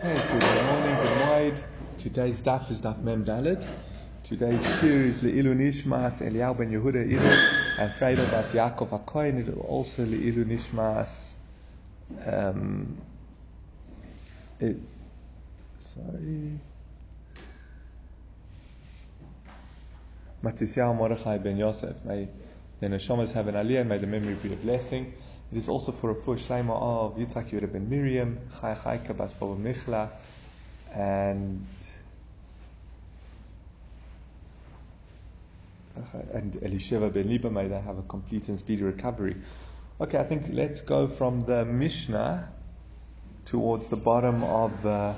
Okay, 0.00 0.14
good 0.30 0.64
morning, 0.64 0.94
good 0.94 1.18
morning. 1.18 1.58
Today's 1.98 2.40
daf 2.40 2.70
is 2.70 2.80
daf 2.80 3.02
mem 3.02 3.24
dalid. 3.24 3.66
Today's 4.22 4.62
shiur 4.64 5.06
is 5.06 5.24
Le'ilu 5.24 5.56
Nishmas 5.56 6.20
Eliyahu 6.20 6.56
ben 6.58 6.70
Yehuda 6.70 7.04
Ilu 7.04 7.82
and 7.82 7.90
Fredo 7.90 8.30
Bat 8.30 8.44
Yaakov 8.54 8.90
HaKoyin. 8.90 9.48
It 9.48 9.58
also 9.58 10.04
Le'ilu 10.04 10.44
Nishmas 10.44 11.32
um, 12.24 12.96
it, 14.60 14.76
sorry 15.80 16.60
Matisyahu 20.44 20.96
Mordechai 20.96 21.38
ben 21.38 21.56
Yosef. 21.56 22.04
May 22.04 22.28
the 22.78 22.86
Neshamas 22.86 23.32
have 23.32 23.48
an 23.48 23.56
aliyah, 23.56 23.84
may 23.84 23.98
the 23.98 24.06
memory 24.06 24.34
be 24.34 24.52
a 24.52 24.56
blessing. 24.56 25.12
It 25.50 25.58
is 25.58 25.68
also 25.68 25.92
for 25.92 26.10
a 26.10 26.14
full 26.14 26.34
shlema 26.34 26.80
of 26.80 27.16
Yitzhak 27.16 27.50
Yehuda 27.50 27.72
ben 27.72 27.88
Miriam, 27.88 28.38
Chai 28.60 28.74
Chaika 28.74 29.16
Bas 29.16 29.32
Baba 29.32 29.56
Michla, 29.56 30.10
and 30.94 31.66
and 36.32 36.52
Elisheva 36.54 37.12
ben 37.12 37.28
Liba, 37.28 37.50
may 37.50 37.66
they 37.66 37.80
have 37.80 37.98
a 37.98 38.02
complete 38.02 38.48
and 38.48 38.58
speedy 38.58 38.82
recovery. 38.82 39.36
Okay, 40.00 40.18
I 40.18 40.24
think 40.24 40.46
let's 40.50 40.80
go 40.80 41.08
from 41.08 41.44
the 41.44 41.64
Mishnah 41.64 42.48
towards 43.46 43.88
the 43.88 43.96
bottom 43.96 44.44
of 44.44 44.82
the 44.82 45.14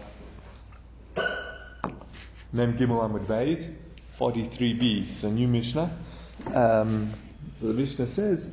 Mem 2.53 2.79
Gimel 2.79 3.03
Amud 3.03 3.27
Beis, 3.27 3.69
43b. 4.19 5.11
It's 5.11 5.25
a 5.25 5.31
new 5.31 5.49
Mishnah. 5.49 5.91
Um, 6.55 7.11
so 7.59 7.67
the 7.67 7.75
Mishnah 7.75 8.07
says, 8.07 8.49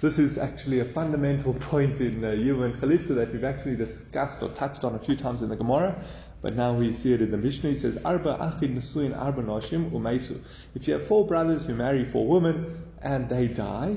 this 0.00 0.18
is 0.18 0.38
actually 0.38 0.80
a 0.80 0.84
fundamental 0.84 1.52
point 1.54 2.00
in 2.00 2.24
uh, 2.24 2.28
Yuva 2.28 2.64
and 2.64 2.74
Chalitza 2.80 3.14
that 3.16 3.32
we've 3.32 3.44
actually 3.44 3.76
discussed 3.76 4.42
or 4.42 4.48
touched 4.50 4.82
on 4.82 4.94
a 4.94 4.98
few 4.98 5.14
times 5.14 5.42
in 5.42 5.50
the 5.50 5.56
Gemara, 5.56 6.02
but 6.40 6.56
now 6.56 6.72
we 6.72 6.92
see 6.92 7.12
it 7.12 7.20
in 7.20 7.30
the 7.30 7.36
Mishnah. 7.36 7.70
He 7.70 7.76
says, 7.76 7.98
Arba 8.04 8.38
achid 8.40 8.74
nesuin 8.74 9.14
arba 9.16 9.42
noshim 9.42 9.90
umeisu. 9.90 10.40
If 10.74 10.88
you 10.88 10.94
have 10.94 11.06
four 11.06 11.26
brothers 11.26 11.66
who 11.66 11.74
marry 11.74 12.06
four 12.06 12.26
women 12.26 12.82
and 13.02 13.28
they 13.28 13.48
die. 13.48 13.96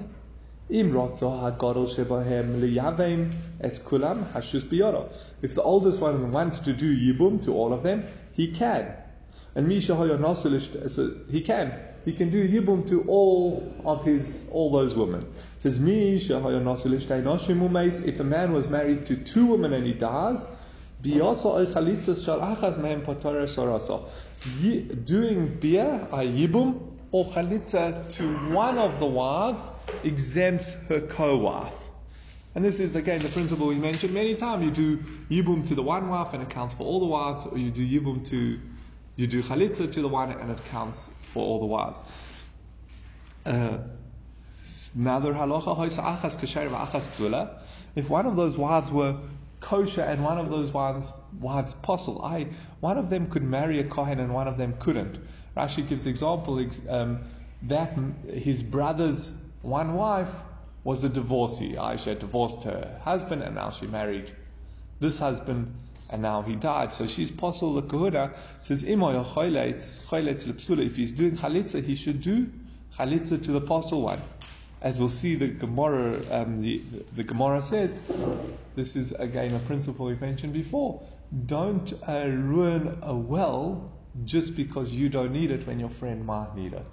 If 0.70 0.92
the 0.92 1.22
oldest 5.62 6.02
one 6.02 6.32
wants 6.32 6.60
to 6.60 6.74
do 6.74 7.14
yibum 7.14 7.44
to 7.44 7.54
all 7.54 7.74
of 7.74 7.84
them, 7.84 8.08
he 8.32 8.48
can. 8.54 8.94
And 9.56 9.68
Misha 9.68 9.94
so 10.90 11.16
he 11.30 11.42
can 11.42 11.93
he 12.06 12.14
can 12.14 12.30
do 12.30 12.48
yibum 12.48 12.88
to 12.90 13.04
all 13.08 13.74
of 13.86 14.04
his 14.06 14.42
all 14.52 14.72
those 14.72 14.94
women. 14.94 15.22
It 15.24 15.62
says 15.62 15.78
if 18.06 18.20
a 18.20 18.24
man 18.24 18.52
was 18.52 18.68
married 18.68 19.06
to 19.08 19.16
two 19.16 19.46
women 19.46 19.74
and 19.74 19.86
he 19.86 19.94
dies, 19.94 20.46
doing 25.04 25.58
beer 25.60 26.08
a 26.12 26.20
yibum 26.20 26.92
or 27.12 27.26
chalitza 27.26 28.10
to 28.10 28.38
one 28.54 28.78
of 28.78 29.00
the 29.00 29.06
wives 29.06 29.62
exempts 30.04 30.74
her 30.90 31.02
co-wife. 31.02 31.80
And 32.56 32.64
this 32.64 32.80
is 32.80 32.96
again 32.96 33.22
the 33.24 33.30
principle 33.30 33.68
we 33.68 33.76
mentioned 33.76 34.14
many 34.14 34.36
times. 34.36 34.64
You 34.66 34.72
do 34.72 34.98
yibum 35.30 35.68
to 35.70 35.76
the 35.76 35.84
one 35.84 36.10
wife 36.10 36.34
and 36.34 36.44
it 36.44 36.50
counts 36.50 36.74
for 36.74 36.84
all 36.84 37.00
the 37.00 37.08
wives, 37.08 37.46
or 37.46 37.58
you 37.58 37.72
do 37.72 37.82
yibum 37.86 38.26
to 38.26 38.60
you 39.16 39.28
do 39.28 39.42
chalitza 39.42 39.92
to 39.92 40.02
the 40.02 40.08
one 40.08 40.32
and 40.32 40.52
it 40.52 40.58
counts 40.72 41.10
for 41.34 41.44
all 41.44 41.60
the 41.60 41.66
wives. 41.66 42.02
Uh, 43.46 43.78
if 47.96 48.10
one 48.10 48.26
of 48.26 48.36
those 48.36 48.58
wives 48.58 48.92
were 48.92 49.18
kosher 49.60 50.02
and 50.02 50.24
one 50.24 50.38
of 50.38 50.50
those 50.52 50.72
wives, 50.72 51.14
wives 51.40 51.74
possible, 51.74 52.24
I, 52.24 52.48
one 52.80 52.98
of 52.98 53.10
them 53.10 53.30
could 53.30 53.44
marry 53.44 53.80
a 53.80 53.84
kohen 53.84 54.20
and 54.20 54.34
one 54.34 54.48
of 54.48 54.58
them 54.58 54.76
couldn't. 54.80 55.20
Rashi 55.56 55.88
gives 55.88 56.04
the 56.04 56.10
example 56.10 56.64
um, 56.90 57.24
that 57.64 57.98
his 58.28 58.64
brother's 58.64 59.32
one 59.62 59.94
wife 59.94 60.32
was 60.84 61.04
a 61.04 61.10
divorcee. 61.10 61.74
Aisha 61.74 62.18
divorced 62.20 62.64
her 62.64 63.00
husband 63.04 63.42
and 63.42 63.56
now 63.56 63.70
she 63.70 63.88
married 63.88 64.32
this 65.00 65.18
husband 65.18 65.74
and 66.14 66.22
now 66.22 66.44
he 66.44 66.56
died. 66.56 66.94
So 66.94 67.08
she's 67.08 67.32
possible 67.32 67.74
the 67.74 67.82
kahuna 67.82 68.36
says 68.62 68.84
imoy 68.84 69.18
If 70.86 70.96
he's 70.96 71.12
doing 71.12 71.36
chalitza, 71.36 71.84
he 71.84 71.96
should 71.96 72.22
do 72.22 72.52
chalitza 72.96 73.42
to 73.42 73.52
the 73.52 73.58
apostle 73.58 74.04
one. 74.04 74.22
As 74.80 75.00
we'll 75.00 75.10
see, 75.10 75.34
the 75.34 75.48
Gemara, 75.48 76.22
um, 76.30 76.62
the, 76.62 76.78
the, 76.78 77.06
the, 77.16 77.24
Gemara 77.24 77.64
says, 77.64 77.98
this 78.76 78.96
is 78.96 79.12
again 79.14 79.56
a 79.56 79.60
principle 79.60 80.06
we've 80.06 80.22
mentioned 80.22 80.54
before. 80.54 81.02
Don't 81.48 81.92
uh, 82.08 82.28
ruin 82.30 83.00
a 83.02 83.16
well 83.16 83.92
just 84.24 84.56
because 84.56 84.94
you 84.94 85.10
don't 85.10 85.34
need 85.34 85.50
it 85.50 85.66
when 85.66 85.80
your 85.80 85.90
friend 85.90 86.24
might 86.24 86.56
need 86.56 86.74
it. 86.74 86.86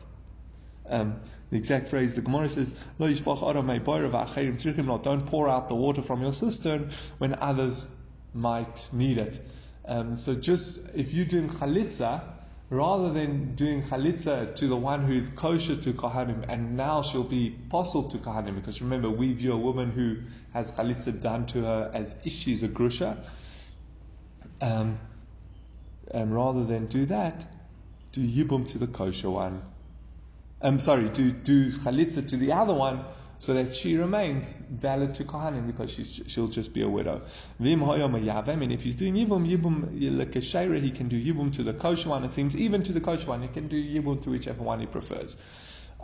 Um, 0.88 1.20
the 1.50 1.58
exact 1.58 1.88
phrase, 1.88 2.14
the 2.14 2.22
Gemara 2.22 2.48
says, 2.48 2.72
"Lo 2.98 3.06
yishbach 3.06 3.42
adam 3.46 5.02
Don't 5.02 5.26
pour 5.26 5.48
out 5.48 5.68
the 5.68 5.74
water 5.74 6.00
from 6.00 6.22
your 6.22 6.32
cistern 6.32 6.90
when 7.18 7.34
others 7.34 7.86
might 8.34 8.88
need 8.92 9.18
it. 9.18 9.40
Um, 9.86 10.16
so 10.16 10.34
just 10.34 10.78
if 10.94 11.12
you're 11.12 11.24
doing 11.24 11.48
chalitza, 11.48 12.22
rather 12.68 13.12
than 13.12 13.56
doing 13.56 13.82
chalitza 13.82 14.54
to 14.54 14.66
the 14.68 14.76
one 14.76 15.04
who 15.04 15.12
is 15.12 15.30
kosher 15.30 15.76
to 15.76 15.92
kohanim, 15.92 16.44
and 16.48 16.76
now 16.76 17.02
she'll 17.02 17.24
be 17.24 17.50
possible 17.68 18.08
to 18.10 18.18
kohanim, 18.18 18.54
because 18.54 18.80
remember 18.80 19.10
we 19.10 19.32
view 19.32 19.52
a 19.52 19.58
woman 19.58 19.90
who 19.90 20.16
has 20.52 20.70
chalitza 20.72 21.20
done 21.20 21.46
to 21.46 21.62
her 21.62 21.90
as 21.92 22.14
if 22.24 22.32
she's 22.32 22.62
a 22.62 22.68
grusha. 22.68 23.16
Um, 24.60 24.98
and 26.12 26.34
rather 26.34 26.64
than 26.64 26.86
do 26.86 27.06
that, 27.06 27.44
do 28.12 28.20
yibum 28.20 28.68
to 28.68 28.78
the 28.78 28.86
kosher 28.86 29.30
one. 29.30 29.62
I'm 30.60 30.78
sorry, 30.78 31.08
do 31.08 31.30
do 31.32 31.72
chalitza 31.72 32.28
to 32.28 32.36
the 32.36 32.52
other 32.52 32.74
one 32.74 33.04
so 33.40 33.54
that 33.54 33.74
she 33.74 33.96
remains 33.96 34.52
valid 34.52 35.14
to 35.14 35.24
Kohanim 35.24 35.66
because 35.66 35.90
she'll 36.26 36.48
just 36.48 36.74
be 36.74 36.82
a 36.82 36.88
widow. 36.88 37.22
Vim 37.58 37.82
and 37.82 38.72
if 38.72 38.82
he's 38.82 38.94
doing 38.94 39.14
Yibum, 39.14 39.48
Yibum 39.48 40.82
he 40.82 40.90
can 40.90 41.08
do 41.08 41.16
Yibum 41.16 41.56
to 41.56 41.62
the 41.62 41.72
kosher 41.72 42.10
one. 42.10 42.22
It 42.24 42.34
seems 42.34 42.54
even 42.54 42.82
to 42.82 42.92
the 42.92 43.00
kosher 43.00 43.28
one, 43.28 43.40
he 43.40 43.48
can 43.48 43.68
do 43.68 43.82
Yibum 43.82 44.22
to 44.24 44.30
whichever 44.30 44.62
one 44.62 44.80
he 44.80 44.86
prefers. 44.86 45.36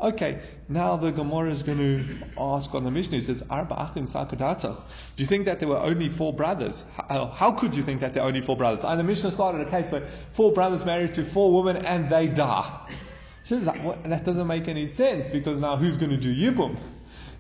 Okay, 0.00 0.41
now 0.69 0.97
the 0.97 1.10
Gemara 1.10 1.50
is 1.50 1.62
going 1.62 1.78
to 1.78 2.26
ask 2.38 2.74
on 2.74 2.84
the 2.84 2.91
Mishnah. 2.91 3.19
It 3.19 3.24
says, 3.24 3.42
Arba 3.50 3.74
achim 3.74 4.06
Do 4.06 4.74
you 5.16 5.26
think 5.26 5.44
that 5.44 5.60
there 5.60 5.68
were 5.68 5.78
only 5.78 6.08
four 6.08 6.32
brothers? 6.32 6.84
How, 6.94 7.26
how 7.26 7.53
could 7.53 7.74
you 7.74 7.82
think 7.82 8.00
that 8.00 8.14
there 8.14 8.22
are 8.22 8.28
only 8.28 8.41
four 8.41 8.56
brothers? 8.56 8.82
And 8.82 8.98
the 8.98 9.04
Mishnah 9.04 9.32
started 9.32 9.66
a 9.66 9.70
case 9.70 9.92
where 9.92 10.06
four 10.32 10.53
brothers 10.53 10.86
married 10.86 11.14
to 11.14 11.24
four 11.24 11.62
women 11.62 11.84
and 11.84 12.08
they 12.08 12.28
die. 12.28 12.94
So 13.42 13.58
that, 13.60 14.04
that 14.04 14.24
doesn't 14.24 14.47
make 14.47 14.68
any 14.68 14.86
sense 14.86 15.28
because 15.28 15.58
now 15.58 15.76
who's 15.76 15.98
going 15.98 16.10
to 16.10 16.16
do 16.16 16.34
Yibum? 16.34 16.76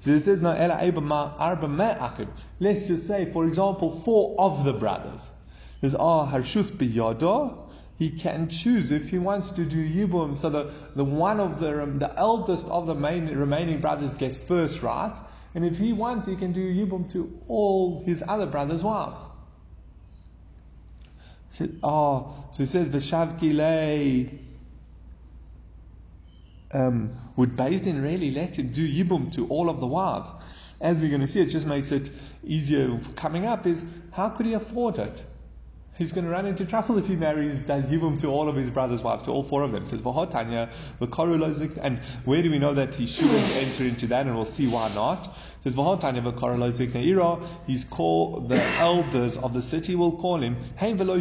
So 0.06 0.12
it 0.12 0.20
says 0.20 0.40
Let's 2.60 2.82
just 2.82 3.06
say, 3.08 3.24
for 3.32 3.44
example, 3.44 4.00
four 4.02 4.36
of 4.38 4.64
the 4.64 4.72
brothers. 4.72 5.28
There's. 5.80 5.96
He 7.98 8.10
can 8.10 8.48
choose 8.48 8.92
if 8.92 9.10
he 9.10 9.18
wants 9.18 9.50
to 9.50 9.64
do 9.64 9.76
yibum. 9.76 10.36
So 10.36 10.48
the, 10.48 10.70
the 10.94 11.02
one 11.02 11.40
of 11.40 11.58
the 11.58 11.82
um, 11.82 11.98
the 11.98 12.16
eldest 12.16 12.66
of 12.66 12.86
the 12.86 12.94
main, 12.94 13.26
remaining 13.36 13.80
brothers 13.80 14.14
gets 14.14 14.36
first 14.36 14.80
right, 14.80 15.16
and 15.56 15.64
if 15.64 15.76
he 15.76 15.92
wants, 15.92 16.26
he 16.26 16.36
can 16.36 16.52
do 16.52 16.60
yibum 16.60 17.10
to 17.10 17.36
all 17.48 18.04
his 18.04 18.22
other 18.28 18.46
brothers' 18.46 18.84
wives. 18.84 19.18
So, 21.50 21.68
oh, 21.82 22.44
so 22.52 22.62
it 22.62 22.68
says 22.68 22.90
v'shavki 22.90 23.52
um, 26.72 27.10
would 27.36 27.56
Din 27.56 28.02
really 28.02 28.30
let 28.30 28.56
him 28.56 28.68
do 28.68 28.86
Yibum 28.86 29.32
to 29.34 29.46
all 29.48 29.68
of 29.68 29.80
the 29.80 29.86
wives? 29.86 30.28
As 30.80 31.00
we're 31.00 31.08
going 31.08 31.22
to 31.22 31.26
see, 31.26 31.40
it 31.40 31.46
just 31.46 31.66
makes 31.66 31.90
it 31.92 32.10
easier 32.44 33.00
coming 33.16 33.46
up 33.46 33.66
is 33.66 33.84
how 34.12 34.28
could 34.28 34.46
he 34.46 34.54
afford 34.54 34.98
it? 34.98 35.24
He's 35.96 36.12
going 36.12 36.26
to 36.26 36.30
run 36.30 36.44
into 36.44 36.66
trouble 36.66 36.98
if 36.98 37.06
he 37.06 37.16
marries, 37.16 37.58
does 37.60 37.86
Yibum 37.86 38.18
to 38.18 38.26
all 38.26 38.50
of 38.50 38.56
his 38.56 38.70
brother's 38.70 39.02
wives, 39.02 39.22
to 39.22 39.30
all 39.30 39.42
four 39.42 39.62
of 39.62 39.72
them. 39.72 39.84
It 39.84 39.88
says, 39.88 40.02
and 41.78 41.98
where 42.26 42.42
do 42.42 42.50
we 42.50 42.58
know 42.58 42.74
that 42.74 42.94
he 42.94 43.06
shouldn't 43.06 43.56
enter 43.56 43.84
into 43.84 44.06
that? 44.08 44.26
And 44.26 44.36
we'll 44.36 44.44
see 44.44 44.66
why 44.66 44.92
not. 44.94 45.34
It 45.64 45.72
says, 45.74 47.48
he's 47.66 47.84
called, 47.86 48.50
the 48.50 48.62
elders 48.76 49.38
of 49.38 49.54
the 49.54 49.62
city 49.62 49.94
will 49.94 50.12
call 50.12 50.42
him, 50.42 50.58
Hein 50.76 50.98
velo 50.98 51.18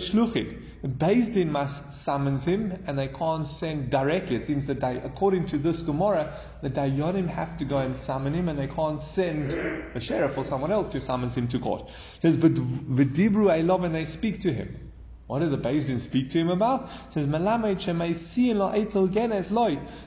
Beis 0.87 1.33
Din 1.33 1.51
must 1.51 1.93
summons 1.93 2.45
him, 2.45 2.83
and 2.85 2.97
they 2.97 3.07
can't 3.07 3.47
send 3.47 3.89
directly. 3.89 4.35
It 4.35 4.45
seems 4.45 4.67
that 4.67 4.79
they, 4.81 4.97
according 4.97 5.47
to 5.47 5.57
this 5.57 5.81
Gemara, 5.81 6.33
the 6.61 6.69
Dayanim 6.69 7.27
have 7.27 7.57
to 7.57 7.65
go 7.65 7.77
and 7.77 7.97
summon 7.97 8.33
him, 8.33 8.49
and 8.49 8.59
they 8.59 8.67
can't 8.67 9.01
send 9.01 9.53
a 9.53 9.99
sheriff 9.99 10.37
or 10.37 10.43
someone 10.43 10.71
else 10.71 10.87
to 10.89 11.01
summons 11.01 11.33
him 11.35 11.47
to 11.47 11.59
court. 11.59 11.89
It 12.17 12.21
says, 12.21 12.37
but 12.37 12.53
v'dibru 12.53 13.65
love 13.65 13.83
and 13.83 13.95
they 13.95 14.05
speak 14.05 14.41
to 14.41 14.53
him. 14.53 14.91
What 15.27 15.39
did 15.39 15.51
the 15.51 15.57
Beis 15.57 15.87
Din 15.87 15.99
speak 15.99 16.29
to 16.31 16.37
him 16.37 16.49
about? 16.49 16.83
It 17.09 17.13
says, 17.13 17.27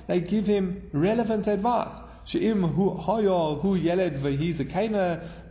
They 0.06 0.20
give 0.20 0.46
him 0.46 0.90
relevant 0.92 1.46
advice. 1.48 1.94
She'im 2.24 2.62
hu 2.62 2.90
hoyo 2.90 3.60
hu 3.60 3.74
yeled 3.74 4.22
v'hiz 4.22 4.60
a 4.60 4.64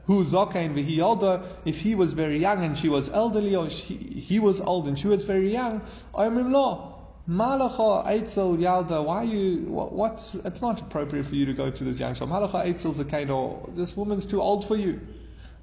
who 0.07 0.23
zokain 0.23 0.73
v'hiyolda, 0.73 1.45
if 1.65 1.79
he 1.79 1.93
was 1.93 2.13
very 2.13 2.39
young 2.39 2.63
and 2.63 2.77
she 2.77 2.89
was 2.89 3.09
elderly, 3.09 3.55
or 3.55 3.69
she, 3.69 3.95
he 3.95 4.39
was 4.39 4.59
old 4.61 4.87
and 4.87 4.97
she 4.97 5.07
was 5.07 5.23
very 5.25 5.51
young, 5.51 5.81
omrim 6.13 6.51
lo, 6.51 6.93
Malacha 7.29 8.07
Eitzel 8.07 8.57
Yalda, 8.57 9.03
why 9.03 9.23
you, 9.23 9.65
what's, 9.67 10.33
it's 10.33 10.61
not 10.61 10.79
appropriate 10.79 11.25
for 11.25 11.35
you 11.35 11.45
to 11.45 11.53
go 11.53 11.69
to 11.69 11.83
this 11.83 11.99
young 11.99 12.15
child. 12.15 12.29
Malacha 12.29 12.65
Eitzel 12.65 12.93
Zakain, 12.93 13.29
or 13.29 13.69
this 13.75 13.97
woman's 13.97 14.25
too 14.25 14.41
old 14.41 14.65
for 14.65 14.77
you. 14.77 15.01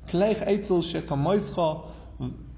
Klech 0.09 0.47
Eitzel 0.47 0.83
Shekamoischa, 0.85 1.89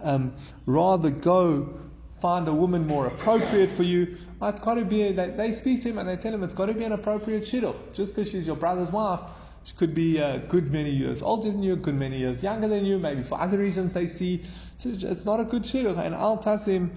um, 0.01 0.35
rather 0.67 1.11
go 1.11 1.79
find 2.21 2.49
a 2.49 2.53
woman 2.53 2.85
more 2.85 3.07
appropriate 3.07 3.71
for 3.71 3.85
you. 3.85 4.17
It's 4.43 4.59
got 4.59 4.75
to 4.75 4.85
be, 4.85 5.13
they, 5.13 5.31
they 5.31 5.53
speak 5.53 5.83
to 5.83 5.91
him 5.91 5.99
and 5.99 6.09
they 6.09 6.17
tell 6.17 6.35
him 6.35 6.43
it's 6.43 6.55
got 6.55 6.67
to 6.67 6.75
be 6.75 6.83
an 6.83 6.91
appropriate 6.91 7.45
shidduch. 7.45 7.77
Just 7.95 8.13
because 8.13 8.31
she's 8.33 8.49
your 8.49 8.57
brother's 8.57 8.91
wife, 8.91 9.21
she 9.67 9.75
could 9.75 9.95
be 9.95 10.19
a 10.19 10.39
good 10.39 10.73
many 10.73 10.91
years 10.91 11.23
older 11.23 11.51
than 11.51 11.61
you, 11.61 11.73
a 11.73 11.77
good 11.77 11.97
many 11.97 12.19
years 12.19 12.41
younger 12.41 12.69
than 12.69 12.87
you, 12.87 13.01
maybe 13.01 13.25
for 13.25 13.41
other 13.41 13.59
reasons 13.59 13.93
they 13.93 14.07
see. 14.07 14.45
So 14.79 14.91
it's 14.91 15.25
not 15.25 15.41
a 15.41 15.45
good 15.45 15.65
shidduch. 15.65 15.99
And 15.99 16.15
al 16.15 16.39
tasim, 16.39 16.91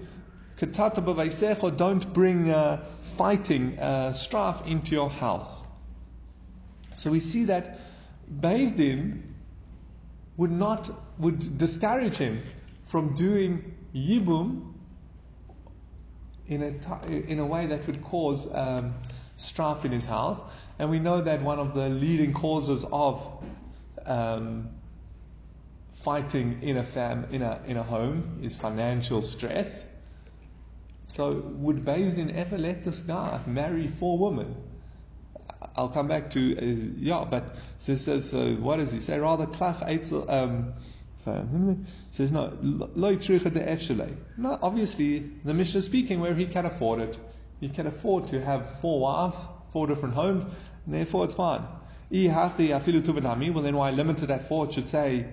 don't 1.76 2.14
bring 2.14 2.48
uh, 2.48 2.84
fighting, 3.16 3.76
uh, 3.76 4.12
strife 4.12 4.64
into 4.66 4.92
your 4.92 5.10
house. 5.10 5.52
So 6.94 7.10
we 7.10 7.18
see 7.18 7.46
that 7.46 7.80
Din 8.40 9.34
would 10.36 10.52
not, 10.52 10.90
would 11.18 11.58
discourage 11.58 12.18
him 12.18 12.40
from 12.84 13.14
doing 13.14 13.74
Yibum 13.92 14.74
in 16.46 16.62
a, 16.62 17.06
in 17.06 17.40
a 17.40 17.46
way 17.46 17.66
that 17.66 17.84
would 17.88 18.04
cause 18.04 18.46
um, 18.54 18.94
strife 19.38 19.84
in 19.84 19.90
his 19.90 20.04
house. 20.04 20.40
And 20.80 20.88
we 20.88 20.98
know 20.98 21.20
that 21.20 21.42
one 21.42 21.58
of 21.58 21.74
the 21.74 21.90
leading 21.90 22.32
causes 22.32 22.86
of 22.90 23.44
um, 24.06 24.70
fighting 25.96 26.62
in 26.62 26.78
a 26.78 26.84
fam 26.84 27.26
in 27.32 27.42
a 27.42 27.60
in 27.66 27.76
a 27.76 27.82
home 27.82 28.40
is 28.42 28.56
financial 28.56 29.20
stress. 29.20 29.84
So 31.04 31.32
would 31.34 31.84
Din 31.84 32.30
ever 32.34 32.56
let 32.56 32.82
this 32.82 33.00
guy 33.00 33.40
marry 33.46 33.88
four 33.88 34.16
women? 34.16 34.56
I'll 35.76 35.90
come 35.90 36.08
back 36.08 36.30
to 36.30 36.56
uh, 36.56 36.92
yeah, 36.96 37.26
but 37.30 37.56
so 37.80 37.96
says 37.96 38.32
uh, 38.32 38.56
what 38.58 38.76
does 38.76 38.90
he 38.90 39.00
say? 39.00 39.18
Rather 39.18 39.48
klach. 39.48 39.82
Um, 40.30 40.72
so 41.18 41.46
says 42.12 42.32
no, 42.32 42.56
lo 42.62 43.14
de 43.14 44.16
No, 44.38 44.58
obviously 44.62 45.30
the 45.44 45.52
Mishnah 45.52 45.80
is 45.80 45.84
speaking 45.84 46.20
where 46.20 46.34
he 46.34 46.46
can 46.46 46.64
afford 46.64 47.00
it. 47.00 47.18
He 47.60 47.68
can 47.68 47.86
afford 47.86 48.28
to 48.28 48.40
have 48.40 48.80
four 48.80 49.00
wives, 49.00 49.46
four 49.72 49.86
different 49.86 50.14
homes, 50.14 50.44
and 50.84 50.94
therefore 50.94 51.24
it's 51.24 51.34
fine. 51.34 51.62
Well, 52.12 53.62
then 53.62 53.76
why 53.76 53.90
limit 53.90 54.22
it 54.22 54.30
at 54.30 54.48
four? 54.48 54.66
It 54.66 54.74
should 54.74 54.88
say 54.88 55.26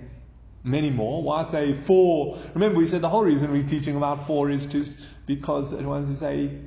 many 0.64 0.90
more. 0.90 1.24
Why 1.24 1.44
say 1.44 1.74
four? 1.74 2.38
Remember, 2.54 2.78
we 2.78 2.88
said 2.88 3.02
the 3.02 3.10
whole 3.10 3.24
reason 3.24 3.52
we're 3.52 3.64
teaching 3.68 3.96
about 3.96 4.28
four 4.28 4.52
is 4.52 4.66
just 4.66 5.00
because 5.26 5.72
it 5.72 5.84
wants 5.84 6.10
to 6.10 6.18
say 6.18 6.60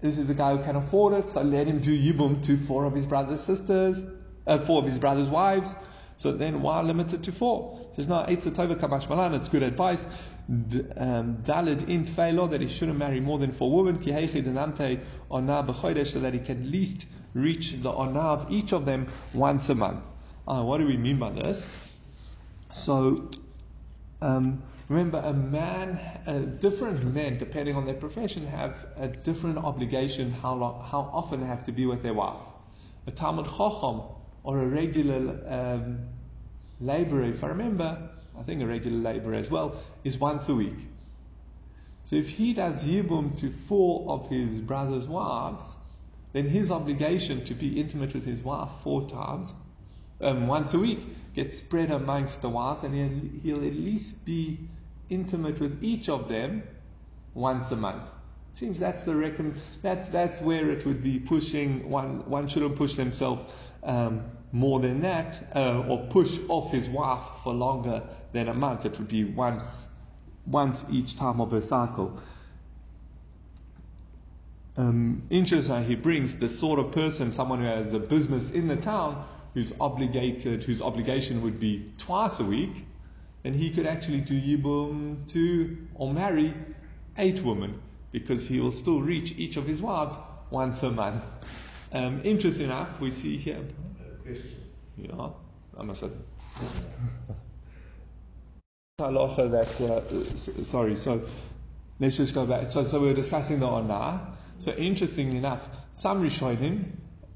this 0.00 0.18
is 0.18 0.30
a 0.30 0.34
guy 0.34 0.56
who 0.56 0.64
can 0.64 0.74
afford 0.74 1.12
it, 1.12 1.28
so 1.28 1.42
let 1.42 1.68
him 1.68 1.78
do 1.78 1.96
yibum 1.96 2.42
to 2.42 2.56
four 2.56 2.84
of 2.86 2.94
his 2.94 3.06
brother's 3.06 3.40
sisters, 3.40 4.02
uh, 4.48 4.58
four 4.58 4.80
of 4.80 4.88
his 4.88 4.98
brother's 4.98 5.28
wives. 5.28 5.72
So 6.16 6.32
then 6.32 6.62
why 6.62 6.80
limit 6.82 7.12
it 7.12 7.22
to 7.24 7.32
four? 7.32 7.80
There's 7.94 8.08
no 8.08 8.24
Eitz 8.28 8.50
Tova 8.50 8.74
Kamash 8.74 9.08
Malan, 9.08 9.34
it's 9.34 9.48
good 9.48 9.62
advice. 9.62 10.04
Um, 10.48 11.38
Dalid 11.44 11.88
in 11.88 12.04
Tfeilo 12.04 12.50
that 12.50 12.60
he 12.60 12.68
shouldn't 12.68 12.98
marry 12.98 13.20
more 13.20 13.38
than 13.38 13.52
four 13.52 13.72
women, 13.72 14.00
Ki 14.00 14.10
Heichi 14.10 14.42
Denamte 14.44 15.00
so 16.06 16.20
that 16.20 16.34
he 16.34 16.40
can 16.40 16.60
at 16.60 16.66
least 16.66 17.06
reach 17.34 17.72
the 17.82 17.90
Ona 17.90 18.20
of 18.20 18.52
each 18.52 18.72
of 18.72 18.84
them 18.84 19.08
once 19.32 19.68
a 19.68 19.74
month. 19.74 20.04
Uh, 20.46 20.62
what 20.62 20.78
do 20.78 20.86
we 20.86 20.96
mean 20.96 21.18
by 21.18 21.30
this? 21.30 21.66
So, 22.72 23.30
um, 24.20 24.62
remember, 24.88 25.18
a 25.18 25.32
man, 25.32 26.58
different 26.60 27.04
men, 27.04 27.38
depending 27.38 27.76
on 27.76 27.86
their 27.86 27.94
profession, 27.94 28.46
have 28.46 28.74
a 28.96 29.08
different 29.08 29.58
obligation 29.58 30.32
how 30.32 30.54
long, 30.54 30.84
how 30.84 31.10
often 31.12 31.40
they 31.40 31.46
have 31.46 31.64
to 31.64 31.72
be 31.72 31.86
with 31.86 32.02
their 32.02 32.14
wife. 32.14 32.40
A 33.06 33.10
Talmud 33.10 33.46
Chacham 33.46 34.02
or 34.44 34.60
a 34.60 34.66
regular 34.66 35.38
um, 35.48 35.98
laborer, 36.80 37.24
if 37.24 37.44
I 37.44 37.48
remember, 37.48 38.10
I 38.38 38.42
think 38.42 38.62
a 38.62 38.66
regular 38.66 38.98
laborer 38.98 39.34
as 39.34 39.50
well, 39.50 39.76
is 40.04 40.18
once 40.18 40.48
a 40.48 40.54
week. 40.54 40.78
So 42.04 42.16
if 42.16 42.28
he 42.28 42.52
does 42.52 42.84
yibum 42.84 43.36
to 43.38 43.50
four 43.68 44.10
of 44.10 44.28
his 44.28 44.60
brother's 44.60 45.06
wives, 45.06 45.76
then 46.32 46.48
his 46.48 46.70
obligation 46.70 47.44
to 47.44 47.54
be 47.54 47.80
intimate 47.80 48.14
with 48.14 48.24
his 48.24 48.40
wife 48.40 48.70
four 48.82 49.08
times, 49.08 49.52
um, 50.20 50.46
once 50.46 50.72
a 50.72 50.78
week, 50.78 51.00
gets 51.34 51.58
spread 51.58 51.90
amongst 51.90 52.42
the 52.42 52.48
wives, 52.48 52.82
and 52.82 52.94
he'll, 52.94 53.56
he'll 53.56 53.66
at 53.66 53.74
least 53.74 54.24
be 54.24 54.58
intimate 55.10 55.60
with 55.60 55.82
each 55.82 56.08
of 56.08 56.28
them 56.28 56.62
once 57.34 57.70
a 57.70 57.76
month. 57.76 58.08
Seems 58.54 58.78
that's 58.78 59.02
the 59.04 59.14
reckon. 59.14 59.54
That's 59.80 60.08
that's 60.08 60.42
where 60.42 60.70
it 60.70 60.84
would 60.84 61.02
be 61.02 61.18
pushing. 61.18 61.88
One 61.88 62.28
one 62.28 62.48
shouldn't 62.48 62.76
push 62.76 62.94
themselves 62.94 63.50
um, 63.82 64.24
more 64.52 64.78
than 64.78 65.00
that, 65.00 65.42
uh, 65.54 65.84
or 65.88 66.06
push 66.08 66.38
off 66.48 66.70
his 66.70 66.86
wife 66.88 67.24
for 67.42 67.54
longer 67.54 68.02
than 68.32 68.48
a 68.48 68.54
month. 68.54 68.84
It 68.84 68.98
would 68.98 69.08
be 69.08 69.24
once 69.24 69.88
once 70.46 70.84
each 70.90 71.16
time 71.16 71.40
of 71.40 71.52
a 71.54 71.62
cycle. 71.62 72.20
Um, 74.76 75.22
interesting, 75.30 75.84
he 75.84 75.94
brings 75.94 76.36
the 76.36 76.48
sort 76.48 76.78
of 76.78 76.92
person, 76.92 77.32
someone 77.32 77.60
who 77.60 77.66
has 77.66 77.92
a 77.92 77.98
business 77.98 78.50
in 78.50 78.68
the 78.68 78.76
town, 78.76 79.26
who's 79.54 79.72
obligated, 79.80 80.62
whose 80.62 80.80
obligation 80.80 81.42
would 81.42 81.60
be 81.60 81.92
twice 81.98 82.40
a 82.40 82.44
week, 82.44 82.86
then 83.42 83.54
he 83.54 83.70
could 83.70 83.86
actually 83.86 84.20
do 84.20 84.40
yibum 84.40 85.26
to 85.28 85.76
or 85.94 86.12
marry 86.12 86.54
eight 87.18 87.42
women 87.42 87.80
because 88.12 88.46
he 88.46 88.60
will 88.60 88.70
still 88.70 89.00
reach 89.00 89.36
each 89.36 89.56
of 89.56 89.66
his 89.66 89.82
wives 89.82 90.16
once 90.50 90.82
a 90.82 90.90
month. 90.90 91.22
Um, 91.94 92.22
interesting 92.24 92.64
enough, 92.64 92.98
we 93.02 93.10
see 93.10 93.36
here. 93.36 93.60
Yeah, 94.96 95.28
I 95.76 95.82
must 95.82 96.00
have. 96.00 96.12
halacha 98.98 99.50
that, 99.50 99.80
uh, 99.82 100.64
sorry, 100.64 100.96
so 100.96 101.28
let's 102.00 102.16
just 102.16 102.32
go 102.32 102.46
back. 102.46 102.70
So, 102.70 102.82
so 102.82 102.98
we 102.98 103.08
were 103.08 103.12
discussing 103.12 103.60
the 103.60 103.66
Onah. 103.66 104.20
So 104.62 104.72
interestingly 104.72 105.38
enough, 105.38 105.68
some 105.92 106.22
Rishonim 106.22 106.84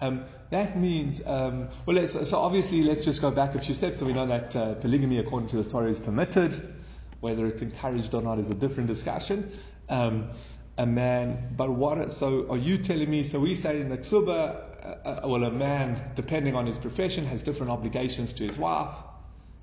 um, 0.01 0.25
that 0.51 0.79
means, 0.79 1.21
um, 1.27 1.69
well, 1.87 1.97
let's, 1.97 2.13
so 2.29 2.39
obviously 2.39 2.83
let's 2.83 3.05
just 3.05 3.21
go 3.21 3.31
back 3.31 3.55
a 3.55 3.61
few 3.61 3.75
steps. 3.75 3.99
So 4.01 4.07
we 4.07 4.13
know 4.13 4.27
that 4.27 4.55
uh, 4.55 4.75
polygamy, 4.75 5.19
according 5.19 5.49
to 5.51 5.57
the 5.57 5.69
Torah, 5.69 5.91
is 5.91 5.99
permitted. 5.99 6.75
Whether 7.21 7.47
it's 7.47 7.63
encouraged 7.63 8.15
or 8.15 8.23
not 8.23 8.39
is 8.39 8.51
a 8.51 8.55
different 8.55 8.89
discussion. 8.89 9.51
Um, 9.89 10.31
a 10.79 10.87
man, 10.87 11.55
but 11.57 11.71
what? 11.71 12.13
So 12.13 12.49
are 12.51 12.59
you 12.59 12.79
telling 12.79 13.11
me? 13.11 13.25
So 13.25 13.41
we 13.41 13.55
say 13.55 13.81
in 13.81 13.89
the 13.89 13.99
ksuba, 13.99 14.85
uh, 14.85 14.87
uh, 14.87 15.21
well, 15.25 15.43
a 15.45 15.51
man, 15.51 16.13
depending 16.15 16.55
on 16.55 16.67
his 16.67 16.77
profession, 16.77 17.25
has 17.25 17.43
different 17.43 17.73
obligations 17.73 18.35
to 18.35 18.47
his 18.47 18.57
wife. 18.59 18.95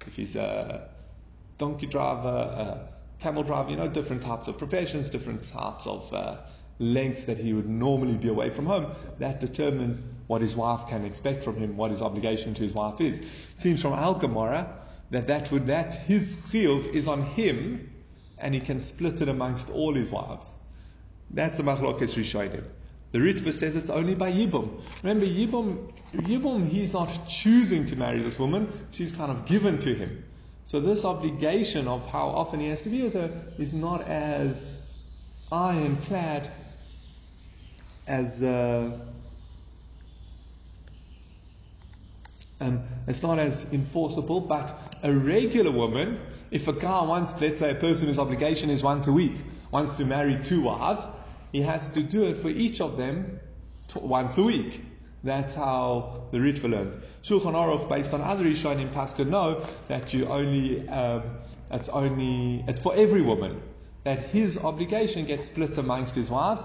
If 0.08 0.16
he's 0.16 0.36
a 0.36 0.90
donkey 1.60 1.86
driver, 1.86 2.28
a 2.28 2.90
camel 3.22 3.44
driver, 3.44 3.70
you 3.70 3.78
know, 3.78 3.88
different 3.88 4.24
types 4.24 4.48
of 4.48 4.58
professions, 4.58 5.10
different 5.10 5.44
types 5.44 5.86
of 5.86 6.12
uh, 6.12 6.38
lengths 6.80 7.24
that 7.26 7.38
he 7.38 7.54
would 7.54 7.68
normally 7.68 8.16
be 8.16 8.28
away 8.28 8.50
from 8.50 8.66
home. 8.66 8.88
That 9.20 9.40
determines 9.40 10.02
what 10.28 10.42
his 10.42 10.56
wife 10.56 10.88
can 10.88 11.06
expect 11.06 11.44
from 11.44 11.58
him, 11.58 11.78
what 11.78 11.92
his 11.92 12.02
obligation 12.02 12.54
to 12.56 12.64
his 12.64 12.74
wife 12.74 13.02
is. 13.02 13.20
It 13.20 13.28
seems 13.58 13.82
from 13.82 13.94
Al 13.94 14.16
Gemara 14.16 14.80
that 15.12 15.28
that 15.28 15.52
would 15.52 15.68
that 15.68 15.96
his 15.96 16.36
chiyuv 16.52 16.94
is 16.94 17.08
on 17.08 17.24
him, 17.24 17.90
and 18.38 18.54
he 18.54 18.60
can 18.60 18.82
split 18.82 19.22
it 19.22 19.30
amongst 19.30 19.70
all 19.70 19.94
his 19.94 20.10
wives. 20.10 20.52
That's 21.30 21.58
the 21.58 21.64
machloket 21.64 22.16
rishonim. 22.16 22.64
The 23.12 23.20
Ritva 23.20 23.54
says 23.54 23.76
it's 23.76 23.92
only 23.92 24.16
by 24.16 24.32
Yibum. 24.32 24.82
Remember, 25.04 25.28
Yibum, 25.28 25.94
Yibum, 26.16 26.68
he's 26.68 26.94
not 26.94 27.28
choosing 27.30 27.86
to 27.88 27.96
marry 27.96 28.24
this 28.24 28.40
woman, 28.40 28.68
she's 28.90 29.12
kind 29.12 29.32
of 29.32 29.46
given 29.46 29.78
to 29.80 29.94
him. 29.94 30.24
So 30.66 30.80
this 30.80 31.06
obligation 31.06 31.88
of 31.88 32.08
how 32.10 32.30
often 32.30 32.60
he 32.60 32.70
has 32.70 32.82
to 32.82 32.90
be 32.90 33.04
with 33.04 33.14
her 33.14 33.30
is 33.60 33.74
not 33.74 34.08
as 34.08 34.82
ironclad 35.52 36.50
as 38.08 38.44
uh, 38.44 38.92
Um, 42.64 42.82
it's 43.08 43.22
not 43.22 43.40
as 43.40 43.72
enforceable, 43.74 44.40
but 44.40 44.80
a 45.04 45.12
regular 45.12 45.72
woman, 45.72 46.20
if 46.50 46.70
a 46.70 46.74
guy 46.74 47.04
wants, 47.04 47.40
let's 47.42 47.60
say 47.60 47.72
a 47.72 47.76
person 47.76 48.08
whose 48.08 48.20
obligation 48.20 48.70
is 48.70 48.82
once 48.82 49.06
a 49.08 49.12
week, 49.12 49.34
wants 49.70 49.96
to 49.96 50.06
marry 50.06 50.38
two 50.42 50.62
wives, 50.62 51.06
he 51.52 51.62
has 51.62 51.90
to 51.90 52.02
do 52.02 52.24
it 52.24 52.38
for 52.38 52.48
each 52.48 52.80
of 52.80 52.96
them 52.96 53.40
t- 53.90 54.00
once 54.00 54.38
a 54.38 54.44
week. 54.44 54.82
That's 55.26 55.54
how 55.56 56.28
the 56.32 56.38
Ritva 56.38 56.70
learned. 56.70 56.98
Shulchan 57.24 57.54
Aruch, 57.54 57.90
based 57.90 58.14
on 58.14 58.22
other 58.22 58.46
Rishonim 58.46 58.94
Pascha, 58.94 59.26
know 59.26 59.66
that 59.90 60.14
you 60.14 60.28
only, 60.28 60.88
um, 60.88 61.24
it's 61.70 61.90
only, 61.90 62.64
it's 62.66 62.80
for 62.80 62.96
every 62.96 63.22
woman, 63.22 63.62
that 64.06 64.20
his 64.20 64.58
obligation 64.58 65.26
gets 65.26 65.48
split 65.48 65.78
amongst 65.78 66.16
his 66.16 66.30
wives, 66.30 66.64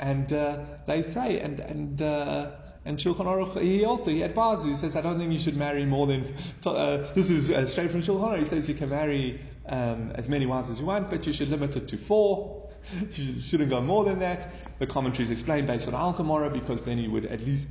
and 0.00 0.32
uh, 0.32 0.58
they 0.86 1.02
say, 1.02 1.38
and, 1.40 1.60
and 1.60 2.02
uh, 2.02 2.50
And 2.84 2.98
Shulchan 2.98 3.26
Aruch, 3.26 3.60
he 3.60 3.84
also 3.84 4.10
he 4.10 4.24
advises. 4.24 4.66
He 4.66 4.74
says, 4.74 4.96
I 4.96 5.02
don't 5.02 5.18
think 5.18 5.32
you 5.32 5.38
should 5.38 5.56
marry 5.56 5.84
more 5.84 6.06
than. 6.06 6.34
Uh, 6.64 7.12
this 7.14 7.28
is 7.28 7.50
uh, 7.50 7.66
straight 7.66 7.90
from 7.90 8.02
Shulchan 8.02 8.32
Aruch. 8.32 8.38
He 8.38 8.44
says 8.46 8.68
you 8.68 8.74
can 8.74 8.88
marry 8.88 9.40
um, 9.66 10.12
as 10.14 10.28
many 10.28 10.46
wives 10.46 10.70
as 10.70 10.80
you 10.80 10.86
want, 10.86 11.10
but 11.10 11.26
you 11.26 11.32
should 11.32 11.50
limit 11.50 11.76
it 11.76 11.88
to 11.88 11.98
four. 11.98 12.70
you 13.12 13.38
shouldn't 13.38 13.68
go 13.68 13.82
more 13.82 14.04
than 14.04 14.20
that. 14.20 14.48
The 14.78 14.86
commentaries 14.86 15.30
explain 15.30 15.66
based 15.66 15.88
on 15.88 15.94
Al 15.94 16.14
Gemara 16.14 16.48
because 16.48 16.86
then 16.86 16.96
he 16.96 17.06
would 17.06 17.26
at 17.26 17.40
least 17.40 17.68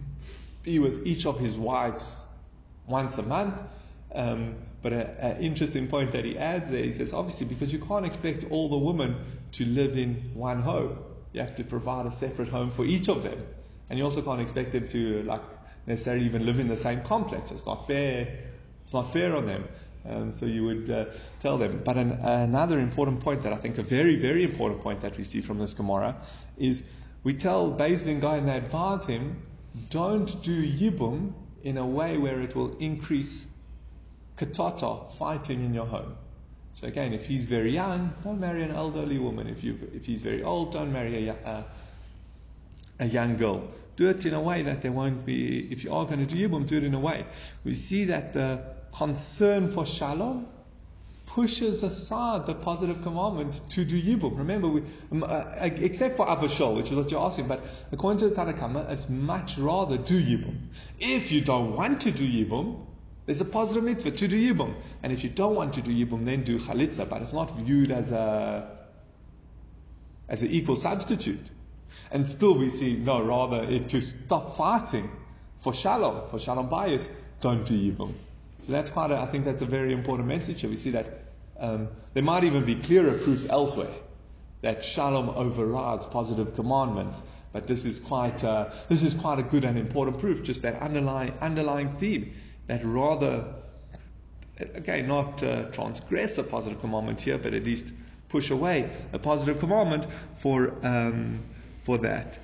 be 0.61 0.77
with 0.77 1.07
each 1.07 1.25
of 1.25 1.39
his 1.39 1.57
wives 1.57 2.23
once 2.85 3.17
a 3.17 3.23
month. 3.23 3.55
Um, 4.13 4.55
but 4.83 4.93
an 4.93 5.41
interesting 5.41 5.87
point 5.87 6.11
that 6.13 6.23
he 6.23 6.37
adds 6.37 6.69
there, 6.69 6.83
he 6.83 6.91
says, 6.91 7.13
obviously, 7.13 7.47
because 7.47 7.73
you 7.73 7.79
can't 7.79 8.05
expect 8.05 8.45
all 8.51 8.69
the 8.69 8.77
women 8.77 9.15
to 9.53 9.65
live 9.65 9.97
in 9.97 10.31
one 10.35 10.61
home. 10.61 10.99
You 11.33 11.41
have 11.41 11.55
to 11.55 11.63
provide 11.63 12.05
a 12.05 12.11
separate 12.11 12.49
home 12.49 12.71
for 12.71 12.85
each 12.85 13.09
of 13.09 13.23
them. 13.23 13.45
And 13.89 13.97
you 13.97 14.05
also 14.05 14.21
can't 14.21 14.41
expect 14.41 14.71
them 14.71 14.87
to 14.89 15.23
like 15.23 15.41
necessarily 15.85 16.25
even 16.25 16.45
live 16.45 16.59
in 16.59 16.67
the 16.67 16.77
same 16.77 17.01
complex. 17.01 17.51
It's 17.51 17.65
not 17.65 17.87
fair. 17.87 18.27
It's 18.83 18.93
not 18.93 19.11
fair 19.11 19.35
on 19.35 19.45
them. 19.45 19.67
Um, 20.07 20.31
so 20.31 20.45
you 20.45 20.63
would 20.65 20.89
uh, 20.89 21.05
tell 21.39 21.57
them. 21.57 21.81
But 21.83 21.97
an, 21.97 22.11
another 22.11 22.79
important 22.79 23.21
point 23.21 23.43
that 23.43 23.53
I 23.53 23.57
think 23.57 23.77
a 23.77 23.83
very, 23.83 24.15
very 24.15 24.43
important 24.43 24.81
point 24.81 25.01
that 25.01 25.17
we 25.17 25.23
see 25.23 25.41
from 25.41 25.59
this 25.59 25.73
Gemara 25.73 26.15
is 26.57 26.83
we 27.23 27.33
tell 27.33 27.71
Din 27.71 28.19
guy 28.19 28.37
and 28.37 28.47
they 28.47 28.57
advise 28.57 29.05
him, 29.05 29.41
don't 29.89 30.41
do 30.41 30.65
yibum 30.65 31.33
in 31.63 31.77
a 31.77 31.85
way 31.85 32.17
where 32.17 32.41
it 32.41 32.55
will 32.55 32.77
increase 32.77 33.45
katata, 34.37 35.11
fighting 35.11 35.65
in 35.65 35.73
your 35.73 35.85
home. 35.85 36.15
So 36.73 36.87
again, 36.87 37.13
if 37.13 37.25
he's 37.25 37.45
very 37.45 37.73
young, 37.73 38.13
don't 38.23 38.39
marry 38.39 38.63
an 38.63 38.71
elderly 38.71 39.17
woman. 39.17 39.47
If 39.47 39.63
you 39.63 39.77
if 39.93 40.05
he's 40.05 40.21
very 40.21 40.43
old, 40.43 40.71
don't 40.71 40.93
marry 40.93 41.27
a, 41.27 41.33
a, 41.33 41.65
a 42.99 43.05
young 43.05 43.37
girl. 43.37 43.67
Do 43.97 44.07
it 44.07 44.25
in 44.25 44.33
a 44.33 44.41
way 44.41 44.63
that 44.63 44.81
there 44.81 44.91
won't 44.91 45.25
be. 45.25 45.67
If 45.71 45.83
you 45.83 45.93
are 45.93 46.05
going 46.05 46.25
to 46.25 46.25
do 46.25 46.35
yibum, 46.35 46.67
do 46.67 46.77
it 46.77 46.83
in 46.83 46.93
a 46.93 46.99
way. 46.99 47.25
We 47.65 47.73
see 47.73 48.05
that 48.05 48.33
the 48.33 48.61
concern 48.93 49.71
for 49.71 49.85
shalom 49.85 50.47
pushes 51.25 51.83
aside 51.83 52.47
the 52.47 52.55
positive 52.55 53.03
commandment 53.03 53.61
to 53.69 53.85
do 53.85 54.01
yibum. 54.01 54.37
Remember, 54.37 54.67
we, 54.67 54.83
um, 55.11 55.23
uh, 55.23 55.43
except 55.59 56.17
for 56.17 56.29
Abba 56.29 56.47
Shaul, 56.47 56.75
which 56.75 56.89
is 56.91 56.97
what 56.97 57.11
you're 57.11 57.21
asking, 57.21 57.47
but 57.47 57.63
according 57.91 58.19
to 58.19 58.29
the 58.29 58.35
Tanna 58.35 58.53
Kamma, 58.53 58.89
it's 58.89 59.07
much 59.09 59.57
rather 59.57 59.97
do 59.97 60.19
yibum. 60.21 60.55
If 60.99 61.31
you 61.31 61.41
don't 61.41 61.75
want 61.75 62.01
to 62.01 62.11
do 62.11 62.27
yibum, 62.27 62.85
there's 63.29 63.41
a 63.41 63.45
positive 63.45 63.83
mitzvah 63.83 64.09
to 64.09 64.27
do 64.27 64.35
yibum. 64.35 64.73
And 65.03 65.13
if 65.13 65.23
you 65.23 65.29
don't 65.29 65.53
want 65.53 65.75
to 65.75 65.83
do 65.83 65.91
yibum, 65.91 66.25
then 66.25 66.43
do 66.43 66.57
chalitza. 66.57 67.07
But 67.07 67.21
it's 67.21 67.31
not 67.31 67.55
viewed 67.59 67.91
as 67.91 68.11
a 68.11 68.75
as 70.27 70.41
an 70.41 70.49
equal 70.49 70.75
substitute. 70.75 71.47
And 72.09 72.27
still 72.27 72.57
we 72.57 72.69
see, 72.69 72.93
no, 72.93 73.23
rather 73.23 73.61
it 73.69 73.89
to 73.89 74.01
stop 74.01 74.57
fighting 74.57 75.11
for 75.57 75.75
shalom, 75.75 76.27
for 76.31 76.39
shalom 76.39 76.71
bayis, 76.71 77.07
don't 77.39 77.67
do 77.67 77.75
yibum. 77.75 78.15
So 78.61 78.71
that's 78.71 78.89
quite 78.89 79.11
a, 79.11 79.19
I 79.19 79.27
think 79.27 79.45
that's 79.45 79.61
a 79.61 79.67
very 79.67 79.93
important 79.93 80.27
message 80.27 80.61
here. 80.61 80.69
We 80.71 80.77
see 80.77 80.91
that 80.91 81.25
um, 81.59 81.89
there 82.15 82.23
might 82.23 82.45
even 82.45 82.65
be 82.65 82.77
clearer 82.77 83.15
proofs 83.15 83.45
elsewhere 83.47 83.93
that 84.63 84.83
shalom 84.83 85.29
overrides 85.29 86.07
positive 86.07 86.55
commandments. 86.55 87.21
But 87.53 87.67
this 87.67 87.85
is 87.85 87.99
quite 87.99 88.41
a, 88.41 88.73
this 88.89 89.03
is 89.03 89.13
quite 89.13 89.37
a 89.37 89.43
good 89.43 89.65
and 89.65 89.77
important 89.77 90.19
proof, 90.19 90.41
just 90.41 90.63
that 90.63 90.81
underlying 90.81 91.33
underlying 91.41 91.89
theme 91.97 92.33
that 92.69 92.85
rather, 92.85 93.45
again, 94.59 95.07
not 95.07 95.41
uh, 95.41 95.63
transgress 95.71 96.37
a 96.37 96.43
positive 96.43 96.79
commandment 96.79 97.19
here, 97.19 97.39
but 97.39 97.55
at 97.55 97.63
least 97.63 97.85
push 98.29 98.51
away 98.51 98.91
a 99.11 99.17
positive 99.17 99.59
commandment 99.59 100.05
for, 100.37 100.75
um, 100.83 101.39
for 101.83 101.97
that. 101.97 102.37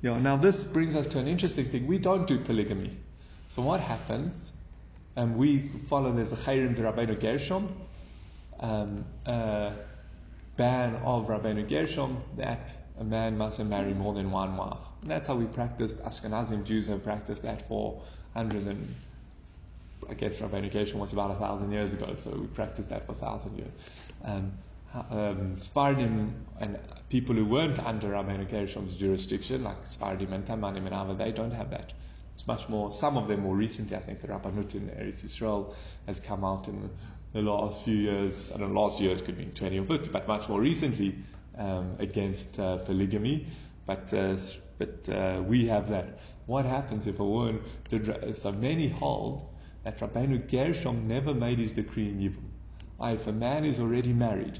Yeah, 0.00 0.18
now 0.18 0.38
this 0.38 0.64
brings 0.64 0.96
us 0.96 1.06
to 1.08 1.18
an 1.18 1.28
interesting 1.28 1.68
thing. 1.68 1.86
We 1.86 1.98
don't 1.98 2.26
do 2.26 2.38
polygamy. 2.38 2.96
So 3.50 3.60
what 3.60 3.80
happens? 3.80 4.50
And 5.14 5.32
um, 5.32 5.36
we 5.36 5.68
follow 5.88 6.10
there's 6.12 6.32
a 6.32 6.36
Cherem 6.36 6.74
de 6.74 6.80
Rabbeinu 6.80 7.20
Gershom, 7.20 7.76
um, 8.60 9.04
uh, 9.26 9.72
ban 10.56 10.94
of 11.04 11.26
Rabbeinu 11.26 11.68
Gershom 11.68 12.22
that 12.38 12.72
a 12.98 13.04
man 13.04 13.38
mustn't 13.38 13.70
marry 13.70 13.94
more 13.94 14.14
than 14.14 14.30
one 14.30 14.56
wife. 14.56 14.78
And 15.02 15.10
that's 15.10 15.28
how 15.28 15.36
we 15.36 15.46
practiced. 15.46 15.98
Ashkenazim 15.98 16.64
Jews 16.64 16.86
have 16.88 17.04
practiced 17.04 17.42
that 17.42 17.68
for 17.68 18.02
hundreds 18.34 18.66
and 18.66 18.94
I 20.08 20.14
guess 20.14 20.38
Gershom 20.38 21.00
was 21.00 21.12
about 21.12 21.30
a 21.30 21.34
thousand 21.34 21.72
years 21.72 21.92
ago, 21.92 22.14
so 22.14 22.30
we 22.30 22.46
practiced 22.46 22.88
that 22.90 23.06
for 23.06 23.12
a 23.12 23.16
thousand 23.16 23.58
years. 23.58 23.72
Um, 24.24 24.52
um, 25.10 25.54
and 26.60 26.78
people 27.10 27.34
who 27.34 27.44
weren't 27.44 27.78
under 27.78 28.10
Gershom's 28.50 28.96
jurisdiction, 28.96 29.64
like 29.64 29.84
Sfardim 29.84 30.32
and 30.32 30.46
Teimanim 30.46 30.86
and 30.86 30.94
Ava, 30.94 31.14
they 31.14 31.30
don't 31.30 31.50
have 31.50 31.70
that. 31.70 31.92
It's 32.32 32.46
much 32.46 32.68
more, 32.68 32.92
some 32.92 33.16
of 33.18 33.28
them 33.28 33.40
more 33.40 33.54
recently, 33.54 33.96
I 33.96 34.00
think 34.00 34.20
the 34.20 34.28
Rabbanut 34.28 34.74
in 34.74 34.88
Eretz 34.88 35.24
Yisrael 35.24 35.74
has 36.06 36.20
come 36.20 36.44
out 36.44 36.68
in 36.68 36.88
the 37.32 37.42
last 37.42 37.82
few 37.82 37.96
years, 37.96 38.50
I 38.54 38.58
don't 38.58 38.72
know, 38.72 38.80
last 38.80 39.00
years 39.00 39.20
could 39.20 39.36
be 39.36 39.46
20 39.46 39.80
or 39.80 39.84
50, 39.84 40.10
but 40.10 40.26
much 40.26 40.48
more 40.48 40.60
recently, 40.60 41.16
um, 41.58 41.96
against 41.98 42.58
uh, 42.58 42.78
polygamy, 42.78 43.46
but 43.86 44.12
uh, 44.14 44.36
but 44.78 45.08
uh, 45.08 45.42
we 45.46 45.66
have 45.66 45.88
that. 45.90 46.20
What 46.46 46.64
happens 46.64 47.06
if 47.06 47.20
a 47.20 47.24
woman 47.24 47.62
did? 47.88 48.36
So 48.36 48.52
many 48.52 48.88
hold 48.88 49.48
that 49.84 49.98
Rabbeinu 49.98 50.50
Gershom 50.50 51.08
never 51.08 51.34
made 51.34 51.58
his 51.58 51.72
decree 51.72 52.08
in 52.08 52.18
Yibum. 52.18 53.14
If 53.14 53.26
a 53.26 53.32
man 53.32 53.64
is 53.64 53.78
already 53.78 54.12
married, 54.12 54.58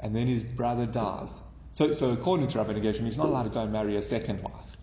and 0.00 0.14
then 0.14 0.26
his 0.26 0.42
brother 0.42 0.86
dies, 0.86 1.42
so 1.72 1.92
so 1.92 2.10
according 2.12 2.48
to 2.48 2.58
Rabbeinu 2.58 2.82
Gershom, 2.82 3.04
he's 3.04 3.16
not 3.16 3.26
allowed 3.26 3.44
to 3.44 3.50
go 3.50 3.60
and 3.60 3.72
marry 3.72 3.96
a 3.96 4.02
second 4.02 4.42
wife. 4.42 4.76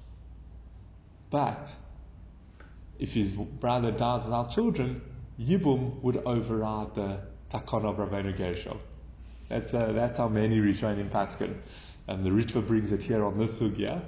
But 1.30 1.76
if 2.98 3.14
his 3.14 3.32
brother 3.32 3.92
dies 3.92 4.24
without 4.24 4.52
children, 4.52 5.02
Yibum 5.40 6.02
would 6.02 6.18
override 6.26 6.96
the 6.96 7.20
Takon 7.52 7.84
of 7.84 7.98
Rabbeinu 7.98 8.38
Gershom. 8.38 8.80
That's, 9.50 9.74
uh, 9.74 9.92
that's 9.94 10.18
how 10.18 10.28
many 10.28 10.60
Rishonim 10.60 11.00
in 11.00 11.10
Paskin. 11.10 11.56
And 12.08 12.26
the 12.26 12.30
Ritva 12.30 12.66
brings 12.66 12.92
it 12.92 13.04
here 13.04 13.24
on 13.24 13.38
this 13.38 13.60
sugya. 13.60 14.02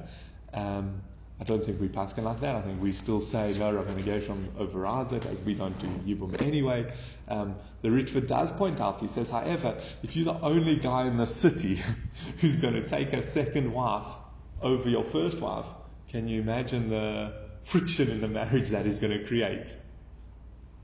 Um, 0.53 1.01
I 1.39 1.43
don't 1.43 1.63
think 1.63 1.79
we 1.79 1.87
Paskin 1.87 2.23
like 2.23 2.41
that. 2.41 2.55
I 2.55 2.61
think 2.61 2.81
we 2.81 2.91
still 2.91 3.21
say 3.21 3.55
no, 3.57 3.71
Rabbi 3.71 4.01
Gershom 4.01 4.49
overrides 4.57 5.13
it, 5.13 5.25
as 5.25 5.37
we 5.39 5.53
don't 5.53 5.77
do 5.77 5.87
Yibum 5.87 6.41
anyway. 6.41 6.91
Um, 7.27 7.55
the 7.83 7.89
Ritva 7.89 8.25
does 8.25 8.51
point 8.51 8.81
out, 8.81 9.01
he 9.01 9.07
says, 9.07 9.29
however, 9.29 9.77
if 10.01 10.15
you're 10.15 10.33
the 10.33 10.41
only 10.41 10.77
guy 10.77 11.05
in 11.05 11.17
the 11.17 11.27
city 11.27 11.79
who's 12.39 12.57
going 12.57 12.73
to 12.73 12.87
take 12.87 13.13
a 13.13 13.29
second 13.31 13.71
wife 13.71 14.07
over 14.61 14.89
your 14.89 15.03
first 15.03 15.39
wife, 15.39 15.67
can 16.09 16.27
you 16.27 16.41
imagine 16.41 16.89
the 16.89 17.33
friction 17.63 18.09
in 18.09 18.21
the 18.21 18.27
marriage 18.27 18.69
that 18.69 18.87
is 18.87 18.97
going 18.97 19.17
to 19.19 19.25
create? 19.25 19.75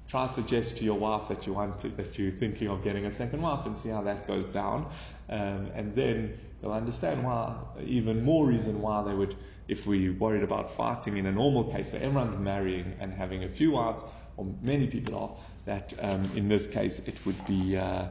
Try 0.07 0.27
to 0.27 0.31
suggest 0.31 0.77
to 0.77 0.83
your 0.83 0.97
wife 0.97 1.27
that 1.29 1.47
you 1.47 1.53
want 1.53 1.79
to, 1.79 1.89
that 1.89 2.19
you're 2.19 2.31
thinking 2.31 2.67
of 2.67 2.83
getting 2.83 3.05
a 3.05 3.11
second 3.11 3.41
wife 3.41 3.65
and 3.65 3.77
see 3.77 3.89
how 3.89 4.01
that 4.03 4.27
goes 4.27 4.49
down. 4.49 4.91
Um, 5.29 5.69
and 5.73 5.95
then 5.95 6.37
you'll 6.61 6.73
understand 6.73 7.23
why, 7.23 7.55
even 7.83 8.23
more 8.23 8.45
reason 8.45 8.81
why 8.81 9.03
they 9.03 9.13
would, 9.13 9.35
if 9.67 9.87
we 9.87 10.09
worried 10.09 10.43
about 10.43 10.73
fighting 10.73 11.17
in 11.17 11.25
a 11.25 11.31
normal 11.31 11.63
case 11.63 11.91
where 11.91 12.01
everyone's 12.01 12.37
marrying 12.37 12.95
and 12.99 13.13
having 13.13 13.43
a 13.43 13.49
few 13.49 13.71
wives, 13.71 14.03
or 14.37 14.45
many 14.61 14.87
people 14.87 15.15
are, 15.15 15.31
that 15.65 15.93
um, 15.99 16.29
in 16.35 16.47
this 16.47 16.67
case 16.67 16.99
it 17.05 17.17
would 17.25 17.45
be, 17.45 17.77
uh, 17.77 18.07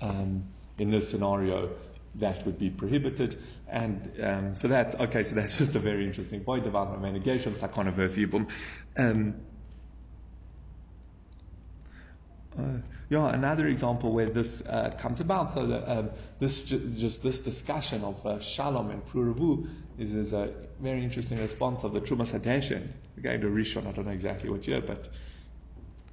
um, 0.00 0.44
in 0.78 0.90
this 0.90 1.10
scenario, 1.10 1.70
that 2.16 2.44
would 2.46 2.58
be 2.58 2.70
prohibited. 2.70 3.40
And 3.70 4.12
um, 4.22 4.56
so 4.56 4.68
that's 4.68 4.94
okay. 4.94 5.24
So 5.24 5.34
that's 5.34 5.58
just 5.62 5.74
a 5.74 5.78
very 5.78 6.06
interesting 6.06 6.40
point 6.40 6.66
about 6.66 7.00
negations, 7.00 7.60
like 7.60 7.72
controversy. 7.72 8.24
Um, 8.96 9.34
uh, 12.58 12.78
yeah, 13.08 13.32
another 13.32 13.66
example 13.68 14.12
where 14.12 14.30
this 14.30 14.62
uh, 14.62 14.90
comes 14.98 15.20
about. 15.20 15.52
So 15.52 15.84
um, 15.86 16.10
this 16.40 16.64
ju- 16.64 16.90
just 16.96 17.22
this 17.22 17.40
discussion 17.40 18.04
of 18.04 18.24
uh, 18.26 18.40
shalom 18.40 18.90
and 18.90 19.04
pruravu 19.06 19.68
is, 19.98 20.12
is 20.12 20.32
a 20.32 20.52
very 20.80 21.04
interesting 21.04 21.38
response 21.38 21.84
of 21.84 21.92
the 21.92 22.00
Terumas 22.00 22.32
Hadeshen, 22.38 22.88
again, 23.16 23.40
the 23.40 23.46
Rishon. 23.46 23.86
I 23.86 23.92
don't 23.92 24.06
know 24.06 24.12
exactly 24.12 24.50
what 24.50 24.66
year, 24.66 24.80
but 24.80 25.08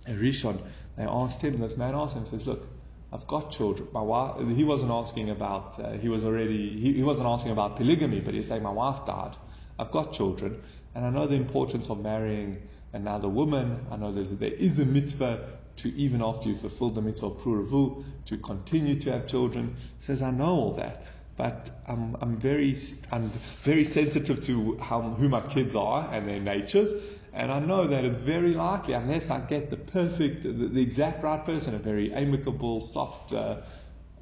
Rishon. 0.07 0.61
They 0.97 1.03
asked 1.03 1.41
him. 1.41 1.53
This 1.59 1.77
man 1.77 1.95
asked 1.95 2.15
him, 2.15 2.25
says, 2.25 2.45
"Look, 2.47 2.67
I've 3.11 3.27
got 3.27 3.51
children. 3.51 3.87
My 3.93 4.01
wife. 4.01 4.35
He 4.55 4.63
wasn't 4.63 4.91
asking 4.91 5.29
about. 5.29 5.79
Uh, 5.79 5.91
he 5.93 6.09
was 6.09 6.23
already. 6.23 6.79
He, 6.79 6.93
he 6.93 7.03
wasn't 7.03 7.29
asking 7.29 7.51
about 7.51 7.77
polygamy, 7.77 8.19
but 8.19 8.33
he's 8.33 8.47
saying 8.47 8.63
my 8.63 8.71
wife 8.71 9.05
died. 9.05 9.35
I've 9.77 9.91
got 9.91 10.13
children, 10.13 10.61
and 10.93 11.05
I 11.05 11.09
know 11.09 11.27
the 11.27 11.35
importance 11.35 11.89
of 11.89 12.01
marrying." 12.01 12.61
another 12.95 13.27
woman. 13.27 13.85
I 13.91 13.97
know 13.97 14.11
there's, 14.11 14.31
there 14.31 14.53
is 14.53 14.79
a 14.79 14.85
mitzvah 14.85 15.45
to 15.77 15.89
even 15.95 16.21
after 16.21 16.49
you 16.49 16.55
fulfill 16.55 16.89
the 16.89 17.01
mitzvah 17.01 17.27
of 17.27 18.05
to 18.25 18.37
continue 18.37 18.95
to 19.01 19.11
have 19.11 19.27
children. 19.27 19.75
He 19.99 20.05
says, 20.05 20.21
I 20.21 20.31
know 20.31 20.55
all 20.55 20.73
that, 20.75 21.05
but 21.35 21.69
I'm, 21.87 22.15
I'm 22.21 22.37
very, 22.37 22.77
I'm 23.11 23.29
very 23.63 23.83
sensitive 23.83 24.43
to 24.45 24.77
how, 24.77 25.01
who 25.01 25.27
my 25.27 25.41
kids 25.41 25.75
are 25.75 26.09
and 26.11 26.27
their 26.27 26.39
natures. 26.39 26.93
And 27.35 27.51
I 27.51 27.59
know 27.59 27.85
that 27.87 28.05
it's 28.05 28.17
very 28.17 28.53
likely, 28.53 28.93
unless 28.93 29.29
I 29.29 29.41
get 29.41 29.69
the 29.69 29.75
perfect, 29.75 30.43
the, 30.43 30.51
the 30.51 30.81
exact 30.81 31.21
right 31.21 31.43
person, 31.45 31.75
a 31.75 31.79
very 31.79 32.13
amicable, 32.13 32.79
soft, 32.79 33.33
uh, 33.33 33.57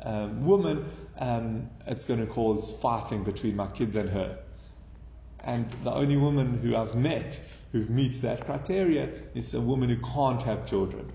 um, 0.01 0.46
woman, 0.46 0.89
um, 1.20 1.70
it's 1.86 2.05
going 2.05 2.22
to 2.22 2.25
cause 2.25 2.74
fighting 2.82 3.24
between 3.24 3.55
my 3.55 3.67
kids 3.67 3.96
and 3.96 4.10
her. 4.10 4.39
And 5.39 5.70
the 5.84 5.93
only 5.93 6.17
woman 6.17 6.58
who 6.58 6.75
I've 6.75 6.96
met 6.96 7.39
who 7.72 7.86
meets 7.86 8.20
that 8.20 8.46
criteria 8.46 9.10
is 9.36 9.53
a 9.53 9.62
woman 9.62 9.89
who 9.89 9.98
can't 9.98 10.41
have 10.41 10.65
children. 10.65 11.12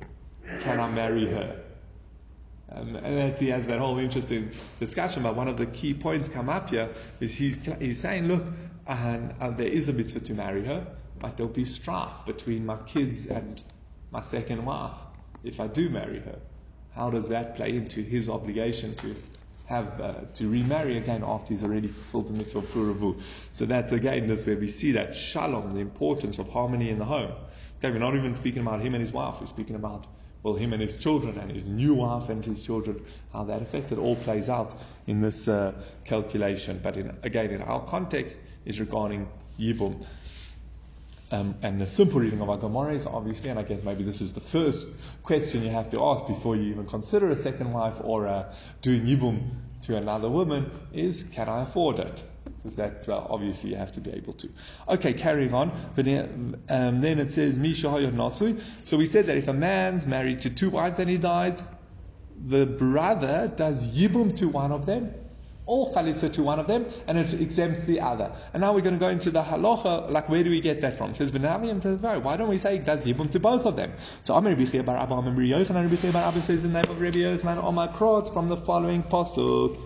Can 0.60 0.78
I 0.78 0.88
marry 0.88 1.26
her? 1.26 1.60
Um, 2.70 2.94
and 2.94 3.36
he 3.36 3.48
has 3.48 3.66
that 3.66 3.80
whole 3.80 3.98
interesting 3.98 4.52
discussion. 4.78 5.24
But 5.24 5.34
one 5.34 5.48
of 5.48 5.56
the 5.56 5.66
key 5.66 5.94
points 5.94 6.28
come 6.28 6.48
up 6.48 6.70
here 6.70 6.90
is 7.18 7.34
he's, 7.34 7.58
he's 7.80 8.00
saying, 8.00 8.28
look, 8.28 8.44
uh, 8.86 9.18
uh, 9.40 9.50
there 9.50 9.66
is 9.66 9.88
a 9.88 9.92
mitzvah 9.92 10.20
to 10.20 10.34
marry 10.34 10.64
her, 10.64 10.86
but 11.20 11.36
there'll 11.36 11.52
be 11.52 11.64
strife 11.64 12.24
between 12.26 12.66
my 12.66 12.76
kids 12.78 13.26
and 13.26 13.62
my 14.10 14.22
second 14.22 14.64
wife 14.64 14.96
if 15.44 15.60
I 15.60 15.66
do 15.66 15.88
marry 15.88 16.20
her. 16.20 16.38
How 16.94 17.10
does 17.10 17.28
that 17.28 17.56
play 17.56 17.76
into 17.76 18.02
his 18.02 18.28
obligation 18.28 18.94
to 18.96 19.14
have 19.66 20.00
uh, 20.00 20.14
to 20.34 20.48
remarry 20.48 20.96
again 20.96 21.22
after 21.24 21.50
he's 21.50 21.62
already 21.62 21.88
fulfilled 21.88 22.28
the 22.28 22.32
mitzvah 22.32 22.58
of 22.58 22.64
puravu? 22.66 23.20
So 23.52 23.66
that's 23.66 23.92
again 23.92 24.26
this 24.26 24.46
where 24.46 24.56
we 24.56 24.68
see 24.68 24.92
that 24.92 25.14
shalom, 25.14 25.74
the 25.74 25.80
importance 25.80 26.38
of 26.38 26.48
harmony 26.48 26.90
in 26.90 26.98
the 26.98 27.04
home. 27.04 27.32
Okay, 27.78 27.92
we're 27.92 27.98
not 27.98 28.16
even 28.16 28.34
speaking 28.34 28.62
about 28.62 28.80
him 28.80 28.94
and 28.94 29.02
his 29.02 29.12
wife. 29.12 29.40
We're 29.40 29.46
speaking 29.46 29.76
about 29.76 30.06
well, 30.42 30.54
him 30.54 30.72
and 30.72 30.80
his 30.80 30.96
children 30.96 31.36
and 31.38 31.50
his 31.50 31.66
new 31.66 31.94
wife 31.94 32.28
and 32.28 32.44
his 32.44 32.62
children, 32.62 33.04
how 33.32 33.44
that 33.44 33.60
affects 33.60 33.90
it 33.92 33.98
all 33.98 34.16
plays 34.16 34.48
out 34.48 34.72
in 35.06 35.20
this 35.20 35.48
uh, 35.48 35.72
calculation. 36.04 36.80
But 36.82 36.96
in, 36.96 37.16
again, 37.22 37.50
in 37.50 37.60
our 37.60 37.84
context, 37.84 38.38
is 38.64 38.78
regarding 38.78 39.28
Yibum. 39.58 40.04
Um, 41.30 41.56
and 41.62 41.78
the 41.80 41.86
simple 41.86 42.20
reading 42.20 42.40
of 42.40 42.48
our 42.48 42.56
Gemara 42.56 42.94
is 42.94 43.06
obviously, 43.06 43.50
and 43.50 43.58
I 43.58 43.62
guess 43.62 43.82
maybe 43.82 44.02
this 44.02 44.20
is 44.20 44.32
the 44.32 44.40
first 44.40 44.98
question 45.22 45.62
you 45.62 45.70
have 45.70 45.90
to 45.90 46.02
ask 46.02 46.26
before 46.26 46.56
you 46.56 46.70
even 46.70 46.86
consider 46.86 47.30
a 47.30 47.36
second 47.36 47.72
wife 47.72 47.96
or 48.02 48.26
uh, 48.26 48.54
doing 48.80 49.02
Yibum 49.02 49.50
to 49.82 49.96
another 49.96 50.30
woman 50.30 50.70
is, 50.92 51.24
can 51.32 51.48
I 51.48 51.64
afford 51.64 51.98
it? 51.98 52.22
Because 52.44 52.76
that's 52.76 53.08
uh, 53.08 53.18
obviously 53.18 53.70
you 53.70 53.76
have 53.76 53.92
to 53.92 54.00
be 54.00 54.10
able 54.10 54.32
to. 54.34 54.48
Okay, 54.88 55.12
carrying 55.12 55.52
on. 55.52 55.70
Um, 56.68 57.00
then 57.02 57.18
it 57.18 57.32
says, 57.32 57.58
Misha 57.58 57.88
Nasui. 57.88 58.60
So 58.84 58.96
we 58.96 59.04
said 59.04 59.26
that 59.26 59.36
if 59.36 59.48
a 59.48 59.52
man's 59.52 60.06
married 60.06 60.40
to 60.42 60.50
two 60.50 60.70
wives 60.70 60.98
and 60.98 61.10
he 61.10 61.18
dies, 61.18 61.62
the 62.46 62.64
brother 62.64 63.52
does 63.54 63.86
Yibum 63.86 64.34
to 64.36 64.48
one 64.48 64.72
of 64.72 64.86
them 64.86 65.12
all 65.68 65.94
chalitza 65.94 66.32
to 66.32 66.42
one 66.42 66.58
of 66.58 66.66
them, 66.66 66.86
and 67.06 67.18
it 67.18 67.32
exempts 67.34 67.82
the 67.84 68.00
other. 68.00 68.32
And 68.52 68.60
now 68.62 68.72
we're 68.74 68.80
going 68.80 68.94
to 68.94 69.00
go 69.00 69.08
into 69.08 69.30
the 69.30 69.42
halacha, 69.42 70.10
like 70.10 70.28
where 70.28 70.42
do 70.42 70.50
we 70.50 70.60
get 70.60 70.80
that 70.80 70.98
from? 70.98 71.10
It 71.10 71.16
says 71.16 71.30
Benavim 71.30 71.82
says, 71.82 72.00
why 72.00 72.36
don't 72.36 72.48
we 72.48 72.58
say 72.58 72.78
does 72.78 73.04
yibum 73.04 73.30
to 73.32 73.38
both 73.38 73.66
of 73.66 73.76
them? 73.76 73.92
So 74.22 74.34
Amr 74.34 74.54
Rabbi 74.54 74.80
Bar 74.80 74.96
Abba, 74.96 75.14
Amr 75.14 75.42
Yochanan, 75.42 75.90
Rabbi 75.90 76.10
Bar 76.10 76.24
Abba 76.24 76.42
says 76.42 76.62
the 76.62 76.68
name 76.68 76.84
of 76.88 77.00
Rabbi 77.00 77.18
Yochanan, 77.18 77.62
Omar 77.62 77.88
Krotz, 77.88 78.32
from 78.32 78.48
the 78.48 78.56
following 78.56 79.02
pasuk. 79.02 79.78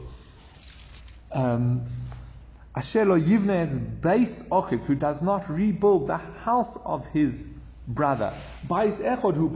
Um, 1.33 1.87
Ashelo 2.77 3.21
Yivne 3.21 4.01
base 4.01 4.43
Ochiv, 4.45 4.85
who 4.85 4.95
does 4.95 5.21
not 5.21 5.51
rebuild 5.51 6.07
the 6.07 6.17
house 6.17 6.77
of 6.77 7.07
his 7.09 7.47
brother. 7.87 8.33
Bais 8.67 9.01
echod 9.01 9.37
hu 9.37 9.49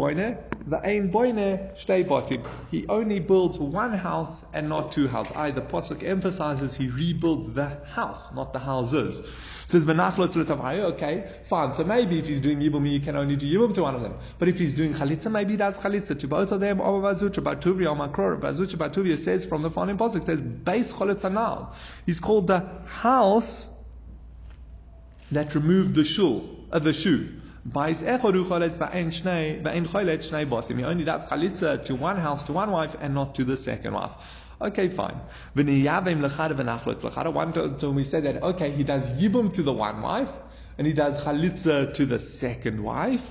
the 0.68 0.84
ein 0.84 1.12
boine 1.12 1.70
shtei 1.76 2.04
botim. 2.04 2.44
He 2.72 2.86
only 2.88 3.20
builds 3.20 3.56
one 3.56 3.92
house 3.92 4.44
and 4.52 4.68
not 4.68 4.90
two 4.90 5.06
houses. 5.06 5.36
I, 5.36 5.52
the 5.52 5.60
posuk 5.60 6.02
emphasizes 6.02 6.76
he 6.76 6.88
rebuilds 6.88 7.48
the 7.50 7.68
house, 7.86 8.34
not 8.34 8.52
the 8.52 8.58
houses. 8.58 9.20
Says 9.68 9.84
benachlot 9.84 10.36
Okay, 10.94 11.30
fine. 11.44 11.74
So 11.74 11.84
maybe 11.84 12.18
if 12.18 12.26
he's 12.26 12.40
doing 12.40 12.58
yibum, 12.58 12.84
he 12.86 12.98
can 12.98 13.14
only 13.14 13.36
do 13.36 13.46
yibum 13.46 13.74
to 13.74 13.82
one 13.82 13.94
of 13.94 14.02
them. 14.02 14.14
But 14.38 14.48
if 14.48 14.58
he's 14.58 14.74
doing 14.74 14.94
chalitza, 14.94 15.30
maybe 15.30 15.52
he 15.52 15.56
does 15.56 15.78
chalitza 15.78 16.18
to 16.18 16.28
both 16.28 16.50
of 16.50 16.60
them. 16.60 16.80
Or 16.80 17.00
bazucha 17.00 17.42
batuvia 17.42 17.90
or 17.90 18.08
makror. 18.08 18.40
Bazucha 18.40 18.76
batuvia 18.76 19.18
says 19.18 19.46
from 19.46 19.62
the 19.62 19.70
following 19.70 19.98
posuk 19.98 20.24
says 20.24 20.42
base 20.42 20.92
chalitza 20.92 21.32
now. 21.32 21.74
He's 22.06 22.18
called 22.18 22.48
the 22.48 22.68
house 22.86 23.68
that 25.30 25.54
removed 25.54 25.94
the 25.94 26.04
shul, 26.04 26.48
uh, 26.72 26.80
the 26.80 26.92
shoe. 26.92 27.28
Bais 27.66 28.00
echodu 28.00 28.46
choletz 28.46 28.78
ba'en 28.78 29.10
shnei, 29.10 29.60
ba'en 29.60 29.88
cholet 29.88 30.20
shnei 30.20 30.48
bosim. 30.48 30.78
He 30.78 30.84
only 30.84 31.02
does 31.02 31.28
chalitza 31.28 31.84
to 31.86 31.96
one 31.96 32.16
house, 32.16 32.44
to 32.44 32.52
one 32.52 32.70
wife, 32.70 32.94
and 33.00 33.12
not 33.12 33.34
to 33.34 33.44
the 33.44 33.56
second 33.56 33.92
wife. 33.92 34.12
Okay, 34.60 34.88
fine. 34.88 35.20
One 35.54 35.66
time 35.66 36.22
we 37.94 38.04
said 38.04 38.24
that, 38.24 38.42
okay, 38.42 38.70
he 38.70 38.84
does 38.84 39.10
yibum 39.10 39.52
to 39.54 39.62
the 39.62 39.72
one 39.72 40.00
wife, 40.00 40.30
and 40.78 40.86
he 40.86 40.92
does 40.92 41.20
chalitza 41.24 41.92
to 41.94 42.06
the 42.06 42.20
second 42.20 42.80
wife. 42.80 43.28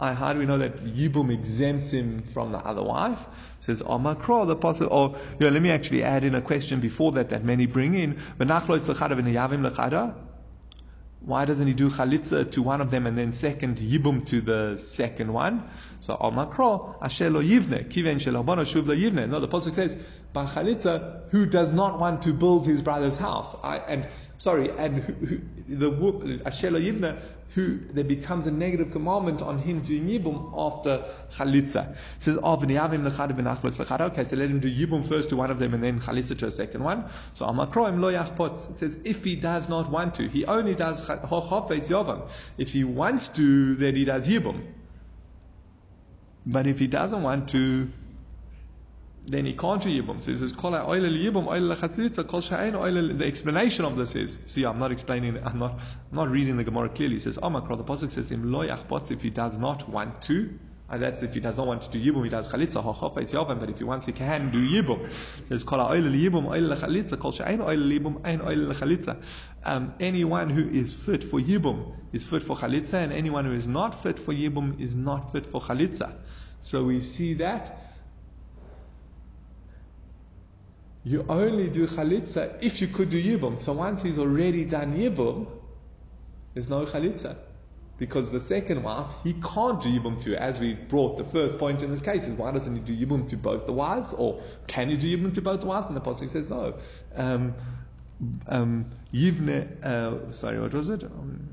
how 0.00 0.32
do 0.32 0.38
we 0.38 0.46
know 0.46 0.56
that 0.58 0.84
Yibum 0.84 1.30
exempts 1.30 1.90
him 1.90 2.22
from 2.32 2.52
the 2.52 2.58
other 2.58 2.82
wife? 2.82 3.22
Says 3.60 3.82
oh, 3.82 3.98
Omakro, 3.98 4.46
the 4.46 4.54
apostle. 4.54 4.88
Oh, 4.90 5.08
or 5.08 5.18
know, 5.40 5.50
let 5.50 5.60
me 5.60 5.70
actually 5.70 6.02
add 6.02 6.24
in 6.24 6.34
a 6.34 6.40
question 6.40 6.80
before 6.80 7.12
that 7.12 7.28
that 7.30 7.44
many 7.44 7.66
bring 7.66 7.94
in. 7.94 8.18
Why 11.20 11.44
doesn't 11.44 11.66
he 11.66 11.72
do 11.74 11.90
chalitza 11.90 12.50
to 12.52 12.62
one 12.62 12.80
of 12.80 12.90
them 12.90 13.06
and 13.06 13.18
then 13.18 13.32
second 13.32 13.78
yibum 13.78 14.24
to 14.26 14.40
the 14.40 14.76
second 14.76 15.32
one? 15.32 15.68
So 16.00 16.16
al 16.20 16.30
makro 16.30 16.96
asher 17.02 17.30
lo 17.30 17.42
yivne 17.42 17.90
kiven 17.90 18.20
shel 18.20 18.34
shuv 18.34 18.86
lo 18.86 18.94
yivne. 18.94 19.28
No, 19.28 19.40
the 19.40 19.48
pasuk 19.48 19.74
says 19.74 19.96
by 20.32 20.44
chalitza 20.46 21.28
who 21.30 21.46
does 21.46 21.72
not 21.72 21.98
want 21.98 22.22
to 22.22 22.32
build 22.32 22.66
his 22.66 22.82
brother's 22.82 23.16
house. 23.16 23.56
I, 23.62 23.78
and 23.78 24.08
sorry, 24.36 24.70
and 24.70 25.02
who, 25.02 25.12
who, 25.12 25.40
the 25.68 26.42
asher 26.46 26.70
lo 26.70 26.80
yivne 26.80 27.18
who 27.56 27.78
there 27.78 28.04
becomes 28.04 28.46
a 28.46 28.50
negative 28.50 28.90
commandment 28.90 29.40
on 29.40 29.58
him 29.58 29.80
doing 29.80 30.06
yibum 30.06 30.52
after 30.54 31.02
chalitza. 31.32 31.90
It 31.92 32.22
says, 32.22 32.38
ah, 32.42 32.54
Okay, 32.54 34.24
so 34.24 34.36
let 34.36 34.50
him 34.50 34.60
do 34.60 34.70
yibum 34.70 35.02
first 35.02 35.30
to 35.30 35.36
one 35.36 35.50
of 35.50 35.58
them 35.58 35.72
and 35.72 35.82
then 35.82 35.98
chalitza 35.98 36.36
to 36.38 36.48
a 36.48 36.50
second 36.50 36.84
one. 36.84 37.06
So 37.32 37.46
amakroim 37.46 37.98
lo 37.98 38.12
yachpot. 38.12 38.72
It 38.72 38.78
says, 38.78 38.98
if 39.04 39.24
he 39.24 39.36
does 39.36 39.70
not 39.70 39.90
want 39.90 40.16
to, 40.16 40.28
he 40.28 40.44
only 40.44 40.74
does 40.74 41.00
hochopetz 41.00 41.88
yovam. 41.88 42.28
If 42.58 42.72
he 42.72 42.84
wants 42.84 43.28
to, 43.28 43.74
then 43.76 43.96
he 43.96 44.04
does 44.04 44.28
yibum. 44.28 44.60
But 46.44 46.66
if 46.66 46.78
he 46.78 46.88
doesn't 46.88 47.22
want 47.22 47.48
to, 47.50 47.90
then 49.26 49.44
he 49.44 49.54
can't 49.54 49.82
do 49.82 49.88
Yibum. 49.88 50.22
So 50.22 50.30
he 50.30 50.36
says, 50.38 50.52
Kol 50.52 50.72
ha'oile 50.72 51.08
liyibum, 51.08 51.46
lechatzitza, 51.46 52.26
kol 52.26 52.42
oile, 52.80 53.18
the 53.18 53.24
explanation 53.26 53.84
of 53.84 53.96
this 53.96 54.14
is, 54.14 54.38
see, 54.46 54.64
I'm 54.64 54.78
not 54.78 54.92
explaining, 54.92 55.38
I'm 55.44 55.58
not, 55.58 55.72
I'm 55.72 56.16
not 56.16 56.30
reading 56.30 56.56
the 56.56 56.64
Gemara 56.64 56.88
clearly. 56.88 57.14
He 57.14 57.20
says, 57.20 57.36
Amakra, 57.38 57.76
the 57.76 57.84
Pasuk 57.84 58.12
says, 58.12 58.30
Im 58.30 58.52
lo 58.52 58.66
yachbotz, 58.66 59.10
if 59.10 59.22
he 59.22 59.30
does 59.30 59.58
not 59.58 59.88
want 59.88 60.22
to, 60.22 60.56
and 60.88 61.02
that's 61.02 61.24
if 61.24 61.34
he 61.34 61.40
does 61.40 61.56
not 61.56 61.66
want 61.66 61.82
to 61.82 61.90
do 61.90 61.98
Yibum, 61.98 62.22
he 62.22 62.30
does 62.30 62.48
Chalitza, 62.48 62.84
Hochopa, 62.84 63.20
it's 63.20 63.32
Yovam, 63.32 63.58
but 63.58 63.68
if 63.68 63.78
he 63.78 63.84
wants, 63.84 64.06
he 64.06 64.12
can 64.12 64.52
do 64.52 64.64
Yibum. 64.64 65.10
Says, 65.48 65.64
Kol 65.64 65.80
ha'oile 65.80 66.08
liyibum, 66.08 66.46
oile 66.46 66.76
lechalitza, 66.76 67.18
kol 67.18 67.32
sha'ein 67.32 67.60
oile 67.60 67.82
liyibum, 67.82 68.20
ein 68.24 68.40
oile 68.40 68.72
lechalitza. 68.72 69.20
Um, 69.64 69.94
anyone 69.98 70.50
who 70.50 70.68
is 70.68 70.92
fit 70.92 71.24
for 71.24 71.40
Yibum 71.40 71.96
is 72.12 72.24
fit 72.24 72.44
for 72.44 72.54
Chalitza, 72.56 72.94
and 72.94 73.12
anyone 73.12 73.44
who 73.44 73.54
is 73.54 73.66
not 73.66 74.00
fit 74.00 74.20
for 74.20 74.32
Yibum 74.32 74.80
is 74.80 74.94
not 74.94 75.32
fit 75.32 75.46
for 75.46 75.60
Chalitza. 75.60 76.14
So 76.62 76.84
we 76.84 77.00
see 77.00 77.34
that 77.34 77.85
you 81.06 81.24
only 81.28 81.68
do 81.68 81.86
chalitza 81.86 82.60
if 82.60 82.80
you 82.80 82.88
could 82.88 83.10
do 83.10 83.22
yibum. 83.22 83.60
So 83.60 83.72
once 83.72 84.02
he's 84.02 84.18
already 84.18 84.64
done 84.64 84.98
yibum, 84.98 85.46
there's 86.52 86.68
no 86.68 86.84
chalitza. 86.84 87.36
Because 87.96 88.28
the 88.30 88.40
second 88.40 88.82
wife, 88.82 89.06
he 89.22 89.34
can't 89.34 89.80
do 89.80 89.88
yibum 89.88 90.20
to, 90.22 90.34
as 90.34 90.58
we 90.58 90.74
brought 90.74 91.16
the 91.16 91.22
first 91.22 91.58
point 91.58 91.82
in 91.82 91.92
this 91.92 92.02
case, 92.02 92.24
is 92.24 92.30
why 92.30 92.50
doesn't 92.50 92.74
he 92.74 92.80
do 92.80 93.06
yibum 93.06 93.28
to 93.28 93.36
both 93.36 93.66
the 93.66 93.72
wives? 93.72 94.12
Or 94.14 94.42
can 94.66 94.90
you 94.90 94.96
do 94.96 95.16
yibum 95.16 95.32
to 95.34 95.40
both 95.40 95.60
the 95.60 95.66
wives? 95.66 95.86
And 95.86 95.94
the 95.94 96.00
Apostle 96.00 96.26
says 96.26 96.50
no. 96.50 96.74
Um, 97.14 97.54
um, 98.48 98.86
yivne, 99.14 99.84
uh, 99.84 100.32
sorry, 100.32 100.60
what 100.60 100.74
was 100.74 100.88
it? 100.88 101.04
Um, 101.04 101.50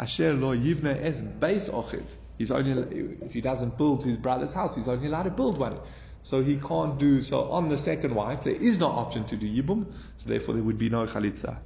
Asher 0.00 0.34
lo 0.34 0.52
yivne 0.52 1.00
es 1.00 1.20
base 1.20 1.68
ochiv. 1.68 2.02
He's 2.38 2.50
only, 2.50 3.16
if 3.22 3.32
he 3.34 3.40
doesn't 3.40 3.78
build 3.78 4.02
his 4.02 4.16
brother's 4.16 4.52
house, 4.52 4.74
he's 4.74 4.88
only 4.88 5.06
allowed 5.06 5.22
to 5.22 5.30
build 5.30 5.58
one. 5.58 5.78
So 6.24 6.42
he 6.42 6.56
can't 6.56 6.98
do, 6.98 7.20
so 7.20 7.50
on 7.50 7.68
the 7.68 7.76
second 7.76 8.14
wife, 8.14 8.44
there 8.44 8.54
is 8.54 8.78
no 8.78 8.86
option 8.86 9.26
to 9.26 9.36
do 9.36 9.46
Yibum, 9.46 9.84
so 10.16 10.30
therefore 10.30 10.54
there 10.54 10.62
would 10.62 10.78
be 10.78 10.88
no 10.88 11.04
Chalitza. 11.04 11.58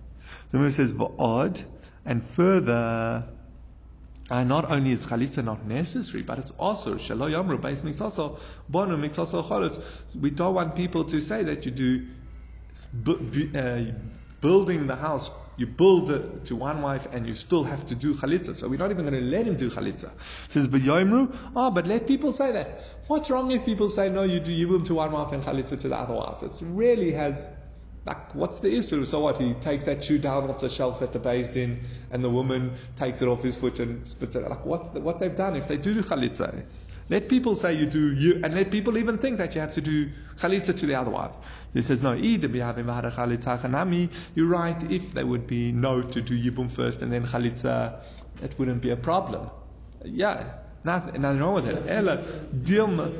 The 0.50 0.58
Gemara 0.58 0.72
says, 0.72 0.92
Va'od, 0.92 1.62
and 2.04 2.24
further, 2.24 3.24
uh, 4.30 4.42
not 4.42 4.68
only 4.68 4.90
is 4.90 5.06
chalitza 5.06 5.44
not 5.44 5.64
necessary, 5.64 6.24
but 6.24 6.40
it's 6.40 6.50
also 6.58 6.96
shelo 6.96 7.30
yamru 7.30 7.60
base 7.60 7.82
mixaso 7.82 8.40
bonu 8.68 8.98
mixaso. 8.98 9.80
We 10.20 10.30
don't 10.30 10.54
want 10.54 10.74
people 10.74 11.04
to 11.04 11.20
say 11.20 11.44
that 11.44 11.64
you 11.64 11.70
do 11.70 12.06
uh, 13.56 13.92
building 14.40 14.88
the 14.88 14.96
house 14.96 15.30
you 15.58 15.66
build 15.66 16.44
to 16.44 16.56
one 16.56 16.80
wife 16.80 17.08
and 17.12 17.26
you 17.26 17.34
still 17.34 17.64
have 17.64 17.84
to 17.86 17.94
do 17.96 18.14
chalitza. 18.14 18.54
So 18.54 18.68
we're 18.68 18.78
not 18.78 18.92
even 18.92 19.04
going 19.04 19.20
to 19.20 19.28
let 19.28 19.46
him 19.46 19.56
do 19.56 19.68
chalitza. 19.68 20.04
It 20.46 20.52
says, 20.52 20.68
B'yoimru, 20.68 21.34
ah, 21.34 21.66
oh, 21.66 21.70
but 21.72 21.86
let 21.86 22.06
people 22.06 22.32
say 22.32 22.52
that. 22.52 22.80
What's 23.08 23.28
wrong 23.28 23.50
if 23.50 23.64
people 23.64 23.90
say, 23.90 24.08
no, 24.08 24.22
you 24.22 24.38
do 24.38 24.52
yibum 24.52 24.86
to 24.86 24.94
one 24.94 25.10
wife 25.10 25.32
and 25.32 25.42
chalitza 25.42 25.78
to 25.80 25.88
the 25.88 25.96
other 25.96 26.14
wife? 26.14 26.44
It 26.44 26.56
really 26.62 27.10
has, 27.10 27.44
like, 28.06 28.32
what's 28.36 28.60
the 28.60 28.72
issue? 28.72 29.04
So 29.04 29.18
what, 29.18 29.38
he 29.38 29.54
takes 29.54 29.84
that 29.84 30.04
shoe 30.04 30.18
down 30.18 30.48
off 30.48 30.60
the 30.60 30.68
shelf 30.68 31.02
at 31.02 31.12
the 31.12 31.18
Din 31.18 31.80
and 32.12 32.22
the 32.22 32.30
woman 32.30 32.74
takes 32.94 33.20
it 33.20 33.26
off 33.26 33.42
his 33.42 33.56
foot 33.56 33.80
and 33.80 34.08
spits 34.08 34.36
it. 34.36 34.48
Like, 34.48 34.64
what's 34.64 34.90
the, 34.90 35.00
what 35.00 35.18
they've 35.18 35.36
done 35.36 35.56
if 35.56 35.66
they 35.66 35.76
do 35.76 35.92
do 35.92 36.02
chalitza? 36.02 36.62
Let 37.10 37.28
people 37.28 37.54
say 37.54 37.72
you 37.72 37.86
do 37.86 38.12
you, 38.12 38.40
and 38.44 38.54
let 38.54 38.70
people 38.70 38.98
even 38.98 39.16
think 39.18 39.38
that 39.38 39.54
you 39.54 39.60
have 39.62 39.72
to 39.72 39.80
do 39.80 40.10
chalitza 40.36 40.76
to 40.76 40.86
the 40.86 40.94
other 40.94 41.10
wives. 41.10 41.38
He 41.72 41.80
says 41.82 42.02
no. 42.02 42.12
You're 42.12 42.38
right. 44.46 44.90
If 44.90 45.14
there 45.14 45.26
would 45.26 45.46
be 45.46 45.72
no 45.72 46.02
to 46.02 46.20
do 46.20 46.38
yibum 46.38 46.70
first 46.70 47.00
and 47.00 47.10
then 47.10 47.24
chalitza, 47.24 48.00
it 48.42 48.58
wouldn't 48.58 48.82
be 48.82 48.90
a 48.90 48.96
problem. 48.96 49.50
Yeah, 50.04 50.52
nothing, 50.84 51.22
nothing 51.22 51.40
wrong 51.40 51.54
with 51.54 51.68
it. 51.68 51.82
Ella, 51.88 52.22
Dilma. 52.54 53.10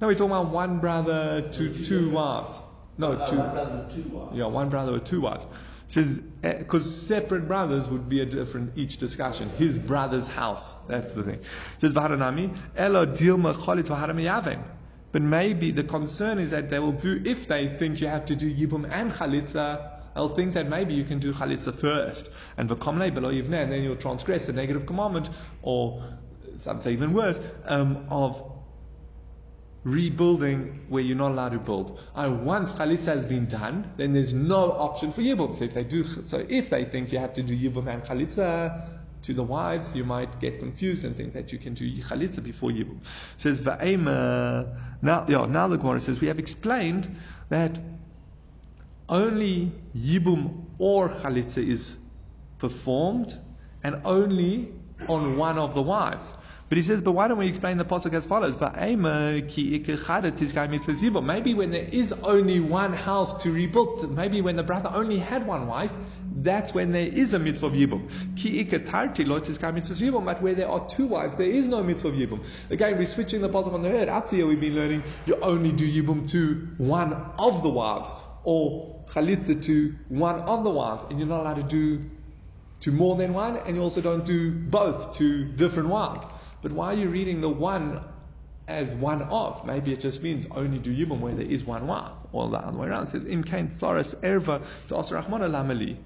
No, 0.00 0.06
we're 0.06 0.14
talking 0.14 0.32
about 0.32 0.50
one 0.50 0.78
brother 0.80 1.48
to 1.52 1.72
two 1.72 2.10
wives. 2.10 2.60
No, 2.98 3.26
two. 3.26 3.36
One 3.36 3.50
brother, 3.50 3.86
two 3.94 4.02
wives. 4.08 4.36
Yeah, 4.36 4.46
one 4.46 4.68
brother 4.70 4.92
with 4.92 5.04
two 5.04 5.20
wives. 5.20 5.46
Says 5.90 6.20
because 6.40 7.04
separate 7.04 7.48
brothers 7.48 7.88
would 7.88 8.08
be 8.08 8.20
a 8.20 8.24
different 8.24 8.78
each 8.78 8.98
discussion. 8.98 9.50
His 9.58 9.76
brother's 9.76 10.28
house. 10.28 10.72
That's 10.86 11.10
the 11.10 11.24
thing. 11.24 11.40
Says 11.80 11.96
Elo 11.96 13.06
Dilma 13.06 13.54
Vaharam 13.54 14.62
But 15.10 15.22
maybe 15.22 15.72
the 15.72 15.82
concern 15.82 16.38
is 16.38 16.52
that 16.52 16.70
they 16.70 16.78
will 16.78 16.92
do 16.92 17.20
if 17.24 17.48
they 17.48 17.66
think 17.66 18.00
you 18.00 18.06
have 18.06 18.26
to 18.26 18.36
do 18.36 18.48
Yibum 18.48 18.88
and 18.88 19.10
Chalitza. 19.10 19.98
They'll 20.14 20.28
think 20.28 20.54
that 20.54 20.68
maybe 20.68 20.94
you 20.94 21.02
can 21.02 21.18
do 21.18 21.32
Chalitza 21.32 21.74
first 21.74 22.30
and 22.56 22.70
Vakomle 22.70 23.12
below 23.12 23.32
Yivne, 23.32 23.60
and 23.60 23.72
then 23.72 23.82
you'll 23.82 23.96
transgress 23.96 24.46
the 24.46 24.52
negative 24.52 24.86
commandment, 24.86 25.28
or 25.60 26.04
something 26.54 26.92
even 26.92 27.14
worse, 27.14 27.40
um, 27.64 28.06
of 28.10 28.59
rebuilding 29.82 30.84
where 30.88 31.02
you're 31.02 31.16
not 31.16 31.32
allowed 31.32 31.52
to 31.52 31.58
build. 31.58 32.00
And 32.14 32.44
once 32.44 32.72
chalitza 32.72 33.16
has 33.16 33.26
been 33.26 33.46
done, 33.46 33.90
then 33.96 34.12
there's 34.12 34.34
no 34.34 34.72
option 34.72 35.12
for 35.12 35.22
yibum. 35.22 35.56
So 35.56 35.64
if 35.64 35.74
they 35.74 35.84
do, 35.84 36.04
so 36.26 36.44
if 36.48 36.70
they 36.70 36.84
think 36.84 37.12
you 37.12 37.18
have 37.18 37.34
to 37.34 37.42
do 37.42 37.56
yibum 37.56 37.88
and 37.88 38.02
chalitza 38.02 38.88
to 39.22 39.34
the 39.34 39.42
wives, 39.42 39.94
you 39.94 40.04
might 40.04 40.40
get 40.40 40.58
confused 40.58 41.04
and 41.04 41.16
think 41.16 41.32
that 41.32 41.52
you 41.52 41.58
can 41.58 41.74
do 41.74 41.90
chalitza 42.02 42.42
before 42.42 42.70
yibum. 42.70 42.98
It 43.00 43.38
says 43.38 43.60
va'ema. 43.60 44.76
Now, 45.02 45.26
yeah, 45.28 45.46
now 45.46 45.68
the 45.68 45.78
Gemara 45.78 46.00
says 46.00 46.20
we 46.20 46.28
have 46.28 46.38
explained 46.38 47.16
that 47.48 47.78
only 49.08 49.72
yibum 49.96 50.66
or 50.78 51.08
chalitza 51.08 51.66
is 51.66 51.96
performed, 52.58 53.36
and 53.82 54.02
only 54.04 54.72
on 55.08 55.38
one 55.38 55.58
of 55.58 55.74
the 55.74 55.80
wives. 55.80 56.32
But 56.70 56.76
he 56.76 56.84
says, 56.84 57.00
but 57.00 57.12
why 57.12 57.26
don't 57.26 57.38
we 57.38 57.48
explain 57.48 57.78
the 57.78 57.84
pasuk 57.84 58.14
as 58.14 58.26
follows? 58.26 58.56
Maybe 61.24 61.54
when 61.54 61.70
there 61.72 61.88
is 61.90 62.12
only 62.12 62.60
one 62.60 62.92
house 62.92 63.42
to 63.42 63.50
rebuild, 63.50 64.14
maybe 64.14 64.40
when 64.40 64.54
the 64.54 64.62
brother 64.62 64.88
only 64.94 65.18
had 65.18 65.44
one 65.48 65.66
wife, 65.66 65.90
that's 66.36 66.72
when 66.72 66.92
there 66.92 67.08
is 67.08 67.34
a 67.34 67.40
mitzvah 67.40 67.70
yibum. 67.70 68.08
But 70.24 70.42
where 70.42 70.54
there 70.54 70.68
are 70.68 70.88
two 70.88 71.06
wives, 71.08 71.36
there 71.36 71.50
is 71.50 71.66
no 71.66 71.82
mitzvah 71.82 72.12
yibum. 72.12 72.44
Again, 72.70 72.98
we're 72.98 73.06
switching 73.06 73.40
the 73.40 73.48
pasuk 73.48 73.74
on 73.74 73.82
the 73.82 73.90
head. 73.90 74.08
Up 74.08 74.28
to 74.28 74.36
here, 74.36 74.46
we've 74.46 74.60
been 74.60 74.76
learning 74.76 75.02
you 75.26 75.40
only 75.42 75.72
do 75.72 75.84
yibum 75.84 76.30
to 76.30 76.68
one 76.78 77.12
of 77.36 77.64
the 77.64 77.68
wives, 77.68 78.12
or 78.44 79.04
chalitza 79.08 79.60
to 79.64 79.96
one 80.08 80.36
of 80.36 80.62
the 80.62 80.70
wives, 80.70 81.02
and 81.10 81.18
you're 81.18 81.26
not 81.26 81.40
allowed 81.40 81.54
to 81.54 81.64
do 81.64 82.08
to 82.82 82.92
more 82.92 83.16
than 83.16 83.34
one, 83.34 83.56
and 83.56 83.74
you 83.74 83.82
also 83.82 84.00
don't 84.00 84.24
do 84.24 84.52
both 84.52 85.16
to 85.18 85.46
different 85.46 85.88
wives. 85.88 86.24
But 86.62 86.72
why 86.72 86.92
are 86.92 86.96
you 86.96 87.08
reading 87.08 87.40
the 87.40 87.48
one 87.48 88.00
as 88.68 88.88
one 88.90 89.22
of? 89.22 89.64
Maybe 89.66 89.92
it 89.92 90.00
just 90.00 90.22
means 90.22 90.46
only 90.50 90.78
do 90.78 90.94
yibum 90.94 91.20
where 91.20 91.34
there 91.34 91.46
is 91.46 91.64
one 91.64 91.86
wife, 91.86 92.12
or 92.32 92.48
the 92.48 92.58
other 92.58 92.78
way 92.78 92.88
around. 92.88 93.04
It 93.04 93.06
says 93.06 93.24
im 93.24 93.44
kain 93.44 93.68
tsaras 93.68 94.14
erva 94.16 94.62
to 94.88 94.94
asrachmana 94.94 95.48
lamali. 95.50 95.96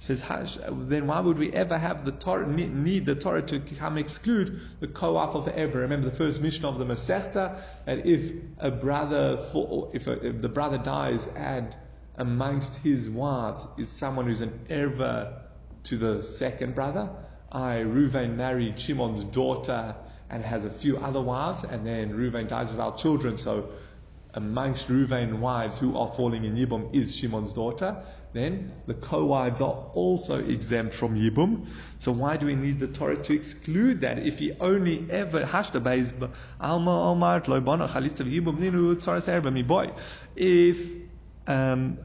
Says 0.00 0.22
then 0.70 1.08
why 1.08 1.18
would 1.18 1.38
we 1.38 1.52
ever 1.52 1.76
have 1.76 2.04
the 2.04 2.12
Torah 2.12 2.46
need 2.46 3.04
the 3.04 3.16
Torah 3.16 3.42
to 3.42 3.58
come 3.58 3.98
exclude 3.98 4.60
the 4.78 4.86
co-op 4.86 5.34
of 5.34 5.48
ever? 5.48 5.80
Remember 5.80 6.08
the 6.08 6.14
first 6.16 6.40
Mishnah 6.40 6.68
of 6.68 6.78
the 6.78 6.86
Masechta 6.86 7.60
that 7.84 8.06
if 8.06 8.32
a 8.58 8.70
brother 8.70 9.44
if, 9.92 10.06
a, 10.06 10.24
if 10.24 10.40
the 10.40 10.48
brother 10.48 10.78
dies 10.78 11.26
and 11.34 11.74
amongst 12.16 12.76
his 12.76 13.10
wives 13.10 13.66
is 13.76 13.88
someone 13.88 14.26
who's 14.26 14.40
an 14.40 14.66
erva 14.70 15.40
to 15.84 15.96
the 15.96 16.22
second 16.22 16.76
brother, 16.76 17.10
I, 17.50 17.76
Ruvain 17.76 18.36
married 18.36 18.78
Shimon's 18.78 19.24
daughter 19.24 19.94
and 20.30 20.44
has 20.44 20.64
a 20.64 20.70
few 20.70 20.98
other 20.98 21.20
wives, 21.20 21.64
and 21.64 21.86
then 21.86 22.12
Ruvain 22.12 22.48
dies 22.48 22.70
without 22.70 22.98
children, 22.98 23.38
so 23.38 23.70
amongst 24.34 24.88
Ruvain 24.88 25.38
wives 25.40 25.78
who 25.78 25.96
are 25.96 26.12
falling 26.12 26.44
in 26.44 26.54
Yibum 26.54 26.94
is 26.94 27.16
Shimon's 27.16 27.54
daughter, 27.54 28.04
then 28.34 28.72
the 28.86 28.92
co-wives 28.94 29.62
are 29.62 29.90
also 29.94 30.38
exempt 30.46 30.92
from 30.92 31.16
Yibum. 31.16 31.66
So 31.98 32.12
why 32.12 32.36
do 32.36 32.44
we 32.46 32.54
need 32.54 32.78
the 32.78 32.88
Torah 32.88 33.16
to 33.22 33.34
exclude 33.34 34.02
that? 34.02 34.18
If 34.18 34.38
he 34.38 34.52
only 34.60 35.06
ever 35.10 35.44
hashta 35.44 35.82
beis 35.82 36.12
alma 36.60 37.10
omar 37.10 37.40
loibana 37.40 37.88
chalitza 37.88 38.26
v'yibum 38.26 38.58
ninu 38.58 38.94
tzaras 38.96 39.26
erba 39.28 39.50
mi. 39.50 39.64
If 40.36 41.07
um, 41.48 41.98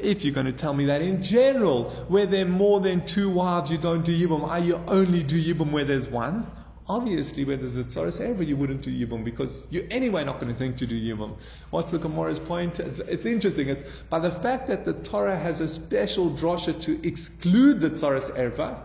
if 0.00 0.24
you're 0.24 0.34
going 0.34 0.46
to 0.46 0.52
tell 0.52 0.74
me 0.74 0.86
that 0.86 1.00
in 1.00 1.22
general, 1.22 1.90
where 2.08 2.26
there 2.26 2.44
are 2.44 2.48
more 2.48 2.80
than 2.80 3.06
two 3.06 3.30
wives, 3.30 3.70
you 3.70 3.78
don't 3.78 4.04
do 4.04 4.12
yibum, 4.12 4.42
are 4.42 4.58
you 4.58 4.74
only 4.88 5.22
do 5.22 5.40
yibum 5.40 5.70
where 5.70 5.84
there's 5.84 6.08
ones? 6.08 6.52
Obviously, 6.88 7.44
where 7.44 7.56
there's 7.56 7.76
a 7.76 7.84
tzaras 7.84 8.20
ever, 8.20 8.42
you 8.42 8.56
wouldn't 8.56 8.82
do 8.82 8.90
yibum 8.90 9.24
because 9.24 9.64
you're 9.70 9.84
anyway 9.92 10.24
not 10.24 10.40
going 10.40 10.52
to 10.52 10.58
think 10.58 10.78
to 10.78 10.88
do 10.88 11.00
yibum. 11.00 11.36
What's 11.70 11.92
the 11.92 12.00
Gemara's 12.00 12.40
point? 12.40 12.80
It's, 12.80 12.98
it's, 12.98 13.26
interesting. 13.26 13.68
It's 13.68 13.84
by 14.08 14.18
the 14.18 14.32
fact 14.32 14.66
that 14.66 14.84
the 14.84 14.94
Torah 14.94 15.38
has 15.38 15.60
a 15.60 15.68
special 15.68 16.32
drosha 16.32 16.82
to 16.82 17.06
exclude 17.06 17.80
the 17.80 17.90
tzaras 17.90 18.28
erva, 18.36 18.82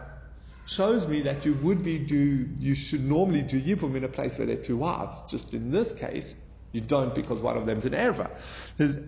shows 0.68 1.08
me 1.08 1.22
that 1.24 1.46
you 1.48 1.56
would 1.56 1.84
be 1.84 1.98
do 1.98 2.48
you 2.60 2.76
should 2.76 3.04
normally 3.04 3.42
do 3.42 3.60
yibum 3.60 3.96
in 3.96 4.04
a 4.04 4.08
place 4.08 4.38
where 4.38 4.46
there 4.46 4.60
are 4.60 4.62
two 4.62 4.78
wives. 4.78 5.22
Just 5.28 5.56
in 5.56 5.72
this 5.72 5.92
case, 5.92 6.36
you 6.76 6.82
don't 6.82 7.16
because 7.16 7.42
one 7.42 7.58
of 7.58 7.66
them 7.66 7.78
is 7.78 7.86
an 7.86 7.94
erva. 7.94 8.30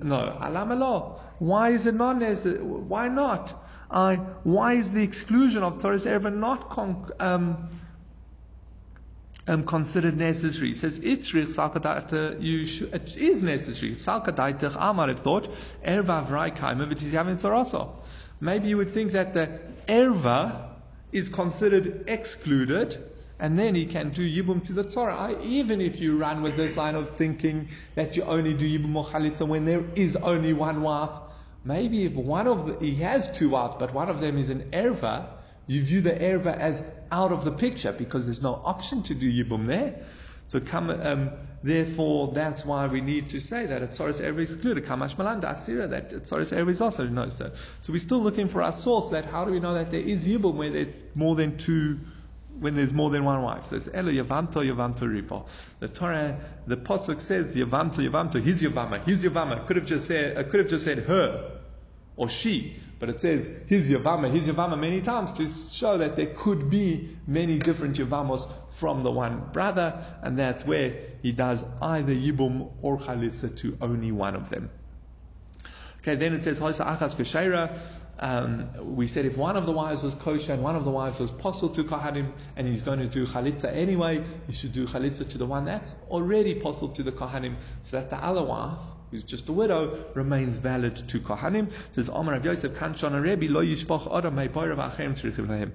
no, 0.01 0.37
alam. 0.41 1.17
Why 1.39 1.69
is 1.71 1.85
it 1.85 1.95
not 1.95 2.17
necessary? 2.17 2.63
Why 2.63 3.09
not? 3.09 3.65
Uh, 3.91 4.15
why 4.43 4.73
is 4.75 4.89
the 4.91 5.03
exclusion 5.03 5.63
of 5.63 5.81
Torah's 5.81 6.05
erva 6.05 6.33
not 6.33 6.69
con- 6.69 7.09
um, 7.19 7.69
um, 9.47 9.65
considered 9.65 10.17
necessary? 10.17 10.71
It 10.71 10.77
says 10.77 10.99
itzrich 10.99 11.53
salkadaita. 11.57 12.41
You 12.41 12.65
should, 12.65 12.93
it 12.93 13.17
is 13.17 13.43
necessary. 13.43 13.95
Salkadaitach 13.95 14.77
amar 14.79 15.13
thought 15.13 15.49
erva 15.85 16.25
v'rai 16.25 16.55
kaima 16.57 16.91
v'tizyamin 16.91 17.93
Maybe 18.39 18.69
you 18.69 18.77
would 18.77 18.93
think 18.93 19.11
that 19.11 19.33
the 19.33 19.59
erva 19.87 20.69
is 21.11 21.27
considered 21.27 22.05
excluded 22.07 23.03
and 23.39 23.57
then 23.57 23.75
he 23.75 23.85
can 23.85 24.09
do 24.09 24.23
Yibum 24.23 24.63
to 24.65 24.73
the 24.73 24.83
Tzara. 24.83 25.43
Even 25.43 25.79
if 25.79 25.99
you 25.99 26.17
run 26.17 26.41
with 26.41 26.57
this 26.57 26.75
line 26.75 26.95
of 26.95 27.11
thinking 27.17 27.69
that 27.95 28.15
you 28.17 28.23
only 28.23 28.53
do 28.53 28.65
Yibum 28.65 28.95
or 28.95 29.05
Chalitza 29.05 29.47
when 29.47 29.65
there 29.65 29.83
is 29.95 30.15
only 30.15 30.53
one 30.53 30.81
wife, 30.81 31.11
maybe 31.63 32.05
if 32.05 32.13
one 32.13 32.47
of 32.47 32.67
the, 32.67 32.85
he 32.85 32.95
has 32.95 33.31
two 33.37 33.49
wives, 33.49 33.75
but 33.77 33.93
one 33.93 34.09
of 34.09 34.21
them 34.21 34.37
is 34.37 34.49
an 34.49 34.71
Erva, 34.71 35.27
you 35.67 35.83
view 35.83 36.01
the 36.01 36.11
Erva 36.11 36.57
as 36.57 36.83
out 37.11 37.31
of 37.31 37.43
the 37.45 37.51
picture 37.51 37.91
because 37.91 38.25
there's 38.25 38.41
no 38.41 38.55
option 38.55 39.03
to 39.03 39.13
do 39.13 39.31
Yibum 39.31 39.67
there. 39.67 40.05
So 40.47 40.61
come, 40.61 40.89
um, 40.89 41.31
therefore, 41.61 42.31
that's 42.33 42.65
why 42.65 42.87
we 42.87 43.01
need 43.01 43.31
to 43.31 43.41
say 43.41 43.65
that 43.65 43.81
Atzoris 43.81 44.21
Erva 44.21 44.39
is 44.39 44.53
excluded. 44.53 44.85
Kamash 44.85 45.15
Malanda 45.17 45.53
Asira, 45.53 45.89
that 45.89 46.11
Atzoris 46.11 46.55
Erva 46.55 46.69
is 46.69 46.81
also 46.81 47.05
no 47.05 47.29
so. 47.29 47.51
So 47.81 47.93
we're 47.93 47.99
still 47.99 48.21
looking 48.21 48.47
for 48.47 48.63
our 48.63 48.71
source 48.71 49.11
that 49.11 49.25
how 49.25 49.43
do 49.45 49.51
we 49.51 49.59
know 49.59 49.73
that 49.73 49.91
there 49.91 49.99
is 49.99 50.25
Yibum 50.25 50.55
where 50.55 50.71
there's 50.71 50.93
more 51.13 51.35
than 51.35 51.57
two 51.57 51.99
when 52.59 52.75
there's 52.75 52.93
more 52.93 53.09
than 53.09 53.23
one 53.23 53.41
wife. 53.41 53.65
So 53.65 53.75
it's 53.75 53.89
Elo 53.93 54.11
Yavanto 54.11 54.63
Yavanto 54.65 55.01
Ripo. 55.01 55.45
The 55.79 55.87
Torah, 55.87 56.39
the 56.65 56.77
Pasuk 56.77 57.21
says 57.21 57.55
Yavanto 57.55 57.97
Yavanto, 57.97 58.41
he's 58.41 58.61
Yavama, 58.61 59.03
he's 59.05 59.23
Yavama. 59.23 59.65
Could 59.67 59.77
have 59.77 59.85
just 59.85 60.07
said, 60.07 60.37
uh, 60.37 60.43
could 60.43 60.59
have 60.59 60.69
just 60.69 60.83
said 60.83 60.99
her 60.99 61.59
or 62.15 62.29
she, 62.29 62.75
but 62.99 63.09
it 63.09 63.19
says 63.19 63.49
his 63.67 63.89
Yavama, 63.89 64.31
his 64.31 64.47
Yavama 64.47 64.79
many 64.79 65.01
times 65.01 65.33
to 65.33 65.47
show 65.47 65.99
that 65.99 66.15
there 66.15 66.33
could 66.35 66.69
be 66.69 67.15
many 67.27 67.59
different 67.59 67.97
Yavamos 67.97 68.49
from 68.69 69.03
the 69.03 69.11
one 69.11 69.49
brother, 69.53 70.03
and 70.21 70.37
that's 70.37 70.65
where 70.65 70.95
he 71.21 71.31
does 71.31 71.63
either 71.81 72.13
Yibum 72.13 72.71
or 72.81 72.97
Chalitza 72.97 73.55
to 73.59 73.77
only 73.81 74.11
one 74.11 74.35
of 74.35 74.49
them. 74.49 74.69
Okay, 75.99 76.15
then 76.15 76.33
it 76.33 76.41
says 76.41 76.59
Hoisa 76.59 76.85
Achas 76.85 77.15
Keshaira. 77.15 77.77
Um, 78.19 78.95
we 78.95 79.05
said 79.07 79.25
if 79.25 79.37
one 79.37 79.57
of 79.57 79.65
the 79.65 79.71
wives 79.71 80.01
was 80.01 80.15
kosher 80.15 80.53
and 80.53 80.63
one 80.63 80.75
of 80.75 80.85
the 80.85 80.91
wives 80.91 81.19
was 81.19 81.29
possible 81.29 81.69
to 81.75 81.83
Kohanim 81.83 82.31
and 82.55 82.67
he's 82.67 82.81
going 82.81 82.99
to 82.99 83.07
do 83.07 83.27
chalitza 83.27 83.71
anyway, 83.71 84.23
he 84.47 84.53
should 84.53 84.73
do 84.73 84.87
chalitza 84.87 85.29
to 85.29 85.37
the 85.37 85.45
one 85.45 85.65
that's 85.65 85.93
already 86.09 86.55
possible 86.55 86.89
to 86.95 87.03
the 87.03 87.11
Kohanim 87.11 87.55
so 87.83 87.97
that 87.97 88.09
the 88.09 88.17
other 88.17 88.43
wife, 88.43 88.79
who's 89.11 89.23
just 89.23 89.49
a 89.49 89.53
widow, 89.53 90.05
remains 90.15 90.57
valid 90.57 90.95
to 91.09 91.19
Kohanim. 91.19 91.67
It 91.67 91.73
says, 91.91 92.09
Rav 92.09 92.43
Yosef, 92.43 92.81
lo 92.81 94.17
adam 94.17 95.73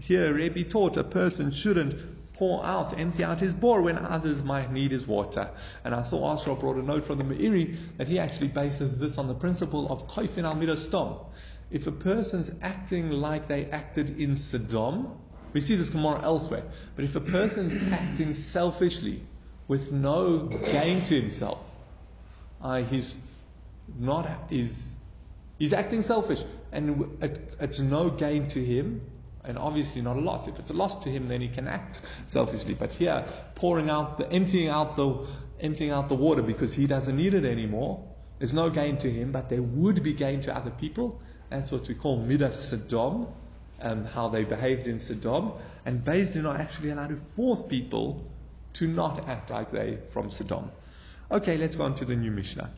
Here, 0.00 0.34
Rebbe 0.34 0.64
taught 0.64 0.96
a 0.96 1.04
person 1.04 1.52
shouldn't 1.52 2.34
pour 2.34 2.64
out, 2.66 2.98
empty 2.98 3.22
out 3.22 3.40
his 3.40 3.54
bore 3.54 3.80
when 3.80 3.96
others 3.96 4.42
might 4.42 4.72
need 4.72 4.90
his 4.90 5.06
water. 5.06 5.48
And 5.84 5.94
I 5.94 6.02
saw 6.02 6.32
Asra 6.32 6.56
brought 6.56 6.76
a 6.76 6.82
note 6.82 7.04
from 7.04 7.18
the 7.18 7.24
Meiri 7.24 7.76
that 7.96 8.08
he 8.08 8.18
actually 8.18 8.48
bases 8.48 8.98
this 8.98 9.18
on 9.18 9.28
the 9.28 9.34
principle 9.34 9.90
of 9.90 10.08
koifin 10.08 10.44
al 10.44 10.56
midostom 10.56 11.26
if 11.74 11.88
a 11.88 11.92
person's 11.92 12.52
acting 12.62 13.10
like 13.10 13.48
they 13.48 13.64
acted 13.66 14.20
in 14.20 14.36
Sodom, 14.36 15.18
We 15.52 15.60
see 15.60 15.76
this 15.76 15.90
Gemara 15.90 16.22
elsewhere. 16.22 16.64
But 16.94 17.04
if 17.04 17.16
a 17.16 17.20
person's 17.20 17.74
acting 17.92 18.34
selfishly 18.34 19.22
with 19.68 19.90
no 19.92 20.46
gain 20.46 21.02
to 21.04 21.20
himself, 21.20 21.58
uh, 22.62 22.82
he's 22.82 23.14
not 23.98 24.28
is 24.50 24.94
he's 25.58 25.72
acting 25.72 26.02
selfish, 26.02 26.42
and 26.72 27.18
it, 27.20 27.56
it's 27.60 27.80
no 27.80 28.08
gain 28.08 28.48
to 28.48 28.64
him, 28.64 29.00
and 29.44 29.58
obviously 29.58 30.00
not 30.00 30.16
a 30.16 30.20
loss. 30.20 30.48
If 30.48 30.58
it's 30.60 30.70
a 30.70 30.74
loss 30.74 31.02
to 31.04 31.08
him, 31.08 31.28
then 31.28 31.40
he 31.40 31.48
can 31.48 31.68
act 31.68 32.00
selfishly. 32.26 32.74
But 32.74 32.92
here, 32.92 33.24
pouring 33.54 33.90
out 33.90 34.18
the 34.18 34.30
emptying 34.30 34.68
out 34.68 34.96
the 34.96 35.26
emptying 35.60 35.90
out 35.90 36.08
the 36.08 36.20
water 36.26 36.42
because 36.42 36.72
he 36.72 36.86
doesn't 36.86 37.16
need 37.16 37.34
it 37.34 37.44
anymore. 37.44 38.04
There's 38.38 38.54
no 38.54 38.70
gain 38.70 38.98
to 38.98 39.10
him, 39.10 39.32
but 39.32 39.48
there 39.48 39.62
would 39.62 40.02
be 40.02 40.12
gain 40.12 40.42
to 40.42 40.56
other 40.56 40.70
people. 40.70 41.20
That's 41.54 41.70
what 41.70 41.86
we 41.86 41.94
call 41.94 42.16
midas 42.16 42.68
Sodom, 42.68 43.28
um, 43.80 44.06
how 44.06 44.28
they 44.28 44.42
behaved 44.42 44.88
in 44.88 44.98
Sodom. 44.98 45.52
And 45.86 46.04
Din 46.04 46.46
are 46.46 46.56
actually 46.56 46.90
allowed 46.90 47.10
to 47.10 47.16
force 47.16 47.62
people 47.62 48.28
to 48.74 48.88
not 48.88 49.28
act 49.28 49.50
like 49.50 49.70
they 49.70 49.98
from 50.10 50.32
Sodom. 50.32 50.72
Okay, 51.30 51.56
let's 51.56 51.76
go 51.76 51.84
on 51.84 51.94
to 51.96 52.04
the 52.04 52.16
new 52.16 52.32
Mishnah. 52.32 52.70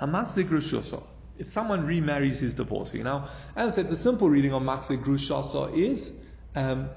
If 0.00 1.46
someone 1.46 1.86
remarries 1.86 2.40
his 2.40 2.54
divorcee. 2.54 3.04
Now, 3.04 3.28
as 3.54 3.74
I 3.74 3.76
said, 3.76 3.90
the 3.90 3.96
simple 3.96 4.28
reading 4.28 4.52
of 4.52 4.62
Machzir 4.62 5.00
Grushasa 5.00 5.72
is 5.76 6.10
um, 6.56 6.88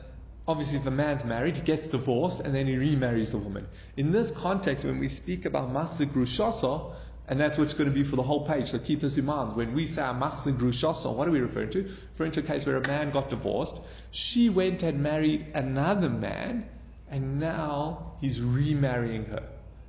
obviously 0.47 0.79
if 0.79 0.85
a 0.87 0.91
man's 0.91 1.25
married, 1.25 1.57
he 1.57 1.61
gets 1.61 1.85
divorced 1.87 2.39
and 2.39 2.55
then 2.55 2.65
he 2.65 2.77
remarries 2.77 3.29
the 3.29 3.37
woman. 3.37 3.67
In 3.95 4.11
this 4.11 4.31
context, 4.31 4.83
when 4.83 4.97
we 4.97 5.09
speak 5.09 5.45
about 5.45 5.71
Machzir 5.71 6.07
Grushasa, 6.07 6.95
and 7.29 7.39
that's 7.39 7.57
what's 7.57 7.73
going 7.73 7.89
to 7.89 7.93
be 7.93 8.03
for 8.03 8.15
the 8.15 8.23
whole 8.23 8.47
page. 8.47 8.71
So 8.71 8.79
keep 8.79 9.01
this 9.01 9.17
in 9.17 9.25
mind. 9.25 9.55
When 9.55 9.73
we 9.73 9.85
say 9.85 10.01
Machzir 10.01 10.57
Grushasa, 10.57 11.13
what 11.13 11.27
are 11.27 11.31
we 11.31 11.41
referring 11.41 11.71
to? 11.71 11.83
Referring 12.13 12.31
to 12.33 12.39
a 12.39 12.43
case 12.43 12.65
where 12.65 12.77
a 12.77 12.87
man 12.87 13.11
got 13.11 13.29
divorced, 13.29 13.75
she 14.11 14.49
went 14.49 14.81
and 14.83 15.03
married 15.03 15.47
another 15.53 16.09
man, 16.09 16.69
and 17.11 17.39
now 17.39 18.13
he's 18.21 18.41
remarrying 18.41 19.25
her. 19.25 19.43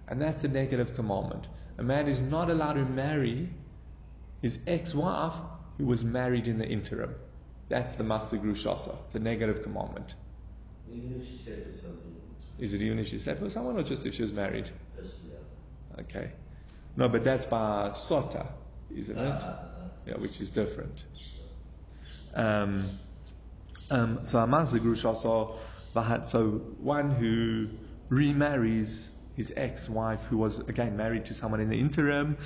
And 0.09 0.21
that's 0.21 0.43
a 0.43 0.49
negative 0.49 0.95
commandment. 0.97 1.47
A 1.79 1.83
man 1.83 2.09
is 2.09 2.21
not 2.21 2.51
allowed 2.51 2.73
to 2.73 2.85
marry 2.85 3.49
his 4.43 4.61
ex-wife 4.67 5.35
who 5.77 5.87
was 5.87 6.05
married 6.05 6.49
in 6.49 6.59
the 6.59 6.67
interim. 6.67 7.15
That's 7.69 7.95
the 7.95 8.05
Machzir 8.05 8.41
Grushasa. 8.41 8.97
It's 9.07 9.15
a 9.15 9.21
negative 9.21 9.63
commandment. 9.63 10.15
Even 10.93 11.21
if 11.21 11.29
she 11.29 11.37
slept 11.37 11.67
with 11.67 11.81
somebody. 11.81 12.09
Is 12.59 12.73
it 12.73 12.83
even 12.83 12.99
if 12.99 13.07
she 13.07 13.21
slept 13.21 13.41
with 13.41 13.53
someone 13.53 13.77
or 13.77 13.85
just 13.85 14.05
if 14.07 14.15
she 14.15 14.23
was 14.23 14.33
married? 14.33 14.71
Personally. 14.97 15.37
Okay. 16.01 16.33
No, 16.99 17.09
but 17.09 17.23
that's 17.23 17.47
by 17.47 17.91
Sota, 17.93 18.45
isn't 18.91 19.17
it? 19.17 19.21
uh, 19.25 19.31
uh, 19.47 19.89
Yeah, 20.05 20.17
which 20.17 20.41
is 20.41 20.51
different. 20.51 21.05
Um, 22.35 22.99
um, 23.89 24.25
so 24.25 24.41
Amazigh 24.41 24.81
Grushasa, 24.81 25.57
Vahat- 25.95 26.27
so 26.27 26.49
one 26.81 27.13
who 27.13 27.69
remarries 28.09 29.13
his 29.37 29.53
ex-wife 29.57 30.25
who 30.27 30.39
was 30.39 30.59
again 30.59 30.97
married 30.97 31.27
to 31.27 31.35
someone 31.35 31.61
in 31.61 31.69
the 31.69 31.79
interim, 31.79 32.37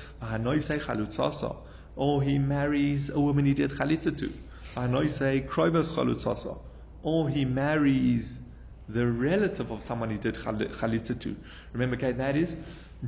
or 1.96 2.22
he 2.22 2.38
marries 2.38 3.08
a 3.08 3.18
woman 3.18 3.46
he 3.46 3.54
did 3.54 3.70
chalitza 3.70 4.16
to, 4.18 4.34
Vahanoisei 4.76 5.48
Kroivas 5.48 5.94
Chalutzasa, 5.94 6.58
or 7.02 7.26
he 7.30 7.46
marries 7.46 8.38
the 8.86 9.06
relative 9.06 9.70
of 9.70 9.82
someone 9.82 10.10
he 10.10 10.18
did 10.18 10.34
chal- 10.34 10.52
chalitza 10.78 11.18
to. 11.18 11.34
Remember, 11.72 11.96
okay, 11.96 12.12
that 12.12 12.36
is, 12.36 12.54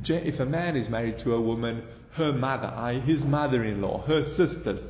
if 0.03 0.39
a 0.39 0.45
man 0.45 0.75
is 0.75 0.89
married 0.89 1.19
to 1.19 1.35
a 1.35 1.41
woman, 1.41 1.83
her 2.11 2.33
mother, 2.33 2.71
i.e. 2.75 2.99
his 2.99 3.23
mother-in-law, 3.25 4.03
her 4.03 4.23
sisters, 4.23 4.85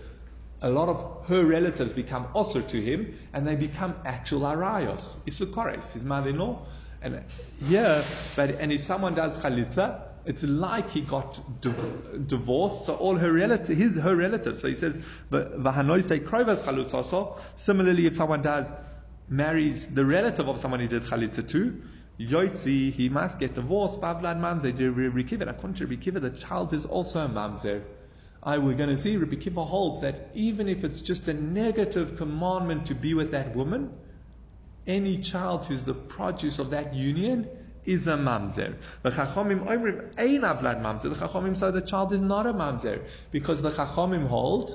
a 0.62 0.70
lot 0.70 0.90
of 0.90 1.28
her 1.28 1.46
relatives 1.46 1.94
become 1.94 2.28
also 2.34 2.62
to 2.62 2.82
him, 2.82 3.18
and 3.34 3.48
they 3.48 3.56
become 3.56 3.96
actual 4.06 4.42
arayos, 4.42 5.16
isukores, 5.26 5.92
his 5.92 6.04
mother-in-law. 6.04 6.66
And 7.02 7.24
here, 7.68 8.04
but 8.36 8.50
and 8.60 8.72
if 8.72 8.82
someone 8.82 9.14
does 9.14 9.38
chalitza, 9.38 10.02
it's 10.26 10.42
like 10.42 10.90
he 10.90 11.02
got 11.02 11.62
div- 11.62 12.28
divorced. 12.28 12.86
So 12.86 12.96
all 12.96 13.16
her 13.16 13.32
relatives, 13.32 13.78
his 13.78 13.98
her 13.98 14.16
relatives. 14.16 14.60
So 14.60 14.68
he 14.68 14.76
says, 14.76 14.98
"V'hanoi 15.32 16.04
say 16.04 16.20
krovas 16.20 16.64
chalutza." 16.64 17.06
So 17.06 17.38
similarly, 17.56 18.08
if 18.08 18.16
someone 18.16 18.42
does 18.42 18.72
marries 19.30 19.86
the 19.86 20.04
relative 20.06 20.48
of 20.48 20.60
someone 20.60 20.80
he 20.80 20.88
did 20.88 21.04
chalitza 21.04 21.48
to, 21.50 21.82
Yoitzi, 22.20 22.94
he 22.94 23.10
must 23.10 23.40
get 23.40 23.56
divorced. 23.56 24.00
Bavlad 24.00 24.40
mamzer, 24.40 24.74
Rikiva. 24.74 25.50
According 25.50 25.76
to 25.76 25.88
Rikiva, 25.88 26.22
the 26.22 26.30
child 26.30 26.74
is 26.74 26.86
also 26.86 27.20
a 27.20 27.28
mamzer. 27.28 27.84
I 28.42 28.60
we're 28.60 28.76
going 28.76 28.96
to 28.96 28.98
see 28.98 29.18
Rabbi 29.18 29.36
Kiva 29.38 29.66
holds 29.66 30.02
that 30.02 30.30
even 30.36 30.70
if 30.70 30.84
it's 30.84 31.02
just 31.02 31.28
a 31.28 31.34
negative 31.34 32.16
commandment 32.16 32.86
to 32.86 32.96
be 32.96 33.16
with 33.16 33.32
that 33.32 33.56
woman, 33.56 33.92
any 34.86 35.18
child 35.18 35.66
who's 35.66 35.84
the 35.84 35.96
produce 35.96 36.60
of 36.60 36.70
that 36.70 36.94
union 36.94 37.50
is 37.86 38.08
a 38.08 38.16
mamzer. 38.16 38.76
The 39.02 39.10
chachamim 39.10 39.66
oimrim 39.66 40.14
ein 40.18 40.42
avlad 40.42 40.82
mamzer. 40.82 41.14
The 41.14 41.28
chachamim 41.28 41.58
say 41.58 41.72
the 41.72 41.82
child 41.82 42.14
is 42.14 42.22
not 42.22 42.46
a 42.46 42.54
mamzer 42.54 43.04
because 43.32 43.62
the 43.62 43.72
chachamim 43.72 44.28
hold. 44.28 44.70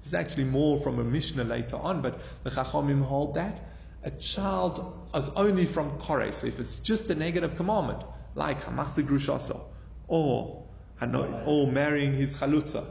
This 0.00 0.08
is 0.08 0.14
actually 0.14 0.44
more 0.44 0.80
from 0.80 0.98
a 0.98 1.04
mishnah 1.04 1.44
later 1.44 1.76
on, 1.76 2.00
but 2.00 2.20
the 2.42 2.50
chachamim 2.50 3.02
hold 3.02 3.34
that 3.34 3.69
a 4.02 4.10
child 4.10 5.08
is 5.14 5.28
only 5.30 5.66
from 5.66 5.98
kore. 5.98 6.32
So 6.32 6.46
if 6.46 6.58
it's 6.58 6.76
just 6.76 7.10
a 7.10 7.14
negative 7.14 7.56
commandment, 7.56 8.02
like 8.34 8.62
hamachse 8.62 9.02
grushasa, 9.02 9.60
or 10.06 10.66
or 11.46 11.66
marrying 11.66 12.14
his 12.14 12.34
chalutza, 12.34 12.84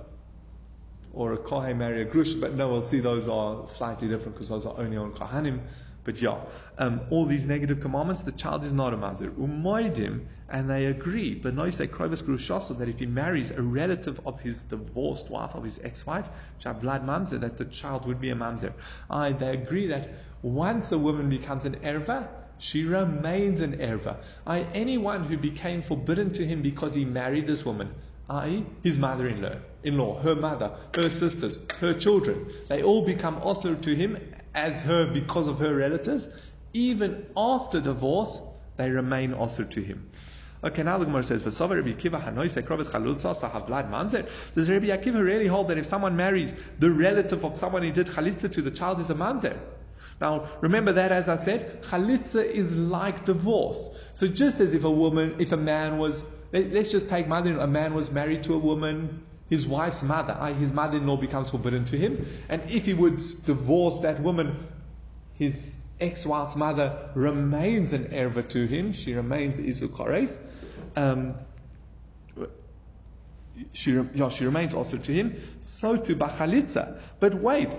or 1.14 1.34
a 1.34 1.38
kohen 1.38 1.78
marry 1.78 2.02
a 2.02 2.06
grush, 2.06 2.40
but 2.40 2.56
no, 2.56 2.70
we'll 2.70 2.86
see 2.86 3.00
those 3.00 3.28
are 3.28 3.68
slightly 3.68 4.08
different 4.08 4.34
because 4.36 4.50
those 4.50 4.66
are 4.66 4.78
only 4.78 4.98
on 4.98 5.12
kohanim. 5.14 5.62
But 6.04 6.22
yeah, 6.22 6.40
um, 6.78 7.02
all 7.12 7.26
these 7.26 7.46
negative 7.46 7.82
commandments, 7.82 8.24
the 8.24 8.32
child 8.32 8.64
is 8.64 8.72
not 8.72 8.94
a 8.94 8.98
mamzer. 8.98 9.30
Umoidim, 9.32 10.26
and 10.50 10.70
they 10.70 10.86
agree, 10.86 11.36
but 11.36 11.54
no 11.54 11.70
say 11.70 11.88
krovis 11.88 12.24
grushasa, 12.24 12.78
that 12.80 12.88
if 12.88 13.00
he 13.00 13.06
marries 13.06 13.52
a 13.52 13.62
relative 13.62 14.20
of 14.26 14.40
his 14.40 14.64
divorced 14.64 15.30
wife, 15.30 15.54
of 15.54 15.64
his 15.64 15.80
ex-wife, 15.84 16.30
blood 16.82 17.06
mamzer, 17.06 17.40
that 17.42 17.58
the 17.58 17.66
child 17.66 18.08
would 18.08 18.20
be 18.22 18.30
a 18.30 18.36
mamzer. 18.36 18.74
I, 19.10 19.34
they 19.34 19.50
agree 19.50 19.88
that 19.88 20.10
once 20.42 20.92
a 20.92 20.98
woman 20.98 21.30
becomes 21.30 21.66
an 21.66 21.76
erva, 21.78 22.28
she 22.58 22.84
remains 22.86 23.62
an 23.62 23.78
erva. 23.78 24.18
I, 24.46 24.62
anyone 24.74 25.24
who 25.24 25.38
became 25.38 25.82
forbidden 25.82 26.32
to 26.34 26.46
him 26.46 26.62
because 26.62 26.94
he 26.96 27.06
married 27.06 27.48
this 27.48 27.66
woman, 27.66 27.94
i.e., 28.30 28.66
his 28.84 28.98
mother-in-law, 28.98 29.56
in-law, 29.84 30.22
her 30.22 30.36
mother, 30.36 30.76
her 30.96 31.10
sisters, 31.10 31.60
her 31.80 31.94
children, 31.94 32.52
they 32.68 32.84
all 32.84 33.06
become 33.06 33.38
also 33.38 33.76
to 33.76 33.96
him 33.96 34.18
as 34.54 34.80
her 34.82 35.06
because 35.06 35.48
of 35.48 35.60
her 35.60 35.74
relatives. 35.74 36.28
Even 36.74 37.26
after 37.36 37.80
divorce, 37.80 38.40
they 38.78 38.90
remain 38.90 39.34
also 39.34 39.64
to 39.64 39.82
him. 39.82 40.10
Okay, 40.62 40.84
now 40.84 40.98
the 40.98 41.06
Gemara 41.06 41.24
says, 41.24 41.42
"V'sover 41.42 41.78
Rabbi 41.78 41.94
Akiva 41.94 42.22
sahavlad 42.22 43.90
mamzer." 43.90 44.30
Does 44.56 44.70
Rabbi 44.70 44.88
Akiva 44.88 45.24
really 45.24 45.48
hold 45.48 45.70
that 45.70 45.78
if 45.78 45.86
someone 45.86 46.18
marries 46.18 46.54
the 46.80 46.92
relative 46.92 47.46
of 47.46 47.56
someone 47.56 47.84
he 47.84 47.92
did 47.92 48.08
chalitza 48.08 48.52
to, 48.52 48.62
the 48.62 48.72
child 48.72 49.00
is 49.00 49.10
a 49.10 49.16
mamzer? 49.16 49.58
Now, 50.22 50.50
remember 50.62 50.94
that 50.94 51.12
as 51.12 51.30
I 51.30 51.38
said, 51.38 51.84
chalitza 51.84 52.44
is 52.44 52.76
like 52.76 53.26
divorce. 53.26 53.90
So 54.14 54.28
just 54.28 54.60
as 54.60 54.74
if 54.74 54.84
a 54.84 54.92
woman, 54.92 55.36
if 55.40 55.52
a 55.52 55.58
man 55.58 55.98
was, 55.98 56.22
let, 56.52 56.74
us 56.76 56.92
just 56.92 57.08
take 57.08 57.28
mother, 57.28 57.58
a 57.58 57.68
man 57.68 57.94
was 57.94 58.12
married 58.12 58.44
to 58.44 58.54
a 58.54 58.58
woman, 58.58 59.24
his 59.50 59.66
wife's 59.66 60.04
mother, 60.04 60.34
his 60.54 60.72
mother-in-law 60.72 61.18
becomes 61.18 61.50
forbidden 61.50 61.86
to 61.86 61.98
him, 61.98 62.28
and 62.50 62.62
if 62.70 62.86
he 62.86 62.94
would 62.94 63.18
divorce 63.46 64.00
that 64.02 64.22
woman, 64.22 64.68
his 65.34 65.74
ex-wife's 66.00 66.56
mother 66.56 67.10
remains 67.16 67.94
an 67.94 68.06
erva 68.06 68.48
to 68.50 68.68
him, 68.68 68.94
she 68.94 69.14
remains 69.14 69.58
isukores, 69.58 70.38
um, 70.96 71.36
she, 73.74 74.00
yeah, 74.14 74.30
she 74.30 74.46
remains 74.46 74.74
also 74.74 74.98
to 74.98 75.12
him. 75.12 75.36
So 75.62 75.98
to 75.98 76.16
Bachalitza. 76.16 77.00
But 77.20 77.36
wait, 77.36 77.72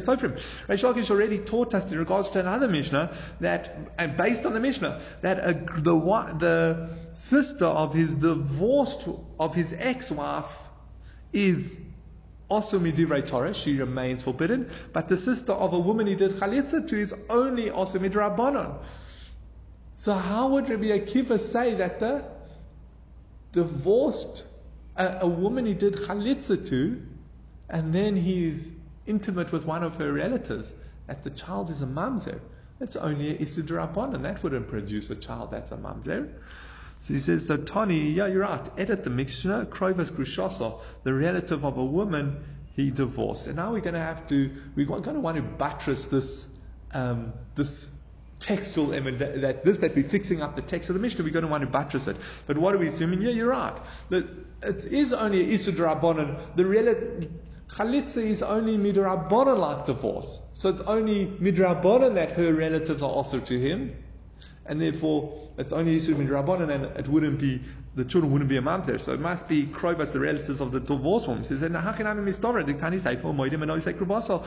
Sofrim. 0.00 0.38
Reish 0.68 0.84
Lakish 0.84 1.10
already 1.10 1.38
taught 1.38 1.74
us 1.74 1.90
in 1.90 1.98
regards 1.98 2.28
to 2.30 2.40
another 2.40 2.68
Mishnah 2.68 3.14
that, 3.40 3.76
and 3.98 4.16
based 4.16 4.46
on 4.46 4.54
the 4.54 4.60
Mishnah, 4.60 5.00
that 5.22 5.38
a, 5.38 5.52
the 5.80 5.94
the 6.38 6.90
sister 7.12 7.66
of 7.66 7.94
his 7.94 8.14
divorced 8.14 9.08
of 9.38 9.54
his 9.54 9.72
ex-wife 9.72 10.56
is 11.32 11.78
also 12.48 12.78
midivrei 12.80 13.26
Torah, 13.26 13.54
she 13.54 13.78
remains 13.78 14.24
forbidden, 14.24 14.70
but 14.92 15.08
the 15.08 15.16
sister 15.16 15.52
of 15.52 15.72
a 15.72 15.78
woman 15.78 16.06
he 16.06 16.16
did 16.16 16.32
chalitza 16.32 16.86
to 16.88 17.00
is 17.00 17.14
only 17.30 17.70
also 17.70 17.98
midrabanon. 17.98 18.78
So 20.00 20.14
how 20.14 20.48
would 20.52 20.70
Rabbi 20.70 20.98
Akiva 20.98 21.38
say 21.38 21.74
that 21.74 22.00
the 22.00 22.24
divorced 23.52 24.46
a, 24.96 25.18
a 25.20 25.26
woman 25.26 25.66
he 25.66 25.74
did 25.74 25.92
chalitza 25.92 26.66
to, 26.68 27.02
and 27.68 27.94
then 27.94 28.16
he's 28.16 28.66
intimate 29.06 29.52
with 29.52 29.66
one 29.66 29.82
of 29.82 29.96
her 29.96 30.10
relatives, 30.10 30.72
that 31.06 31.22
the 31.22 31.28
child 31.28 31.68
is 31.68 31.82
a 31.82 31.86
mamzer? 31.86 32.40
That's 32.78 32.96
only 32.96 33.36
a 33.36 33.38
isidrabon, 33.40 34.14
and 34.14 34.24
that 34.24 34.42
wouldn't 34.42 34.68
produce 34.68 35.10
a 35.10 35.16
child 35.16 35.50
that's 35.50 35.70
a 35.70 35.76
mamzer. 35.76 36.32
So 37.00 37.12
he 37.12 37.20
says, 37.20 37.46
so 37.46 37.58
Tani, 37.58 38.12
yeah, 38.12 38.28
you're 38.28 38.40
right. 38.40 38.66
Edit 38.78 39.04
the 39.04 39.10
Mishnah, 39.10 39.66
Kroivas 39.66 40.10
Grushasa, 40.10 40.80
the 41.02 41.12
relative 41.12 41.62
of 41.62 41.76
a 41.76 41.84
woman, 41.84 42.42
he 42.74 42.90
divorced. 42.90 43.48
And 43.48 43.56
now 43.56 43.72
we're 43.72 43.80
going 43.80 43.92
to 43.92 44.00
have 44.00 44.26
to, 44.28 44.50
we're 44.74 44.86
going 44.86 45.02
to 45.02 45.20
want 45.20 45.36
to 45.36 45.42
buttress 45.42 46.06
this, 46.06 46.46
um, 46.94 47.34
this 47.54 47.86
textual 48.40 48.92
element, 48.92 49.18
that, 49.18 49.40
that, 49.42 49.64
this 49.64 49.78
that 49.78 49.94
we're 49.94 50.02
fixing 50.02 50.42
up 50.42 50.56
the 50.56 50.62
text 50.62 50.90
of 50.90 50.94
the 50.94 51.00
Mishnah, 51.00 51.24
we're 51.24 51.30
going 51.30 51.44
to 51.44 51.50
want 51.50 51.62
to 51.62 51.68
buttress 51.68 52.08
it. 52.08 52.16
But 52.46 52.58
what 52.58 52.74
are 52.74 52.78
we 52.78 52.88
assuming? 52.88 53.22
Yeah, 53.22 53.30
you're 53.30 53.50
right. 53.50 53.76
That 54.08 54.26
it 54.62 54.84
is 54.86 55.12
only 55.12 55.46
Isud 55.46 55.74
Rabbanon. 55.74 56.56
The 56.56 56.64
relative, 56.64 57.30
Chalitza 57.68 58.22
is 58.22 58.42
only 58.42 58.76
Midrabanan 58.76 59.58
like 59.58 59.86
divorce. 59.86 60.40
So 60.54 60.70
it's 60.70 60.80
only 60.80 61.26
Midrabanan 61.26 62.14
that 62.14 62.32
her 62.32 62.52
relatives 62.52 63.02
are 63.02 63.10
also 63.10 63.38
to 63.40 63.58
him. 63.58 63.94
And 64.66 64.80
therefore, 64.80 65.48
it's 65.56 65.72
only 65.72 65.96
Isud 65.96 66.14
Midrabanan 66.14 66.70
and 66.70 66.96
it 66.98 67.08
wouldn't 67.08 67.38
be 67.38 67.62
the 67.96 68.04
children 68.04 68.32
wouldn't 68.32 68.48
be 68.48 68.56
a 68.56 68.62
mamzer. 68.62 69.00
So 69.00 69.12
it 69.14 69.20
must 69.20 69.48
be 69.48 69.66
Kroivas, 69.66 70.12
the 70.12 70.20
relatives 70.20 70.60
of 70.60 70.70
the 70.70 70.78
divorced 70.78 71.26
woman. 71.26 71.42
He 71.42 71.48
says, 71.48 71.62
Nachinami 71.62 72.24
mistovra, 72.24 72.64
the 72.64 72.74
Tani 72.74 72.98
say 72.98 73.16
for 73.16 73.32
Moidim 73.32 73.62
and 73.62 73.70
Oisek 73.70 73.94
Krubasa, 73.94 74.44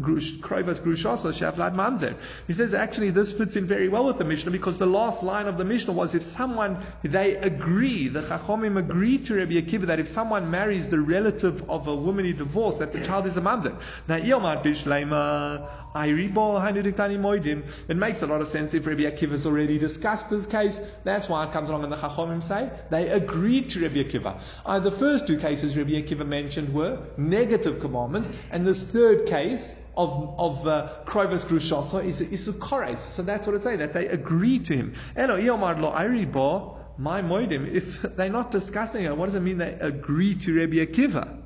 Kroivas 0.00 0.80
Grushasa, 0.80 1.32
Shavlad 1.32 1.74
mamzer. 1.74 2.16
He 2.46 2.54
says, 2.54 2.72
actually, 2.72 3.10
this 3.10 3.34
fits 3.34 3.54
in 3.56 3.66
very 3.66 3.88
well 3.88 4.06
with 4.06 4.16
the 4.16 4.24
Mishnah 4.24 4.50
because 4.50 4.78
the 4.78 4.86
last 4.86 5.22
line 5.22 5.46
of 5.46 5.58
the 5.58 5.64
Mishnah 5.64 5.92
was 5.92 6.14
if 6.14 6.22
someone, 6.22 6.84
they 7.02 7.36
agree, 7.36 8.08
the 8.08 8.22
Chachomim 8.22 8.78
agree 8.78 9.18
to 9.18 9.34
Rabbi 9.34 9.60
Akiva 9.60 9.86
that 9.88 10.00
if 10.00 10.08
someone 10.08 10.50
marries 10.50 10.88
the 10.88 10.98
relative 10.98 11.68
of 11.68 11.86
a 11.88 11.94
woman 11.94 12.24
he 12.24 12.32
divorced, 12.32 12.78
that 12.78 12.92
the 12.92 13.04
child 13.04 13.26
is 13.26 13.36
a 13.36 13.42
mamzer. 13.42 13.78
Now, 14.08 14.18
Iomar 14.18 14.64
Bishlema, 14.64 15.68
Airibo, 15.94 16.60
Hanudiktani 16.60 17.18
Moidim. 17.18 17.64
It 17.88 17.96
makes 17.96 18.22
a 18.22 18.26
lot 18.26 18.40
of 18.40 18.48
sense 18.48 18.72
if 18.72 18.86
Rabbi 18.86 19.02
Akiva 19.02 19.32
has 19.32 19.44
already 19.44 19.78
discussed 19.78 20.30
this 20.30 20.46
case. 20.46 20.80
That's 21.04 21.28
why 21.28 21.46
it 21.46 21.52
comes 21.52 21.68
along 21.68 21.84
and 21.84 21.92
the 21.92 21.96
Chachomim 21.96 22.42
say, 22.42 22.70
they 22.90 23.08
agreed 23.08 23.70
to 23.70 23.82
Rabbi 23.82 24.02
Akiva. 24.04 24.40
Uh, 24.64 24.80
the 24.80 24.90
first 24.90 25.26
two 25.26 25.38
cases 25.38 25.76
Rabbi 25.76 25.92
Akiva 25.92 26.26
mentioned 26.26 26.72
were 26.72 26.98
negative 27.16 27.80
commandments, 27.80 28.30
and 28.50 28.66
this 28.66 28.82
third 28.82 29.26
case 29.26 29.74
of 29.96 30.34
of 30.38 30.66
uh, 30.66 30.92
Kroivas 31.06 31.44
Grushasa 31.44 32.04
is 32.04 32.20
Isukores. 32.20 32.98
So 32.98 33.22
that's 33.22 33.46
what 33.46 33.56
it's 33.56 33.64
saying, 33.64 33.78
that 33.78 33.92
they 33.92 34.06
agreed 34.08 34.66
to 34.66 34.76
him. 34.76 34.94
Elo 35.16 35.38
Iomar 35.38 35.80
lo 35.80 35.92
Aribo, 35.92 36.78
my 36.98 37.22
moidim. 37.22 37.72
If 37.72 38.02
they're 38.16 38.30
not 38.30 38.50
discussing 38.50 39.04
it, 39.04 39.16
what 39.16 39.26
does 39.26 39.34
it 39.34 39.40
mean 39.40 39.58
they 39.58 39.72
agree 39.72 40.34
to 40.36 40.58
Rabbi 40.58 40.76
Akiva? 40.76 41.42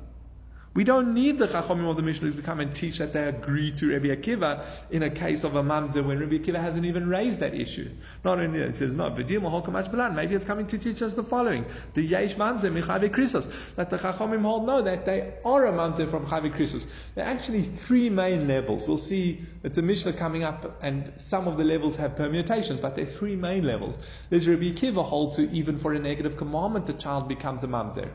We 0.73 0.85
don't 0.85 1.13
need 1.13 1.37
the 1.37 1.47
Chachomim 1.47 1.89
of 1.89 1.97
the 1.97 2.01
Mishnah 2.01 2.31
to 2.31 2.41
come 2.41 2.61
and 2.61 2.73
teach 2.73 2.99
that 2.99 3.11
they 3.11 3.27
agree 3.27 3.73
to 3.73 3.91
Rabbi 3.91 4.07
Akiva 4.07 4.65
in 4.89 5.03
a 5.03 5.09
case 5.09 5.43
of 5.43 5.57
a 5.57 5.61
mamzer 5.61 6.01
when 6.01 6.17
Rabbi 6.17 6.37
Akiva 6.37 6.61
hasn't 6.61 6.85
even 6.85 7.09
raised 7.09 7.39
that 7.39 7.53
issue. 7.53 7.89
Not 8.23 8.39
only 8.39 8.61
it 8.61 8.75
says, 8.75 8.95
no, 8.95 9.09
maybe 9.09 10.35
it's 10.35 10.45
coming 10.45 10.67
to 10.67 10.77
teach 10.77 11.01
us 11.01 11.11
the 11.11 11.25
following. 11.25 11.65
The 11.93 12.01
Yesh 12.01 12.35
mamzer 12.35 12.71
michavi 12.71 13.09
krisos. 13.09 13.51
That 13.75 13.89
the 13.89 13.97
Chachomim 13.97 14.43
hold 14.43 14.65
no, 14.65 14.81
that 14.81 15.05
they 15.05 15.33
are 15.43 15.65
a 15.65 15.73
mamzer 15.73 16.09
from 16.09 16.25
chavi 16.25 16.55
krisos. 16.55 16.87
There 17.15 17.25
are 17.25 17.27
actually 17.27 17.63
three 17.63 18.09
main 18.09 18.47
levels. 18.47 18.87
We'll 18.87 18.97
see, 18.97 19.41
it's 19.63 19.77
a 19.77 19.81
Mishnah 19.81 20.13
coming 20.13 20.45
up 20.45 20.81
and 20.81 21.11
some 21.17 21.49
of 21.49 21.57
the 21.57 21.65
levels 21.65 21.97
have 21.97 22.15
permutations, 22.15 22.79
but 22.79 22.95
there 22.95 23.03
are 23.03 23.09
three 23.09 23.35
main 23.35 23.65
levels. 23.65 23.97
There's 24.29 24.47
Rabbi 24.47 24.71
Akiva 24.71 25.03
holds 25.03 25.35
to 25.35 25.51
even 25.51 25.77
for 25.77 25.93
a 25.93 25.99
negative 25.99 26.37
commandment 26.37 26.87
the 26.87 26.93
child 26.93 27.27
becomes 27.27 27.61
a 27.65 27.67
mamzer. 27.67 28.09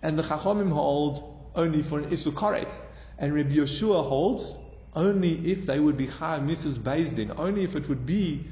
And 0.00 0.18
the 0.18 0.22
Chachomim 0.22 0.72
hold 0.72 1.35
only 1.56 1.82
for 1.82 1.98
an 1.98 2.10
Isukares. 2.10 2.72
And 3.18 3.34
Rabbi 3.34 3.54
Yeshua 3.54 4.08
holds 4.08 4.54
only 4.94 5.50
if 5.50 5.66
they 5.66 5.80
would 5.80 5.96
be 5.96 6.06
Chai 6.06 6.38
Mrs. 6.38 6.78
Bezdin, 6.78 7.34
only 7.38 7.64
if 7.64 7.74
it 7.74 7.88
would 7.88 8.06
be 8.06 8.46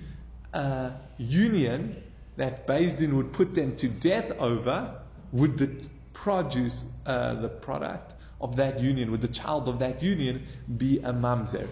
a 0.53 0.93
union 1.19 2.03
that 2.37 2.67
Bezdin 2.67 3.13
would 3.15 3.33
put 3.33 3.55
them 3.55 3.77
to 3.77 3.89
death 3.89 4.33
over, 4.39 5.01
would 5.33 5.59
the 5.59 5.71
produce, 6.13 6.85
uh, 7.07 7.35
the 7.35 7.49
product 7.49 8.15
of 8.41 8.57
that 8.57 8.81
union, 8.81 9.11
would 9.11 9.23
the 9.23 9.29
child 9.29 9.69
of 9.69 9.79
that 9.79 10.03
union 10.03 10.47
be 10.77 10.99
a 10.99 11.13
mamzer? 11.13 11.69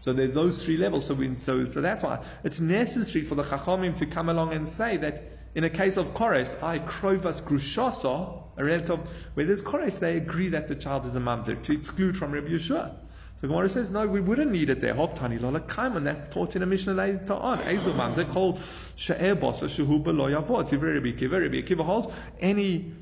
So 0.00 0.12
there's 0.14 0.34
those 0.34 0.64
three 0.64 0.78
levels. 0.78 1.06
So, 1.06 1.14
we, 1.14 1.34
so, 1.34 1.64
so 1.64 1.80
that's 1.80 2.02
why 2.02 2.24
it's 2.42 2.60
necessary 2.60 3.24
for 3.24 3.34
the 3.34 3.42
Chachamim 3.42 3.96
to 3.98 4.06
come 4.06 4.28
along 4.28 4.52
and 4.54 4.66
say 4.68 4.96
that 4.98 5.22
in 5.54 5.64
a 5.64 5.70
case 5.70 5.96
of 5.96 6.14
Kores, 6.14 6.62
I 6.62 6.78
krovas 6.78 7.42
grushasa, 7.42 8.42
a 8.56 8.64
relative, 8.64 9.00
where 9.34 9.46
there's 9.46 9.62
Kores, 9.62 9.98
they 9.98 10.16
agree 10.16 10.50
that 10.50 10.68
the 10.68 10.74
child 10.74 11.06
is 11.06 11.16
a 11.16 11.20
mamzer, 11.20 11.60
to 11.62 11.72
exclude 11.72 12.16
from 12.16 12.32
Rabbi 12.32 12.48
Yeshua. 12.48 12.94
So 13.40 13.48
Gemara 13.48 13.70
says, 13.70 13.90
no, 13.90 14.06
we 14.06 14.20
wouldn't 14.20 14.52
need 14.52 14.68
it 14.68 14.82
there. 14.82 14.92
Hoktani 14.92 15.40
lola 15.40 15.60
kaiman. 15.60 16.04
That's 16.04 16.28
taught 16.28 16.56
in 16.56 16.62
a 16.62 16.66
Mishnah 16.66 16.92
later 16.92 17.32
on. 17.32 17.58
Ezu 17.60 17.94
mamzer 17.94 18.30
called 18.30 18.60
she'er 18.96 19.34
bosa 19.34 19.64
shehu 19.64 20.02
beloy 20.04 20.32
avot. 20.32 20.70
Rabbi 20.70 21.12
Akiva, 21.12 21.40
Rabbi 21.40 21.62
Akiva 21.62 21.82
holds 21.82 22.08
any 22.38 22.92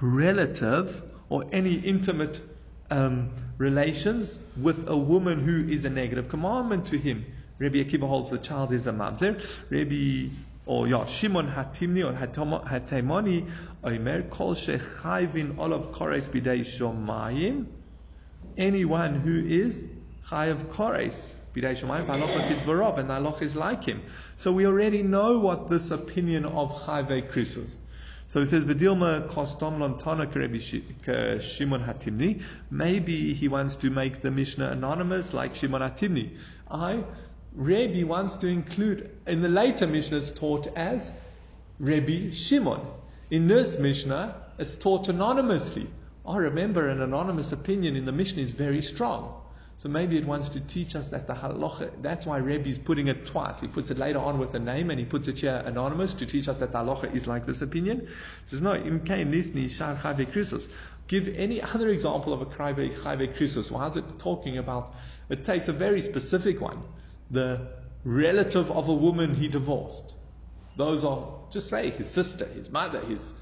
relative 0.00 1.04
or 1.28 1.44
any 1.52 1.74
intimate 1.74 2.40
um, 2.90 3.30
relations 3.56 4.40
with 4.60 4.88
a 4.88 4.96
woman 4.96 5.38
who 5.44 5.72
is 5.72 5.84
a 5.84 5.90
negative 5.90 6.28
commandment 6.28 6.86
to 6.86 6.98
him. 6.98 7.24
Rabbi 7.60 7.76
Akiva 7.76 8.08
holds 8.08 8.30
the 8.30 8.38
child 8.38 8.72
is 8.72 8.88
a 8.88 8.92
mamzer. 8.92 9.40
Rabbi 9.70 10.34
or 10.66 10.88
yeah, 10.88 11.04
Shimon 11.06 11.48
Hatimni 11.48 12.04
or 12.04 12.12
Hatemani 12.12 13.50
Omer 13.82 14.22
Kol 14.22 14.54
Shechayvin 14.54 15.58
Olav 15.58 15.92
Kores 15.92 16.28
Bidei 16.28 16.60
Shomayim. 16.60 17.66
Anyone 18.56 19.14
who 19.14 19.44
is 19.46 19.84
Chayav 20.28 20.64
Kores 20.72 21.32
Bidei 21.54 21.76
Shomayim, 21.76 22.06
Halacha 22.06 22.40
Kidvarov, 22.48 22.98
and 22.98 23.08
Halacha 23.10 23.42
is 23.42 23.54
like 23.54 23.84
him. 23.84 24.02
So 24.36 24.52
we 24.52 24.66
already 24.66 25.02
know 25.02 25.38
what 25.38 25.68
this 25.68 25.90
opinion 25.90 26.46
of 26.46 26.72
Chayve 26.82 27.30
Kris 27.30 27.56
is. 27.56 27.76
So 28.26 28.40
he 28.40 28.46
says, 28.46 28.64
Vidilma 28.64 29.28
kostom 29.28 29.78
lontana 29.78 30.26
Shimon 31.40 31.84
Hatimni. 31.84 32.42
Maybe 32.70 33.34
he 33.34 33.48
wants 33.48 33.76
to 33.76 33.90
make 33.90 34.22
the 34.22 34.30
Mishnah 34.30 34.70
anonymous 34.70 35.34
like 35.34 35.54
Shimon 35.54 35.82
Hatimni. 35.82 36.38
I 36.70 37.04
Rebbe 37.54 38.04
wants 38.04 38.34
to 38.36 38.48
include, 38.48 39.16
in 39.28 39.40
the 39.40 39.48
later 39.48 39.86
Mishnah, 39.86 40.18
it's 40.18 40.32
taught 40.32 40.66
as 40.76 41.12
Rebbe 41.78 42.32
Shimon. 42.32 42.80
In 43.30 43.46
this 43.46 43.78
Mishnah, 43.78 44.34
it's 44.58 44.74
taught 44.74 45.08
anonymously. 45.08 45.88
Oh, 46.26 46.36
remember, 46.36 46.88
an 46.88 47.00
anonymous 47.00 47.52
opinion 47.52 47.94
in 47.94 48.06
the 48.06 48.12
Mishnah 48.12 48.42
is 48.42 48.50
very 48.50 48.82
strong. 48.82 49.40
So 49.76 49.88
maybe 49.88 50.16
it 50.16 50.26
wants 50.26 50.48
to 50.50 50.60
teach 50.60 50.96
us 50.96 51.10
that 51.10 51.28
the 51.28 51.34
halacha, 51.34 51.90
that's 52.02 52.26
why 52.26 52.38
Rebbe 52.38 52.68
is 52.68 52.78
putting 52.78 53.06
it 53.06 53.26
twice. 53.26 53.60
He 53.60 53.68
puts 53.68 53.90
it 53.90 53.98
later 53.98 54.18
on 54.18 54.38
with 54.40 54.52
a 54.54 54.58
name 54.58 54.90
and 54.90 54.98
he 54.98 55.04
puts 55.04 55.28
it 55.28 55.38
here 55.38 55.62
anonymous 55.64 56.14
to 56.14 56.26
teach 56.26 56.48
us 56.48 56.58
that 56.58 56.72
the 56.72 56.78
halacha 56.78 57.14
is 57.14 57.28
like 57.28 57.46
this 57.46 57.62
opinion. 57.62 58.00
He 58.00 58.50
says, 58.50 58.62
no, 58.62 58.72
nisni 58.72 59.70
shar 59.70 59.94
krisos. 59.94 60.68
Give 61.06 61.28
any 61.36 61.62
other 61.62 61.88
example 61.90 62.32
of 62.32 62.42
a 62.42 62.46
chayve 62.46 63.36
krisos. 63.36 63.70
Why 63.70 63.86
is 63.86 63.96
it 63.96 64.18
talking 64.18 64.58
about, 64.58 64.92
it 65.28 65.44
takes 65.44 65.68
a 65.68 65.72
very 65.72 66.00
specific 66.00 66.60
one 66.60 66.82
the 67.34 67.68
relative 68.04 68.70
of 68.70 68.88
a 68.88 68.94
woman 68.94 69.34
he 69.34 69.48
divorced. 69.48 70.14
Those 70.76 71.04
are, 71.04 71.28
just 71.50 71.68
say, 71.68 71.90
his 71.90 72.10
sister, 72.10 72.46
his 72.46 72.70
mother, 72.70 73.00
his 73.00 73.34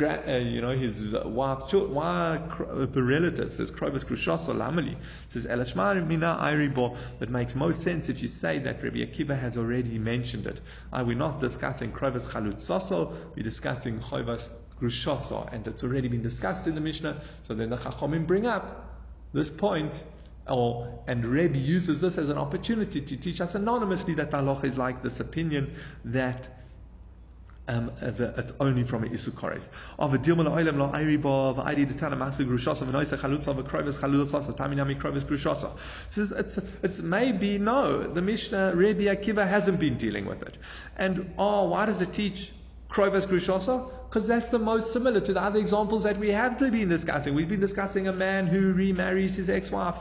uh, 0.00 0.36
you 0.36 0.60
know, 0.60 0.70
his 0.70 1.04
wife's 1.06 1.66
children, 1.66 1.94
why 1.94 2.40
the 2.70 3.02
relatives, 3.02 3.56
says 3.56 3.70
Krovis 3.72 4.04
Krushas 4.04 4.48
or 4.48 4.54
Lamali, 4.54 4.96
says 5.30 5.44
Elashmar 5.44 6.06
Mina 6.06 6.38
Iribo, 6.40 6.96
that 7.18 7.30
makes 7.30 7.56
most 7.56 7.82
sense 7.82 8.08
if 8.08 8.22
you 8.22 8.28
say 8.28 8.60
that 8.60 8.82
Rabbi 8.82 8.98
Akiva 8.98 9.36
has 9.36 9.56
already 9.56 9.98
mentioned 9.98 10.46
it. 10.46 10.60
Are 10.92 11.02
we 11.02 11.16
not 11.16 11.40
discussing 11.40 11.90
Krovis 11.90 12.28
Chalutzoso, 12.28 13.12
we're 13.34 13.42
discussing 13.42 13.98
Krovis 13.98 14.48
Grushoso, 14.80 15.52
and 15.52 15.66
it's 15.66 15.82
already 15.82 16.06
been 16.06 16.22
discussed 16.22 16.68
in 16.68 16.76
the 16.76 16.80
Mishnah, 16.80 17.20
so 17.42 17.54
then 17.54 17.70
the 17.70 17.76
Chachomim 17.76 18.26
bring 18.26 18.46
up 18.46 19.00
this 19.32 19.50
point 19.50 20.00
or, 20.48 21.02
and 21.06 21.24
Rebbe 21.24 21.58
uses 21.58 22.00
this 22.00 22.18
as 22.18 22.28
an 22.28 22.38
opportunity 22.38 23.00
to 23.00 23.16
teach 23.16 23.40
us 23.40 23.54
anonymously 23.54 24.14
that 24.14 24.30
halacha 24.30 24.64
is 24.64 24.78
like 24.78 25.02
this 25.02 25.20
opinion 25.20 25.74
that 26.06 26.48
um, 27.68 27.92
it's 28.00 28.52
only 28.60 28.82
from 28.84 29.04
an 29.04 29.10
isukores. 29.10 29.68
Of 29.98 30.14
a 30.14 30.18
dilma 30.18 30.46
la'olam 30.48 30.90
la'ayriba 30.90 31.26
of 31.26 31.56
ayri 31.58 31.86
detana 31.86 32.16
masu 32.16 32.46
grushasa 32.46 32.82
of 32.82 32.88
noisa 32.88 33.18
chalutza 33.18 33.48
of 33.48 33.58
a 33.58 33.62
krovis 33.62 33.96
chalutzasa 33.96 34.56
taminami 34.56 34.98
krovis 34.98 35.24
grushasa. 35.24 35.76
Says 36.10 36.32
it's 36.32 36.58
it's 36.82 36.98
maybe 37.00 37.58
no. 37.58 38.02
The 38.02 38.22
Mishnah 38.22 38.72
Rebbe 38.74 39.02
Akiva 39.14 39.46
hasn't 39.46 39.78
been 39.78 39.98
dealing 39.98 40.24
with 40.24 40.42
it, 40.42 40.56
and 40.96 41.34
oh, 41.36 41.68
why 41.68 41.84
does 41.84 42.00
it 42.00 42.14
teach 42.14 42.52
krovis 42.90 43.26
grushasa? 43.26 43.90
Because 44.08 44.26
that's 44.26 44.48
the 44.48 44.58
most 44.58 44.94
similar 44.94 45.20
to 45.20 45.34
the 45.34 45.42
other 45.42 45.60
examples 45.60 46.04
that 46.04 46.16
we 46.16 46.30
have 46.30 46.58
been 46.58 46.88
discussing. 46.88 47.34
We've 47.34 47.50
been 47.50 47.60
discussing 47.60 48.08
a 48.08 48.14
man 48.14 48.46
who 48.46 48.72
remarries 48.72 49.34
his 49.34 49.50
ex-wife 49.50 49.98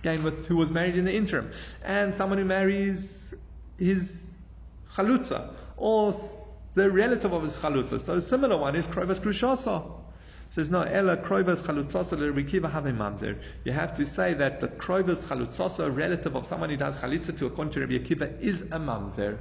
again 0.00 0.22
with 0.22 0.46
who 0.46 0.56
was 0.56 0.70
married 0.70 0.96
in 0.96 1.04
the 1.04 1.14
interim, 1.14 1.50
and 1.84 2.14
someone 2.14 2.38
who 2.38 2.44
marries 2.44 3.34
his 3.78 4.32
chalutza 4.94 5.50
or 5.76 6.14
the 6.74 6.90
relative 6.90 7.32
of 7.32 7.42
his 7.42 7.56
chalutza. 7.56 8.00
So 8.00 8.14
a 8.14 8.22
similar 8.22 8.56
one 8.56 8.76
is 8.76 8.86
kroivas 8.86 9.20
krushasa. 9.20 9.92
Says 10.54 10.70
no, 10.70 10.80
ella 10.80 11.16
kroivas 11.18 11.62
chalutzasa 11.62 12.12
l'rikiva 12.12 12.70
have 12.70 12.84
mamzer. 12.84 13.38
You 13.64 13.72
have 13.72 13.96
to 13.96 14.06
say 14.06 14.34
that 14.34 14.60
the 14.60 14.68
kroivas 14.68 15.18
chalutzasa, 15.18 15.94
relative 15.94 16.34
of 16.36 16.46
someone 16.46 16.70
who 16.70 16.76
does 16.76 16.96
chalitza 16.98 17.36
to 17.38 17.46
a 17.46 17.50
contrary 17.50 17.98
Akiva, 17.98 18.40
is 18.40 18.62
a 18.62 18.78
mamzer. 18.78 19.38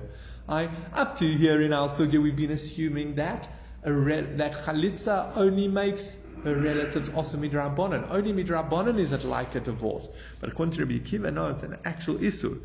I, 0.49 0.69
up 0.93 1.17
to 1.19 1.25
here 1.25 1.61
in 1.61 1.73
our 1.73 1.89
sugya, 1.89 2.21
we've 2.21 2.35
been 2.35 2.51
assuming 2.51 3.15
that 3.15 3.49
re- 3.85 4.21
that 4.35 4.65
chalitza 4.65 5.35
only 5.37 5.67
makes 5.67 6.17
her 6.47 6.61
relatives 6.61 7.09
also 7.09 7.37
midrabanan. 7.37 8.09
Only 8.09 8.33
midrabanan 8.33 8.99
is 8.99 9.11
it 9.11 9.23
like 9.23 9.55
a 9.55 9.59
divorce. 9.59 10.07
But 10.39 10.49
according 10.49 10.73
to 10.73 10.85
Rabbi 10.85 10.99
Akiva, 10.99 11.33
no, 11.33 11.49
it's 11.49 11.63
an 11.63 11.77
actual 11.85 12.23
issue. 12.23 12.61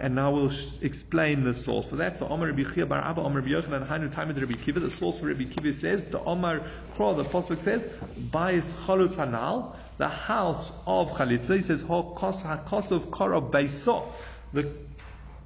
And 0.00 0.14
now 0.14 0.32
we'll 0.32 0.52
explain 0.82 1.44
the 1.44 1.54
source. 1.54 1.90
So 1.90 1.96
that's 1.96 2.20
the 2.20 2.28
Omar 2.28 2.48
Rabbi 2.48 2.62
Chiya 2.62 2.88
Bar 2.88 3.00
Abba, 3.02 3.20
Omar 3.20 3.42
Rabbi 3.42 3.52
Yochanan, 3.52 3.86
Hainu 3.86 4.10
time 4.10 4.28
Rabbi 4.28 4.54
Akiva. 4.54 4.80
The 4.80 4.90
source 4.90 5.20
for 5.20 5.26
Rabbi 5.26 5.44
Akiva 5.44 5.74
says, 5.74 6.06
the 6.06 6.20
Omar 6.20 6.62
Kro, 6.94 7.14
the 7.14 7.24
Pasuk 7.24 7.60
says, 7.60 7.86
Bais 8.18 8.74
Chalutz 8.86 9.16
Hanal, 9.16 9.76
the 9.98 10.08
house 10.08 10.72
of 10.86 11.12
Chalitza. 11.12 11.56
He 11.56 11.62
says, 11.62 11.82
Ha 11.82 12.02
Kos 12.02 12.90
of 12.90 13.12
Kara 13.12 13.40
Beiso. 13.40 14.12
The 14.52 14.72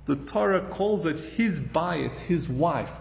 the 0.05 0.17
Torah 0.17 0.63
calls 0.63 1.07
it 1.07 1.21
his 1.21 1.61
bias, 1.61 2.21
his 2.21 2.49
wife. 2.49 3.01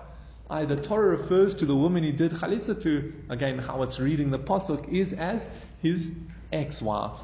I, 0.51 0.65
the 0.65 0.75
Torah 0.75 1.07
refers 1.07 1.53
to 1.55 1.65
the 1.65 1.75
woman 1.75 2.03
he 2.03 2.11
did 2.11 2.33
chalitza 2.33 2.81
to. 2.81 3.13
Again, 3.29 3.57
how 3.57 3.83
it's 3.83 4.01
reading 4.01 4.31
the 4.31 4.39
pasuk 4.39 4.89
is 4.89 5.13
as 5.13 5.47
his 5.81 6.11
ex-wife, 6.51 7.17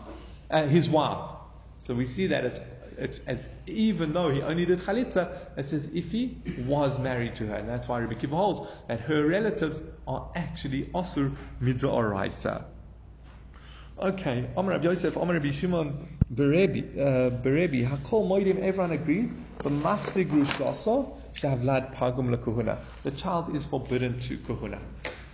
uh, 0.50 0.66
his 0.66 0.88
wife. 0.88 1.30
So 1.78 1.94
we 1.94 2.06
see 2.06 2.28
that 2.28 2.46
it's, 2.46 2.62
it's, 2.98 3.20
as 3.28 3.50
even 3.66 4.14
though 4.14 4.30
he 4.30 4.42
only 4.42 4.66
did 4.66 4.80
chalitza, 4.80 5.38
it's 5.58 5.74
as 5.74 5.88
if 5.90 6.10
he 6.10 6.42
was 6.66 6.98
married 7.00 7.36
to 7.36 7.46
her, 7.48 7.56
and 7.56 7.68
that's 7.68 7.90
why 7.90 8.00
Rabbi 8.00 8.14
Kiva 8.14 8.34
holds 8.34 8.72
that 8.88 9.02
her 9.02 9.28
relatives 9.28 9.82
are 10.08 10.32
actually 10.34 10.86
asur 10.86 11.36
midoraisa. 11.62 12.64
Okay, 14.00 14.48
Amar 14.56 14.72
Rabbi 14.72 14.86
Yosef, 14.86 15.18
Amar 15.18 15.34
Rabbi 15.34 15.52
Shimon, 15.52 16.08
Berebi, 16.34 16.98
uh, 16.98 17.30
Berebi, 17.32 17.86
Hakol 17.86 18.26
Moedim, 18.26 18.62
everyone 18.62 18.92
agrees, 18.92 19.34
but 19.62 19.74
Machzir 19.74 20.30
Grushasa 20.30 21.17
Pagum. 21.42 22.78
The 23.04 23.12
child 23.12 23.56
is 23.56 23.66
forbidden 23.66 24.20
to 24.22 24.38
Kuhuna. 24.38 24.80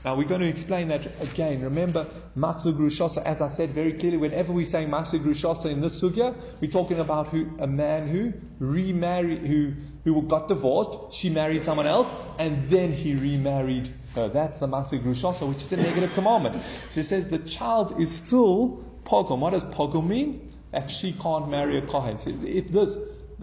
Now 0.04 0.16
we're 0.16 0.28
going 0.28 0.42
to 0.42 0.48
explain 0.48 0.90
that 0.90 1.06
again. 1.22 1.62
Remember, 1.62 2.06
Machzir 2.38 2.74
Grushasa, 2.74 3.24
as 3.24 3.40
I 3.40 3.48
said 3.48 3.70
very 3.70 3.94
clearly, 3.94 4.18
whenever 4.18 4.52
we 4.52 4.66
say 4.66 4.86
Machzir 4.86 5.24
Grushasa 5.24 5.72
in 5.72 5.80
this 5.80 6.02
sugya, 6.02 6.36
we're 6.60 6.70
talking 6.70 7.00
about 7.00 7.28
who, 7.28 7.50
a 7.60 7.68
man 7.68 8.10
who 8.10 8.34
remarried, 8.60 9.46
who, 9.46 9.72
who 10.04 10.22
got 10.24 10.50
divorced, 10.50 11.16
she 11.16 11.30
married 11.30 11.64
someone 11.64 11.88
else, 11.88 12.10
and 12.38 12.70
then 12.70 12.92
he 12.92 13.16
remarried 13.16 13.90
her. 14.16 14.28
That's 14.28 14.60
the 14.60 14.68
Masig 14.68 15.04
Rushasa, 15.04 15.48
which 15.48 15.64
is 15.64 15.72
a 15.72 15.78
negative 15.78 16.12
commandment. 16.16 16.62
So 16.90 17.00
it 17.00 17.06
says 17.06 17.30
the 17.30 17.40
child 17.40 18.02
is 18.02 18.12
still 18.12 18.84
pogum. 19.06 19.40
What 19.40 19.52
does 19.52 19.64
pogum 19.64 20.08
mean? 20.08 20.52
That 20.72 20.92
she 20.92 21.14
can't 21.14 21.50
marry 21.50 21.78
a 21.78 21.82
kohen. 21.82 22.18
So 22.18 22.32
if 22.44 22.68
this, 22.68 22.98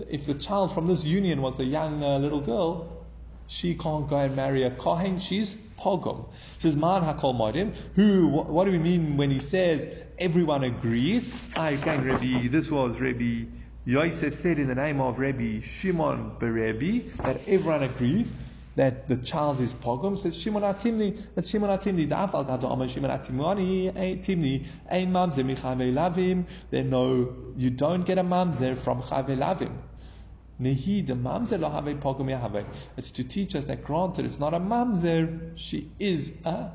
if 0.09 0.27
the 0.27 0.35
child 0.35 0.75
from 0.75 0.87
this 0.87 1.05
union 1.05 1.43
was 1.43 1.59
a 1.59 1.65
young 1.65 2.03
uh, 2.03 2.19
little 2.19 2.41
girl, 2.41 3.07
she 3.47 3.75
can't 3.75 4.09
go 4.09 4.17
and 4.17 4.37
marry 4.37 4.63
a 4.63 4.71
kohen. 4.71 5.19
She's 5.19 5.57
pogum. 5.79 6.27
Says 6.59 6.77
man 6.77 7.03
hakol 7.03 7.35
modim. 7.35 7.75
Who? 7.95 8.29
What, 8.29 8.49
what 8.49 8.65
do 8.65 8.71
we 8.71 8.79
mean 8.79 9.17
when 9.17 9.31
he 9.31 9.39
says 9.39 9.89
everyone 10.19 10.65
agrees? 10.65 11.33
I 11.57 11.71
again, 11.71 12.05
Rabbi. 12.05 12.49
This 12.49 12.71
was 12.71 13.01
Rabbi. 13.01 13.45
Yosef 13.87 14.35
said 14.35 14.59
in 14.59 14.69
the 14.69 14.75
name 14.75 15.01
of 15.01 15.19
Rabbi 15.19 15.61
Shimon 15.63 16.37
Berebi 16.39 17.13
that 17.17 17.41
everyone 17.49 17.83
agreed 17.83 18.31
that 18.81 19.09
the 19.09 19.17
child 19.19 19.61
is 19.61 19.75
pogum, 19.75 20.19
says 20.19 20.35
Shimon 20.35 20.63
Atimni, 20.63 21.23
that 21.35 21.47
Shimon 21.47 21.69
Atimni, 21.69 22.09
Da'afal 22.09 22.47
Gado 22.49 22.73
Amar 22.73 22.89
Shimon 22.89 23.11
Atimani, 23.11 23.89
eh, 23.95 24.15
Timni, 24.23 24.65
eh, 24.89 25.01
Ein 25.01 25.13
Mamzer 25.13 25.41
eh, 25.41 25.55
Michave 25.55 25.93
Lavim, 25.93 26.47
then 26.71 26.89
no, 26.89 27.31
you 27.59 27.69
don't 27.69 28.07
get 28.07 28.17
a 28.17 28.23
Mamzer 28.23 28.79
from 28.79 29.03
Chave 29.03 29.37
Lavim. 29.37 29.77
Nehi 30.63 31.07
the 31.07 31.13
mamzer 31.13 31.61
lo 31.61 31.69
have 31.69 31.85
pogum 31.85 32.29
yahave. 32.29 32.65
It's 32.97 33.11
to 33.13 33.25
teach 33.25 33.55
us 33.55 33.67
that 33.67 33.85
granted 33.85 34.25
it's 34.25 34.39
not 34.39 34.55
a 34.55 34.61
mamzer, 34.61 35.53
she 35.57 35.91
is 35.99 36.33
a 36.47 36.71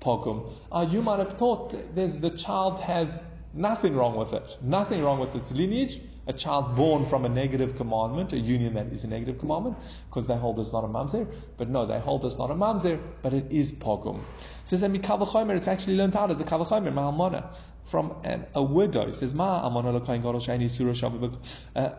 pogum. 0.00 0.46
Uh, 0.46 0.54
ah, 0.72 0.82
you 0.82 1.02
might 1.02 1.18
have 1.18 1.36
thought 1.36 1.94
there's 1.94 2.16
the 2.16 2.30
child 2.30 2.80
has 2.80 3.20
nothing 3.52 3.94
wrong 3.94 4.16
with 4.16 4.32
it, 4.32 4.56
nothing 4.62 5.02
wrong 5.02 5.20
with 5.20 5.34
its 5.34 5.52
lineage, 5.52 6.00
a 6.26 6.32
child 6.32 6.76
born 6.76 7.06
from 7.06 7.24
a 7.24 7.28
negative 7.28 7.76
commandment, 7.76 8.32
a 8.32 8.38
union 8.38 8.74
that 8.74 8.86
is 8.86 9.04
a 9.04 9.08
negative 9.08 9.38
commandment, 9.38 9.76
because 10.08 10.26
they 10.26 10.36
hold 10.36 10.58
us 10.58 10.72
not 10.72 10.84
a 10.84 10.88
mamzer. 10.88 11.26
But 11.56 11.68
no, 11.68 11.86
they 11.86 11.98
hold 11.98 12.24
us 12.24 12.38
not 12.38 12.50
a 12.50 12.54
mamzer, 12.54 13.00
but 13.22 13.32
it 13.32 13.50
is 13.50 13.72
pogum. 13.72 14.18
It 14.18 14.68
says 14.68 14.80
that 14.82 14.92
mikavachomer, 14.92 15.56
it's 15.56 15.68
actually 15.68 15.96
learned 15.96 16.16
out 16.16 16.30
as 16.30 16.40
a 16.40 16.44
kavachomer, 16.44 16.92
ma'almona, 16.92 17.46
from 17.86 18.14
an, 18.22 18.46
a 18.54 18.62
widow. 18.62 19.08
It 19.08 19.14
says 19.14 19.34
ma 19.34 19.68
amona 19.68 19.98
gadol 20.04 20.34
shani 20.34 20.70
surah 20.70 21.30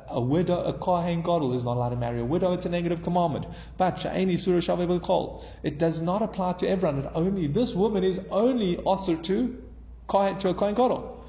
A 0.08 0.22
widow, 0.22 0.64
a 0.64 0.74
kohen 0.74 1.22
gadol 1.22 1.56
is 1.58 1.64
not 1.64 1.76
allowed 1.76 1.90
to 1.90 1.96
marry 1.98 2.22
a 2.22 2.26
widow. 2.26 2.54
It's 2.54 2.66
a 2.66 2.70
negative 2.70 3.04
commandment. 3.04 3.48
But 3.78 3.98
shani 3.98 4.40
surah 4.40 4.60
shavibakol, 4.60 5.44
it 5.64 5.78
does 5.78 6.00
not 6.00 6.22
apply 6.22 6.54
to 6.54 6.68
everyone. 6.68 7.00
It 7.00 7.12
only 7.14 7.48
this 7.48 7.74
woman 7.74 8.04
is 8.04 8.20
only 8.32 8.78
also 8.78 9.16
to 9.16 9.58
to 10.10 10.50
a 10.50 10.54
kohen 10.54 10.76
gadol. 10.76 11.23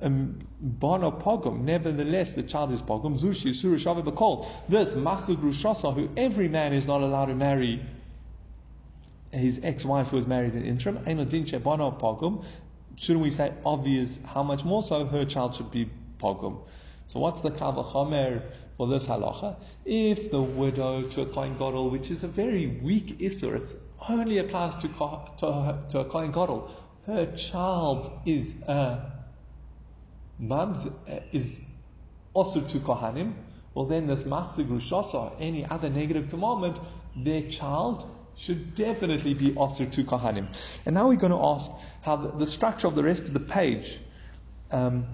Um, 0.00 0.38
Bono 0.60 1.10
pogum, 1.12 1.60
nevertheless 1.60 2.32
the 2.32 2.42
child 2.42 2.72
is 2.72 2.82
pogum. 2.82 3.18
Zushi 3.18 3.54
surah 3.54 4.02
bakol. 4.02 4.48
This 4.68 4.94
machzir 4.94 5.36
grushasa, 5.36 5.94
who 5.94 6.08
every 6.16 6.48
man 6.48 6.72
is 6.72 6.86
not 6.86 7.00
allowed 7.00 7.26
to 7.26 7.34
marry 7.34 7.80
his 9.32 9.60
ex-wife 9.62 10.08
who 10.08 10.16
was 10.16 10.26
married 10.26 10.54
in 10.54 10.64
interim. 10.64 10.98
Einodin 10.98 11.62
bono 11.62 11.90
pogum. 11.90 12.44
Shouldn't 12.96 13.22
we 13.22 13.30
say 13.30 13.52
obvious? 13.64 14.18
How 14.24 14.42
much 14.42 14.64
more 14.64 14.82
so 14.82 15.04
her 15.04 15.24
child 15.24 15.54
should 15.54 15.70
be 15.70 15.88
pogum? 16.18 16.58
So 17.06 17.20
what's 17.20 17.40
the 17.40 17.50
kavachomer 17.50 18.42
for 18.76 18.88
this 18.88 19.06
halacha? 19.06 19.56
If 19.84 20.30
the 20.30 20.42
widow 20.42 21.02
to 21.02 21.22
a 21.22 21.26
kohen 21.26 21.52
gadol, 21.52 21.90
which 21.90 22.10
is 22.10 22.24
a 22.24 22.28
very 22.28 22.66
weak 22.82 23.18
issur, 23.18 23.54
it 23.54 23.76
only 24.08 24.38
applies 24.38 24.74
to 24.76 24.88
to, 24.88 25.78
to 25.90 26.00
a 26.00 26.04
kohen 26.04 26.32
gadol. 26.32 26.70
Her 27.06 27.26
child 27.36 28.10
is 28.26 28.54
a 28.66 29.17
Mams 30.40 30.92
is 31.32 31.60
also 32.34 32.60
to 32.60 32.78
Kohanim, 32.78 33.34
well 33.74 33.86
then 33.86 34.06
this 34.06 34.24
Machzir 34.24 34.66
Grushasa, 34.66 35.34
any 35.40 35.64
other 35.64 35.90
negative 35.90 36.30
commandment, 36.30 36.78
their 37.16 37.42
child 37.42 38.08
should 38.36 38.74
definitely 38.76 39.34
be 39.34 39.54
also 39.54 39.84
to 39.84 40.04
Kohanim. 40.04 40.46
And 40.86 40.94
now 40.94 41.08
we're 41.08 41.16
going 41.16 41.32
to 41.32 41.42
ask 41.42 41.70
how 42.02 42.16
the, 42.16 42.30
the 42.30 42.46
structure 42.46 42.86
of 42.86 42.94
the 42.94 43.02
rest 43.02 43.22
of 43.22 43.34
the 43.34 43.40
page 43.40 43.98
um, 44.70 45.06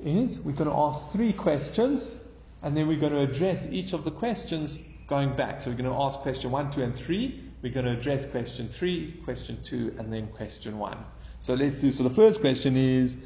is. 0.00 0.40
We're 0.40 0.52
going 0.52 0.70
to 0.70 0.76
ask 0.76 1.10
three 1.10 1.34
questions, 1.34 2.14
and 2.62 2.74
then 2.76 2.88
we're 2.88 3.00
going 3.00 3.12
to 3.12 3.20
address 3.20 3.66
each 3.70 3.92
of 3.92 4.04
the 4.04 4.10
questions 4.10 4.78
going 5.08 5.36
back. 5.36 5.60
So 5.60 5.70
we're 5.70 5.76
going 5.76 5.90
to 5.90 6.00
ask 6.00 6.20
question 6.20 6.50
one, 6.50 6.72
two, 6.72 6.82
and 6.82 6.96
three. 6.96 7.44
We're 7.62 7.72
going 7.72 7.86
to 7.86 7.92
address 7.92 8.24
question 8.24 8.68
three, 8.70 9.20
question 9.24 9.62
two, 9.62 9.94
and 9.98 10.10
then 10.12 10.28
question 10.28 10.78
one. 10.78 10.98
So 11.40 11.54
let's 11.54 11.80
do. 11.80 11.92
So 11.92 12.02
the 12.02 12.10
first 12.10 12.40
question 12.40 12.76
is 12.76 13.16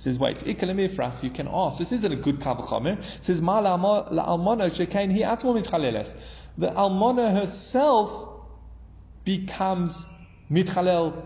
says, 0.00 0.18
wait, 0.18 0.46
you 0.46 0.54
can 0.54 1.48
ask. 1.52 1.78
This 1.78 1.92
isn't 1.92 2.10
a 2.10 2.16
good. 2.16 2.40
It 2.40 3.04
says, 3.20 3.42
ma 3.42 3.58
almona 3.58 4.70
shekain 4.70 5.12
hi 5.12 5.36
mitchaleles. 5.36 6.10
The 6.56 6.74
almona 6.74 7.30
herself 7.30 8.28
becomes 9.24 10.06
mitchalel 10.50 11.22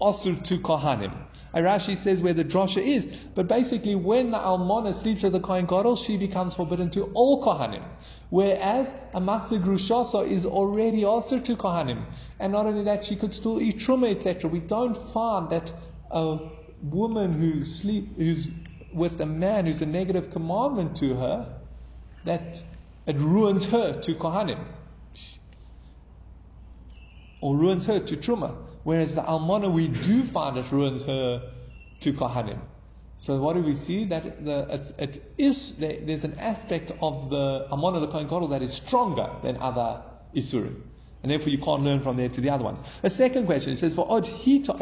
osur 0.00 0.40
to 0.44 0.58
kohanim. 0.58 1.12
Rashi 1.52 1.96
says 1.96 2.22
where 2.22 2.34
the 2.34 2.44
drosha 2.44 2.80
is, 2.80 3.08
but 3.34 3.48
basically 3.48 3.96
when 3.96 4.30
the 4.30 4.38
almona 4.38 4.94
sleeps 4.94 5.24
with 5.24 5.32
the 5.32 5.40
kohen 5.40 5.66
gadol, 5.66 5.96
she 5.96 6.16
becomes 6.16 6.54
forbidden 6.54 6.90
to 6.90 7.04
all 7.14 7.42
kohanim. 7.42 7.82
Whereas 8.30 8.94
a 9.14 9.20
machzir 9.20 9.60
grushasa 9.60 10.30
is 10.30 10.46
already 10.46 11.04
also 11.04 11.40
to 11.40 11.56
kohanim, 11.56 12.04
and 12.38 12.52
not 12.52 12.66
only 12.66 12.84
that, 12.84 13.04
she 13.04 13.16
could 13.16 13.34
still 13.34 13.60
eat 13.60 13.78
truma, 13.78 14.14
etc. 14.14 14.48
We 14.48 14.60
don't 14.60 14.96
find 14.96 15.50
that 15.50 15.72
a 16.10 16.38
woman 16.82 17.32
who 17.32 17.62
sleep, 17.62 18.16
who's 18.16 18.48
with 18.92 19.20
a 19.20 19.26
man 19.26 19.66
who's 19.66 19.82
a 19.82 19.86
negative 19.86 20.30
commandment 20.30 20.96
to 20.96 21.14
her, 21.14 21.60
that 22.24 22.62
it 23.06 23.16
ruins 23.16 23.66
her 23.66 24.00
to 24.00 24.14
kohanim, 24.14 24.64
or 27.40 27.56
ruins 27.56 27.86
her 27.86 28.00
to 28.00 28.16
truma. 28.16 28.54
Whereas 28.82 29.14
the 29.14 29.22
almana, 29.22 29.72
we 29.72 29.88
do 29.88 30.22
find 30.22 30.56
it 30.56 30.70
ruins 30.70 31.04
her 31.04 31.52
to 32.00 32.12
kohanim. 32.12 32.60
So 33.16 33.40
what 33.40 33.54
do 33.54 33.62
we 33.62 33.74
see? 33.74 34.04
That 34.04 34.44
the, 34.44 34.66
it's, 34.70 34.90
it 34.98 35.34
is 35.38 35.76
there's 35.78 36.24
an 36.24 36.38
aspect 36.38 36.92
of 37.00 37.30
the 37.30 37.66
almana, 37.70 38.00
the 38.00 38.08
kohen 38.08 38.28
gadol, 38.28 38.48
that 38.48 38.62
is 38.62 38.74
stronger 38.74 39.30
than 39.42 39.56
other 39.56 40.02
isurim. 40.34 40.82
And 41.22 41.32
therefore 41.32 41.48
you 41.48 41.58
can't 41.58 41.82
learn 41.82 42.00
from 42.00 42.16
there 42.16 42.28
to 42.28 42.40
the 42.40 42.50
other 42.50 42.62
ones. 42.62 42.80
A 43.02 43.10
second 43.10 43.46
question, 43.46 43.72
it 43.72 43.78
says, 43.78 43.94
for 43.94 44.10
od 44.10 44.24
hita 44.24 44.78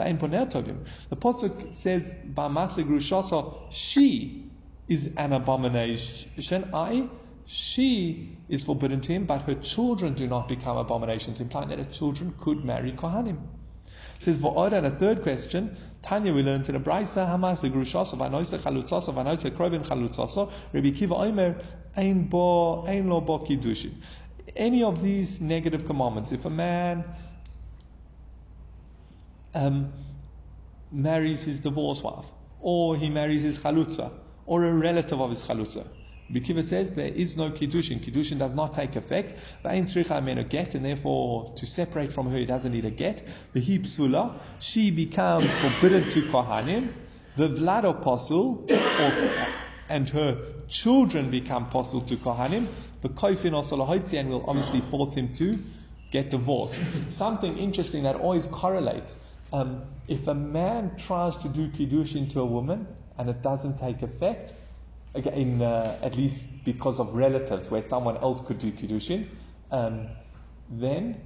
the 0.00 1.16
Pasuk 1.16 1.74
says, 1.74 2.14
by 2.24 2.48
Masig 2.48 2.84
Rushasa, 2.84 3.54
she 3.70 4.44
is 4.88 5.10
an 5.16 5.32
abomination. 5.32 6.70
I, 6.74 7.08
she 7.46 8.36
is 8.48 8.62
forbidden 8.62 9.00
to 9.02 9.12
him, 9.12 9.24
but 9.24 9.42
her 9.42 9.54
children 9.54 10.14
do 10.14 10.26
not 10.26 10.48
become 10.48 10.76
abominations, 10.76 11.40
implying 11.40 11.68
that 11.68 11.78
her 11.78 11.92
children 11.92 12.34
could 12.40 12.64
marry 12.64 12.92
Kohanim. 12.92 13.38
It 14.16 14.24
says, 14.24 14.38
V'od, 14.38 14.72
and 14.72 14.86
a 14.86 14.90
third 14.90 15.22
question, 15.22 15.76
Tanya, 16.02 16.32
we 16.32 16.42
learned 16.42 16.68
in 16.68 16.74
a 16.74 16.80
Braisa, 16.80 17.26
Hamas, 17.26 17.60
the 17.60 17.70
Grushasa, 17.70 18.16
Vanoisa 18.18 18.58
Chalutzasa, 18.58 19.14
Vanoisa 19.14 19.50
Krovin 19.50 19.86
Chalutzasa, 19.86 20.50
Rabbi 20.72 20.90
Kiva 20.90 21.14
Omer, 21.14 21.60
Ein 21.96 22.24
Bo, 22.24 22.84
Ein 22.86 23.08
Lo 23.08 23.20
Bo 23.20 23.38
Kiddushin 23.40 23.94
any 24.56 24.82
of 24.82 25.02
these 25.02 25.40
negative 25.40 25.86
commandments, 25.86 26.32
if 26.32 26.44
a 26.44 26.50
man 26.50 27.04
um, 29.54 29.92
marries 30.90 31.44
his 31.44 31.60
divorced 31.60 32.02
wife, 32.02 32.26
or 32.60 32.96
he 32.96 33.08
marries 33.08 33.42
his 33.42 33.58
chalutza, 33.58 34.10
or 34.46 34.64
a 34.64 34.72
relative 34.72 35.20
of 35.20 35.30
his 35.30 35.42
chalutza, 35.42 35.86
Bikiva 36.32 36.62
says 36.62 36.94
there 36.94 37.08
is 37.08 37.36
no 37.36 37.50
kiddushin. 37.50 38.00
Kiddushin 38.00 38.38
does 38.38 38.54
not 38.54 38.74
take 38.74 38.94
effect. 38.94 39.36
a 39.64 40.44
get, 40.44 40.74
and 40.76 40.84
therefore 40.84 41.52
to 41.56 41.66
separate 41.66 42.12
from 42.12 42.30
her, 42.30 42.38
he 42.38 42.46
doesn't 42.46 42.72
need 42.72 42.84
a 42.84 42.90
get. 42.90 43.26
V'hi 43.54 43.80
psula, 43.80 44.38
she 44.60 44.92
becomes 44.92 45.50
forbidden 45.60 46.08
to 46.10 46.22
kohanim. 46.22 46.92
The 47.36 47.48
vlad 47.48 47.84
apostle, 47.84 48.66
and 49.88 50.08
her 50.10 50.40
children 50.68 51.30
become 51.30 51.64
apostle 51.64 52.02
to 52.02 52.16
kohanim. 52.16 52.66
The 53.02 53.08
koifin 53.08 53.52
also 53.52 53.82
and 54.16 54.30
will 54.30 54.44
obviously 54.46 54.82
force 54.82 55.14
him 55.14 55.32
to 55.34 55.58
get 56.12 56.30
divorced. 56.30 56.76
Something 57.08 57.58
interesting 57.58 58.04
that 58.04 58.16
always 58.16 58.46
correlates. 58.46 59.16
Um, 59.52 59.82
if 60.06 60.28
a 60.28 60.34
man 60.34 60.96
tries 60.96 61.36
to 61.38 61.48
do 61.48 61.68
kiddushin 61.68 62.30
to 62.32 62.40
a 62.40 62.46
woman 62.46 62.86
and 63.18 63.28
it 63.28 63.42
doesn't 63.42 63.78
take 63.78 64.02
effect, 64.02 64.52
again, 65.14 65.60
uh, 65.60 65.98
at 66.02 66.16
least 66.16 66.42
because 66.64 67.00
of 67.00 67.14
relatives, 67.14 67.70
where 67.70 67.86
someone 67.86 68.16
else 68.18 68.40
could 68.40 68.58
do 68.58 68.70
kiddushin, 68.70 69.28
um, 69.70 70.08
then 70.68 71.20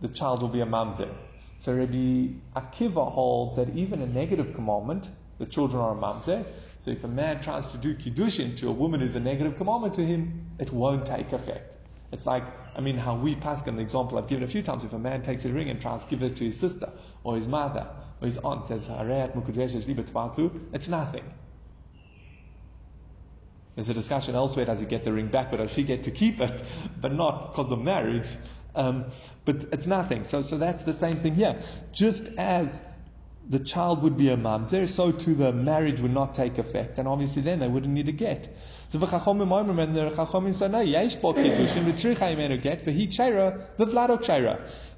the 0.00 0.08
child 0.08 0.42
will 0.42 0.48
be 0.48 0.60
a 0.60 0.66
mamzer. 0.66 1.12
So 1.60 1.74
Rabbi 1.74 2.28
Akiva 2.56 3.10
holds 3.12 3.56
that 3.56 3.76
even 3.76 4.02
a 4.02 4.06
negative 4.06 4.54
commandment, 4.54 5.08
the 5.38 5.46
children 5.46 5.82
are 5.82 5.92
a 5.92 6.00
mamzer. 6.00 6.44
So 6.80 6.90
if 6.90 7.04
a 7.04 7.08
man 7.08 7.40
tries 7.40 7.68
to 7.68 7.78
do 7.78 7.94
kiddushin 7.94 8.56
to 8.58 8.68
a 8.68 8.72
woman 8.72 9.00
who's 9.00 9.14
a 9.14 9.20
negative 9.20 9.56
commandment 9.56 9.94
to 9.94 10.04
him, 10.04 10.46
it 10.58 10.72
won't 10.72 11.06
take 11.06 11.32
effect. 11.32 11.72
It's 12.10 12.26
like, 12.26 12.42
I 12.74 12.80
mean, 12.80 12.96
how 12.96 13.16
we 13.16 13.34
pass 13.34 13.66
on 13.68 13.76
the 13.76 13.82
example 13.82 14.18
I've 14.18 14.28
given 14.28 14.44
a 14.44 14.48
few 14.48 14.62
times. 14.62 14.84
If 14.84 14.92
a 14.92 14.98
man 14.98 15.22
takes 15.22 15.44
a 15.44 15.50
ring 15.50 15.68
and 15.68 15.80
tries 15.80 16.04
to 16.04 16.10
give 16.10 16.22
it 16.22 16.36
to 16.36 16.44
his 16.44 16.58
sister 16.58 16.90
or 17.22 17.36
his 17.36 17.46
mother 17.46 17.86
or 18.20 18.26
his 18.26 18.38
aunt, 18.38 18.68
says, 18.68 18.88
it's 20.72 20.88
nothing. 20.88 21.24
There's 23.74 23.88
a 23.88 23.94
discussion 23.94 24.34
elsewhere, 24.34 24.66
does 24.66 24.80
he 24.80 24.86
get 24.86 25.04
the 25.04 25.12
ring 25.12 25.28
back, 25.28 25.52
or 25.52 25.56
does 25.58 25.70
she 25.70 25.82
get 25.82 26.04
to 26.04 26.10
keep 26.10 26.40
it, 26.40 26.62
but 27.00 27.14
not 27.14 27.54
because 27.54 27.72
of 27.72 27.80
marriage. 27.80 28.28
Um, 28.74 29.06
but 29.44 29.68
it's 29.72 29.86
nothing. 29.86 30.24
So, 30.24 30.42
so 30.42 30.58
that's 30.58 30.84
the 30.84 30.94
same 30.94 31.16
thing 31.16 31.34
here. 31.34 31.60
Just 31.92 32.28
as 32.38 32.80
the 33.48 33.58
child 33.58 34.02
would 34.02 34.16
be 34.16 34.28
a 34.28 34.36
mamzer, 34.36 34.88
so 34.88 35.12
too 35.12 35.34
the 35.34 35.52
marriage 35.52 36.00
would 36.00 36.12
not 36.12 36.34
take 36.34 36.58
effect, 36.58 36.98
and 36.98 37.08
obviously 37.08 37.42
then 37.42 37.58
they 37.58 37.68
wouldn't 37.68 37.92
need 37.92 38.08
a 38.08 38.12
get. 38.12 38.54
So 38.92 38.98
and 38.98 39.08
the 39.08 40.10
chachomim 40.10 40.54
say 40.54 40.84
yesh 40.84 41.16
bo. 41.16 41.32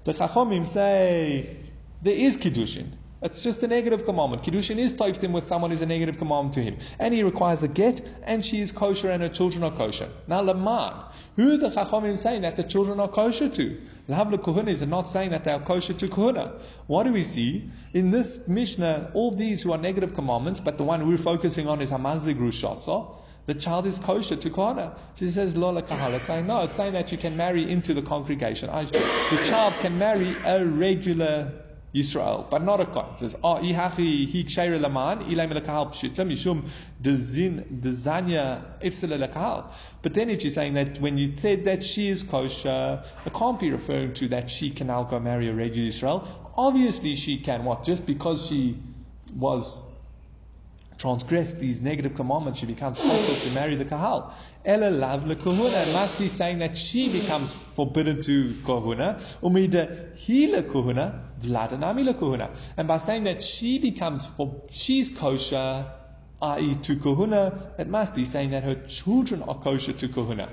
The 0.04 0.64
say 0.66 1.56
there 2.02 2.14
is 2.14 2.36
kiddushin. 2.36 2.86
It's 3.22 3.42
just 3.42 3.62
a 3.62 3.68
negative 3.68 4.04
commandment. 4.04 4.42
Kiddushin 4.42 4.78
is 4.78 4.94
him 5.22 5.32
with 5.32 5.46
someone 5.46 5.70
who's 5.70 5.80
a 5.80 5.86
negative 5.86 6.18
commandment 6.18 6.54
to 6.54 6.60
him. 6.60 6.78
And 6.98 7.14
he 7.14 7.22
requires 7.22 7.62
a 7.62 7.68
get, 7.68 8.04
and 8.24 8.44
she 8.44 8.60
is 8.60 8.72
kosher 8.72 9.10
and 9.10 9.22
her 9.22 9.28
children 9.28 9.62
are 9.62 9.70
kosher. 9.70 10.08
Now, 10.26 10.40
Laman, 10.40 10.94
who 11.36 11.56
the 11.56 11.68
Chachamim 11.68 12.18
saying 12.18 12.42
that 12.42 12.56
the 12.56 12.64
children 12.64 12.98
are 12.98 13.06
kosher 13.06 13.48
to? 13.48 13.80
Lavla 14.08 14.38
Kuhuna 14.38 14.70
is 14.70 14.84
not 14.84 15.08
saying 15.08 15.30
that 15.30 15.44
they 15.44 15.52
are 15.52 15.60
kosher 15.60 15.94
to 15.94 16.08
Kuhuna. 16.08 16.60
What 16.88 17.04
do 17.04 17.12
we 17.12 17.22
see? 17.22 17.70
In 17.92 18.10
this 18.10 18.48
Mishnah, 18.48 19.12
all 19.14 19.30
these 19.30 19.62
who 19.62 19.70
are 19.70 19.78
negative 19.78 20.14
commandments, 20.14 20.58
but 20.58 20.78
the 20.78 20.84
one 20.84 21.06
we're 21.06 21.16
focusing 21.16 21.68
on 21.68 21.80
is 21.80 21.90
Hamazig 21.90 22.40
Rushasa, 22.40 23.22
the 23.46 23.54
child 23.54 23.86
is 23.86 23.98
kosher 23.98 24.36
to 24.36 24.50
Kohana. 24.50 24.96
She 25.16 25.30
says, 25.30 25.56
Lola 25.56 25.82
Kahal. 25.82 26.14
It's 26.14 26.26
saying, 26.26 26.46
no, 26.46 26.64
it's 26.64 26.76
saying 26.76 26.94
that 26.94 27.12
you 27.12 27.18
can 27.18 27.36
marry 27.36 27.70
into 27.70 27.92
the 27.92 28.02
congregation. 28.02 28.68
The 28.68 29.44
child 29.44 29.74
can 29.80 29.98
marry 29.98 30.34
a 30.44 30.64
regular 30.64 31.52
Yisrael, 31.94 32.50
but 32.50 32.64
not 32.64 32.80
a 32.80 32.86
Kohen. 32.86 33.10
It 33.10 33.14
says, 33.14 33.36
ah, 33.44 33.58
Oh, 33.58 33.62
ihachi 33.62 34.26
hi 34.26 34.42
ksheira 34.42 34.80
laman, 34.80 35.20
ilay 35.30 35.46
melakahal 35.48 35.92
pshita, 35.92 36.26
mishum 36.26 36.68
dezin, 37.00 37.80
dezanya 37.80 38.64
ifsele 38.80 39.16
lakahal. 39.16 39.66
But 40.02 40.14
then 40.14 40.28
if 40.28 40.42
you're 40.42 40.50
saying 40.50 40.74
that 40.74 40.98
when 41.00 41.18
you 41.18 41.36
said 41.36 41.66
that 41.66 41.84
she 41.84 42.08
is 42.08 42.24
kosher, 42.24 43.04
it 43.24 43.32
can't 43.32 43.60
be 43.60 43.70
referring 43.70 44.14
to 44.14 44.28
that 44.28 44.50
she 44.50 44.70
can 44.70 44.88
now 44.88 45.04
go 45.04 45.20
marry 45.20 45.48
a 45.48 45.54
regular 45.54 45.86
Israel. 45.86 46.26
Obviously 46.56 47.14
she 47.14 47.38
can. 47.38 47.64
What? 47.64 47.84
Just 47.84 48.06
because 48.06 48.46
she 48.46 48.76
was 49.36 49.84
transgressed 51.04 51.60
these 51.60 51.82
negative 51.82 52.14
commandments, 52.14 52.60
she 52.60 52.64
becomes 52.64 52.96
possible 52.96 53.38
to 53.46 53.50
marry 53.50 53.74
the 53.74 53.84
kahal. 53.84 54.32
Ella 54.64 54.88
lav 54.88 55.24
kahuna. 55.38 55.76
It 55.82 55.92
must 55.92 56.18
be 56.18 56.30
saying 56.30 56.60
that 56.60 56.78
she 56.78 57.12
becomes 57.12 57.52
forbidden 57.74 58.22
to 58.22 58.56
kahuna. 58.64 59.20
Umida 59.42 60.16
he 60.16 60.46
le 60.46 60.62
kahuna, 60.62 61.20
vladanami 61.42 62.06
kahuna. 62.18 62.48
And 62.78 62.88
by 62.88 62.96
saying 62.96 63.24
that 63.24 63.44
she 63.44 63.78
becomes 63.78 64.24
for 64.24 64.62
she's 64.70 65.10
kosher, 65.10 65.92
i.e. 66.40 66.74
to 66.84 66.96
kahuna, 66.96 67.74
it 67.78 67.88
must 67.88 68.14
be 68.14 68.24
saying 68.24 68.52
that 68.52 68.64
her 68.64 68.76
children 68.88 69.42
are 69.42 69.56
kosher 69.56 69.92
to 69.92 70.08
kahuna. 70.08 70.48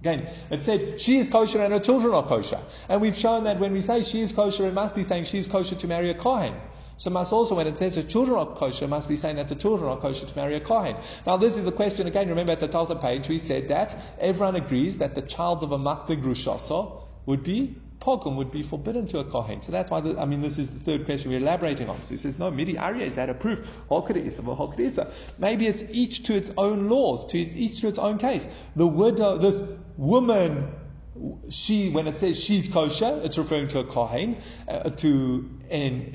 Again, 0.00 0.28
it 0.50 0.62
said 0.62 1.00
she 1.00 1.18
is 1.18 1.28
kosher 1.28 1.60
and 1.60 1.72
her 1.72 1.80
children 1.80 2.14
are 2.14 2.22
kosher. 2.22 2.60
And 2.88 3.00
we've 3.00 3.16
shown 3.16 3.44
that 3.44 3.58
when 3.58 3.72
we 3.72 3.80
say 3.80 4.04
she 4.04 4.20
is 4.20 4.30
kosher, 4.30 4.66
it 4.66 4.74
must 4.74 4.94
be 4.94 5.02
saying 5.02 5.24
she 5.24 5.38
is 5.38 5.48
kosher 5.48 5.74
to 5.74 5.88
marry 5.88 6.10
a 6.10 6.14
Kohen. 6.14 6.54
So 6.96 7.10
must 7.10 7.32
also, 7.32 7.54
when 7.54 7.66
it 7.66 7.76
says 7.76 7.96
the 7.96 8.02
children 8.02 8.38
are 8.38 8.46
kosher, 8.46 8.86
must 8.86 9.08
be 9.08 9.16
saying 9.16 9.36
that 9.36 9.48
the 9.48 9.54
children 9.54 9.90
are 9.90 9.98
kosher 9.98 10.26
to 10.26 10.36
marry 10.36 10.54
a 10.54 10.60
Kohen. 10.60 10.96
Now 11.26 11.36
this 11.36 11.56
is 11.56 11.66
a 11.66 11.72
question, 11.72 12.06
again, 12.06 12.28
remember 12.28 12.52
at 12.52 12.60
the 12.60 12.68
top 12.68 12.88
of 12.88 12.96
the 12.96 13.02
page 13.02 13.28
we 13.28 13.38
said 13.38 13.68
that 13.68 13.96
everyone 14.20 14.56
agrees 14.56 14.98
that 14.98 15.14
the 15.14 15.22
child 15.22 15.62
of 15.64 15.72
a 15.72 15.78
Machzir 15.78 16.22
Grushoso 16.22 17.02
would 17.26 17.42
be 17.42 17.76
Pogum 18.04 18.36
would 18.36 18.52
be 18.52 18.62
forbidden 18.62 19.06
to 19.08 19.20
a 19.20 19.24
Kohen. 19.24 19.62
So 19.62 19.72
that's 19.72 19.90
why, 19.90 20.00
the, 20.02 20.18
I 20.20 20.26
mean, 20.26 20.42
this 20.42 20.58
is 20.58 20.68
the 20.68 20.78
third 20.78 21.06
question 21.06 21.30
we're 21.30 21.38
elaborating 21.38 21.88
on. 21.88 22.02
So 22.02 22.10
he 22.10 22.16
says, 22.18 22.38
no, 22.38 22.50
Midi 22.50 22.76
Arya, 22.76 23.06
is 23.06 23.16
that 23.16 23.30
a 23.30 23.34
proof? 23.34 23.66
Maybe 25.38 25.66
it's 25.66 25.84
each 25.90 26.24
to 26.24 26.36
its 26.36 26.50
own 26.58 26.90
laws, 26.90 27.24
to 27.26 27.38
each 27.38 27.80
to 27.80 27.88
its 27.88 27.98
own 27.98 28.18
case. 28.18 28.46
The 28.76 28.86
widow, 28.86 29.38
this 29.38 29.62
woman 29.96 30.74
she, 31.48 31.90
when 31.90 32.06
it 32.06 32.18
says 32.18 32.42
she's 32.42 32.68
kosher, 32.68 33.20
it's 33.24 33.38
referring 33.38 33.68
to 33.68 33.80
a 33.80 33.84
kohen, 33.84 34.36
uh, 34.68 34.90
to 34.90 35.48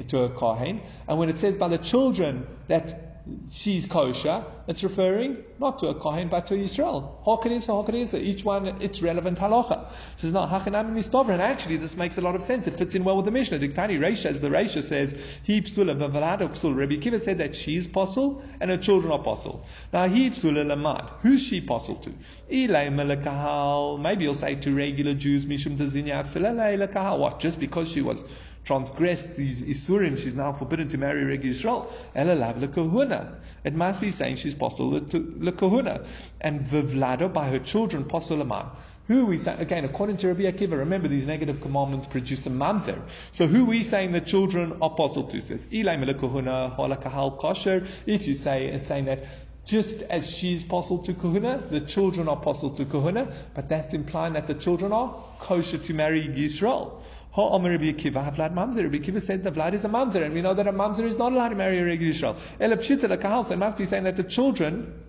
to 0.08 0.24
a 0.24 0.30
kohen, 0.30 0.82
and 1.08 1.18
when 1.18 1.30
it 1.30 1.38
says 1.38 1.58
by 1.58 1.68
the 1.68 1.78
children 1.78 2.48
that 2.68 3.09
she's 3.52 3.86
kosher, 3.86 4.44
it's 4.68 4.84
referring 4.84 5.38
not 5.60 5.80
to 5.80 5.88
a 5.88 5.96
Kohen 5.96 6.30
but 6.30 6.48
to 6.48 6.56
Israel. 6.56 7.22
Hokedisa, 7.26 7.68
Hokedisa, 7.68 8.20
each 8.20 8.44
one 8.44 8.68
its 8.82 9.02
relevant 9.02 9.38
halacha. 9.38 9.92
It 9.92 10.20
says 10.20 10.34
not 10.34 10.50
Hachanam 10.50 10.94
Mistover, 10.94 11.32
and 11.32 11.42
actually 11.42 11.78
this 11.78 11.96
makes 11.96 12.18
a 12.18 12.22
lot 12.22 12.36
of 12.36 12.42
sense. 12.42 12.68
It 12.68 12.76
fits 12.76 12.96
in 12.96 13.04
well 13.04 13.18
with 13.18 13.26
the 13.26 13.32
Mishnah. 13.32 13.60
Diktani 13.60 14.00
Reisha, 14.00 14.26
as 14.26 14.42
the 14.42 14.50
Reisha 14.50 14.84
says, 14.84 15.16
he 15.44 15.62
psula 15.62 15.98
v'valado 15.98 16.50
psul. 16.50 16.76
Rabbi 16.76 16.98
Kiva 16.98 17.20
said 17.20 17.40
that 17.40 17.56
she's 17.56 17.86
apostle 17.86 18.44
and 18.60 18.70
her 18.72 18.78
children 18.78 19.12
are 19.12 19.20
apostle. 19.20 19.66
Now 19.92 20.08
he 20.08 20.30
psula 20.30 20.66
lamad. 20.66 21.10
Who's 21.22 21.42
she 21.42 21.60
apostle 21.60 21.96
to? 21.96 22.10
Ilay 22.52 22.90
melekahal. 22.90 24.00
Maybe 24.00 24.24
you'll 24.26 24.36
say 24.36 24.56
to 24.56 24.76
regular 24.76 25.14
Jews, 25.14 25.46
Mishum 25.46 25.78
tazinya 25.78 26.24
absalala 26.24 27.20
What? 27.20 27.40
Just 27.40 27.60
because 27.60 27.92
she 27.92 28.02
was 28.02 28.24
transgressed 28.70 29.36
these 29.36 29.64
Isurim, 29.64 30.16
she's 30.16 30.36
now 30.36 30.54
forbidden 30.54 30.88
to 30.90 31.00
marry 31.00 31.24
regular 31.26 31.56
Yisrael. 31.56 31.92
Elalav 32.16 32.60
lekahuna. 32.64 33.34
It 33.64 33.74
must 33.74 34.00
be 34.00 34.12
saying 34.12 34.36
she's 34.36 34.54
possible 34.54 35.02
lekahuna. 35.02 36.06
And 36.40 36.62
Vivlado 36.62 37.34
by 37.34 37.50
her 37.50 37.58
children, 37.58 38.04
posulaman. 38.04 38.70
Who 39.08 39.26
we 39.26 39.40
saying? 39.40 39.60
Again, 39.60 39.86
according 39.86 40.18
to 40.18 40.28
Rabbi 40.28 40.44
Akiva, 40.44 40.78
remember 40.78 41.08
these 41.08 41.26
negative 41.26 41.62
commandments 41.62 42.06
produce 42.06 42.46
a 42.46 42.52
mamzer. 42.52 43.02
So 43.32 43.48
who 43.48 43.64
are 43.64 43.70
we 43.70 43.82
saying 43.82 44.12
the 44.12 44.22
children 44.22 44.74
are 44.74 44.92
apostle 44.92 45.24
to? 45.24 45.42
Says, 45.42 45.66
Ilay 45.66 45.98
melekahuna, 46.04 46.78
holakahal 46.78 47.40
kosher. 47.40 47.88
If 48.06 48.28
you 48.28 48.36
say, 48.36 48.68
it's 48.68 48.88
saying 48.88 49.06
that 49.06 49.26
just 49.66 50.04
as 50.04 50.30
she's 50.30 50.64
apostle 50.64 51.00
to 51.00 51.16
kahuna, 51.16 51.64
the 51.72 51.82
children 51.82 52.28
are 52.28 52.38
apostle 52.38 52.70
to 52.76 52.86
kahuna, 52.86 53.34
but 53.56 53.68
that's 53.68 53.96
implying 53.96 54.34
that 54.34 54.46
the 54.46 54.54
children 54.54 54.92
are 54.92 55.16
kosher 55.40 55.80
to 55.80 55.94
marry 55.96 56.28
Yisrael. 56.28 56.99
Ha'omer 57.40 57.72
Rabbi 57.72 57.94
Akiva, 57.94 58.36
Vlad 58.36 58.54
Mamzer. 58.54 58.84
Rabbi 58.84 58.98
Akiva 58.98 59.22
said 59.22 59.44
the 59.44 59.52
Vlad 59.52 59.74
is 59.74 59.86
a 59.86 59.90
Mamzer, 59.90 60.24
and 60.24 60.34
we 60.34 60.42
know 60.42 60.54
that 60.54 60.68
a 60.68 60.74
Mamzer 60.74 61.06
is 61.06 61.18
not 61.18 61.32
allowed 61.32 61.50
to 61.50 61.56
marry 61.56 61.80
a 61.80 61.86
regular 61.86 62.12
Israel. 62.12 62.36
Elapshita, 62.60 63.08
the 63.08 63.18
Kahal, 63.18 63.50
it 63.50 63.58
must 63.58 63.78
be 63.78 63.86
saying 63.86 64.04
that 64.04 64.18
the 64.18 64.24
children 64.24 65.02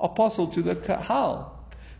are 0.00 0.10
apostle 0.10 0.48
to 0.48 0.62
the 0.62 0.74
Kahal. 0.74 1.54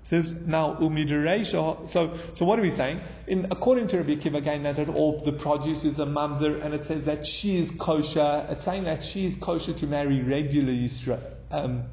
Says 0.05 0.33
now 0.33 0.75
umidereisha. 0.77 1.89
So, 1.89 2.19
so 2.33 2.47
what 2.47 2.59
are 2.59 2.63
we 2.63 2.71
saying? 2.71 3.01
In 3.27 3.49
according 3.51 3.89
to 3.89 3.99
Rabbi 3.99 4.15
Akiva, 4.15 4.37
again, 4.39 4.63
that 4.63 4.89
all 4.89 5.19
the 5.19 5.33
produce 5.33 5.85
is 5.85 5.99
a 5.99 6.07
mamzer, 6.07 6.65
and 6.65 6.73
it 6.75 6.87
says 6.87 7.05
that 7.05 7.27
she 7.27 7.59
is 7.59 7.71
kosher. 7.71 8.47
It's 8.51 8.65
saying 8.65 8.85
that 8.85 9.05
she 9.05 9.27
is 9.27 9.37
kosher 9.37 9.75
to 9.75 9.87
marry 9.87 10.23
regular 10.23 10.73
Israel, 10.73 11.23
um, 11.51 11.85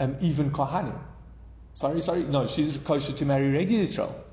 um, 0.00 0.16
even 0.22 0.50
kohanim. 0.50 0.98
Sorry, 1.74 2.00
sorry, 2.00 2.22
no, 2.22 2.46
she's 2.46 2.78
kosher 2.78 3.12
to 3.12 3.24
marry 3.26 3.50
regular 3.50 3.82
Israel. 3.82 4.25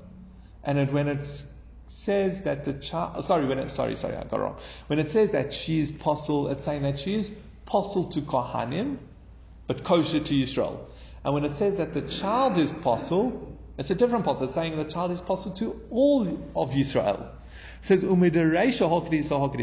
And 0.64 0.78
it, 0.78 0.92
when 0.92 1.08
it 1.08 1.44
says 1.88 2.42
that 2.42 2.64
the 2.64 2.72
child, 2.72 3.24
sorry, 3.24 3.46
when 3.46 3.58
it, 3.58 3.70
sorry, 3.70 3.96
sorry, 3.96 4.16
I 4.16 4.24
got 4.24 4.40
wrong. 4.40 4.56
When 4.86 4.98
it 4.98 5.10
says 5.10 5.30
that 5.30 5.52
she 5.54 5.80
is 5.80 5.90
apostle, 5.90 6.48
it's 6.48 6.64
saying 6.64 6.82
that 6.82 6.98
she 6.98 7.14
is 7.14 7.30
apostle 7.66 8.04
to 8.10 8.20
Kohanim, 8.20 8.96
but 9.66 9.84
kosher 9.84 10.20
to 10.20 10.42
Israel. 10.42 10.88
And 11.24 11.34
when 11.34 11.44
it 11.44 11.54
says 11.54 11.76
that 11.76 11.94
the 11.94 12.02
child 12.02 12.58
is 12.58 12.70
possible, 12.70 13.58
it's 13.78 13.90
a 13.90 13.94
different 13.94 14.24
possible. 14.24 14.46
It's 14.46 14.54
saying 14.54 14.76
the 14.76 14.84
child 14.84 15.10
is 15.10 15.20
possible 15.20 15.56
to 15.56 15.80
all 15.90 16.26
of 16.54 16.72
Yisrael. 16.72 17.28
It 17.82 17.86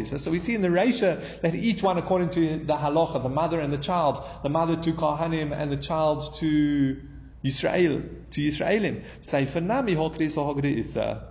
says. 0.08 0.24
So 0.24 0.32
we 0.32 0.40
see 0.40 0.54
in 0.54 0.62
the 0.62 0.68
Reisha 0.68 1.42
that 1.42 1.56
each 1.56 1.82
one 1.82 1.98
according 1.98 2.30
to 2.32 2.58
the 2.60 2.76
halacha, 2.76 3.24
the 3.24 3.30
mother 3.30 3.60
and 3.60 3.74
the 3.74 3.80
child, 3.80 4.24
the 4.44 4.50
mother 4.50 4.76
to 4.76 4.94
Kohanim 4.94 5.52
and 5.58 5.72
the 5.72 5.78
child 5.78 6.36
to 6.36 7.02
Yisrael, 7.44 8.30
to 8.32 8.42
Yisraelim. 8.42 9.04
Sefer 9.22 9.62
nami 9.62 9.96
hokdisa 9.96 10.36
hokdisa. 10.36 11.24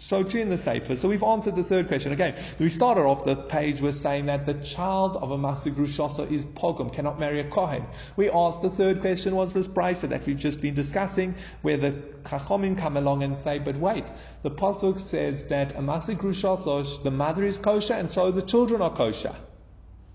So 0.00 0.22
too 0.22 0.38
in 0.38 0.48
the 0.48 0.56
Sefer. 0.56 0.96
So 0.96 1.10
we've 1.10 1.22
answered 1.22 1.56
the 1.56 1.62
third 1.62 1.88
question. 1.88 2.12
Again, 2.12 2.34
we 2.58 2.70
started 2.70 3.02
off 3.02 3.26
the 3.26 3.36
page 3.36 3.82
with 3.82 3.98
saying 3.98 4.26
that 4.26 4.46
the 4.46 4.54
child 4.54 5.18
of 5.18 5.30
a 5.30 5.36
Masig 5.36 5.74
Rushasa 5.74 6.32
is 6.32 6.42
Pogum, 6.46 6.90
cannot 6.90 7.20
marry 7.20 7.40
a 7.40 7.44
Kohen. 7.44 7.84
We 8.16 8.30
asked 8.30 8.62
the 8.62 8.70
third 8.70 9.02
question 9.02 9.36
was 9.36 9.52
this 9.52 9.68
Braisa 9.68 10.08
that 10.08 10.24
we've 10.24 10.38
just 10.38 10.62
been 10.62 10.74
discussing, 10.74 11.34
where 11.60 11.76
the 11.76 11.90
Chachomim 12.24 12.78
come 12.78 12.96
along 12.96 13.22
and 13.22 13.36
say, 13.36 13.58
but 13.58 13.76
wait, 13.76 14.06
the 14.42 14.50
Pasuk 14.50 15.00
says 15.00 15.48
that 15.48 15.72
a 15.72 15.82
Masig 15.82 16.16
Rushasa, 16.16 17.02
the 17.02 17.10
mother 17.10 17.44
is 17.44 17.58
kosher 17.58 17.92
and 17.92 18.10
so 18.10 18.30
the 18.30 18.40
children 18.40 18.80
are 18.80 18.96
kosher 18.96 19.36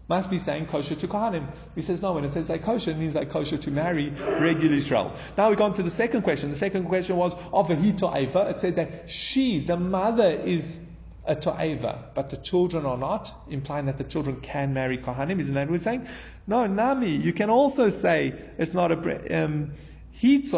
must 0.07 0.29
be 0.29 0.37
saying 0.37 0.67
kosher 0.67 0.95
to 0.95 1.07
Kohanim. 1.07 1.47
He 1.73 1.81
says 1.81 2.01
no, 2.01 2.13
when 2.13 2.23
it 2.23 2.31
says 2.31 2.49
like 2.49 2.63
kosher, 2.63 2.91
it 2.91 2.97
means 2.97 3.15
like 3.15 3.31
kosher 3.31 3.57
to 3.57 3.71
marry 3.71 4.09
regular 4.09 4.75
Israel. 4.75 5.13
Now 5.37 5.49
we 5.49 5.55
go 5.55 5.63
on 5.63 5.73
to 5.73 5.83
the 5.83 5.89
second 5.89 6.21
question. 6.21 6.51
The 6.51 6.57
second 6.57 6.85
question 6.85 7.17
was 7.17 7.35
of 7.51 7.69
a 7.69 7.75
to'eva. 7.75 8.51
It 8.51 8.59
said 8.59 8.75
that 8.75 9.09
she, 9.09 9.65
the 9.65 9.77
mother, 9.77 10.29
is 10.29 10.77
a 11.25 11.35
to'eva, 11.35 12.13
but 12.13 12.29
the 12.29 12.37
children 12.37 12.85
are 12.85 12.97
not, 12.97 13.33
implying 13.49 13.87
that 13.87 13.97
the 13.97 14.03
children 14.03 14.41
can 14.41 14.73
marry 14.73 14.97
Kohanim. 14.97 15.39
Isn't 15.39 15.55
that 15.55 15.67
what 15.67 15.71
we're 15.71 15.79
saying? 15.79 16.07
No, 16.45 16.67
Nami, 16.67 17.09
you 17.09 17.33
can 17.33 17.49
also 17.49 17.89
say 17.89 18.33
it's 18.59 18.75
not 18.75 18.91
a, 18.91 19.43
um, 19.43 19.71
it's 20.21 20.51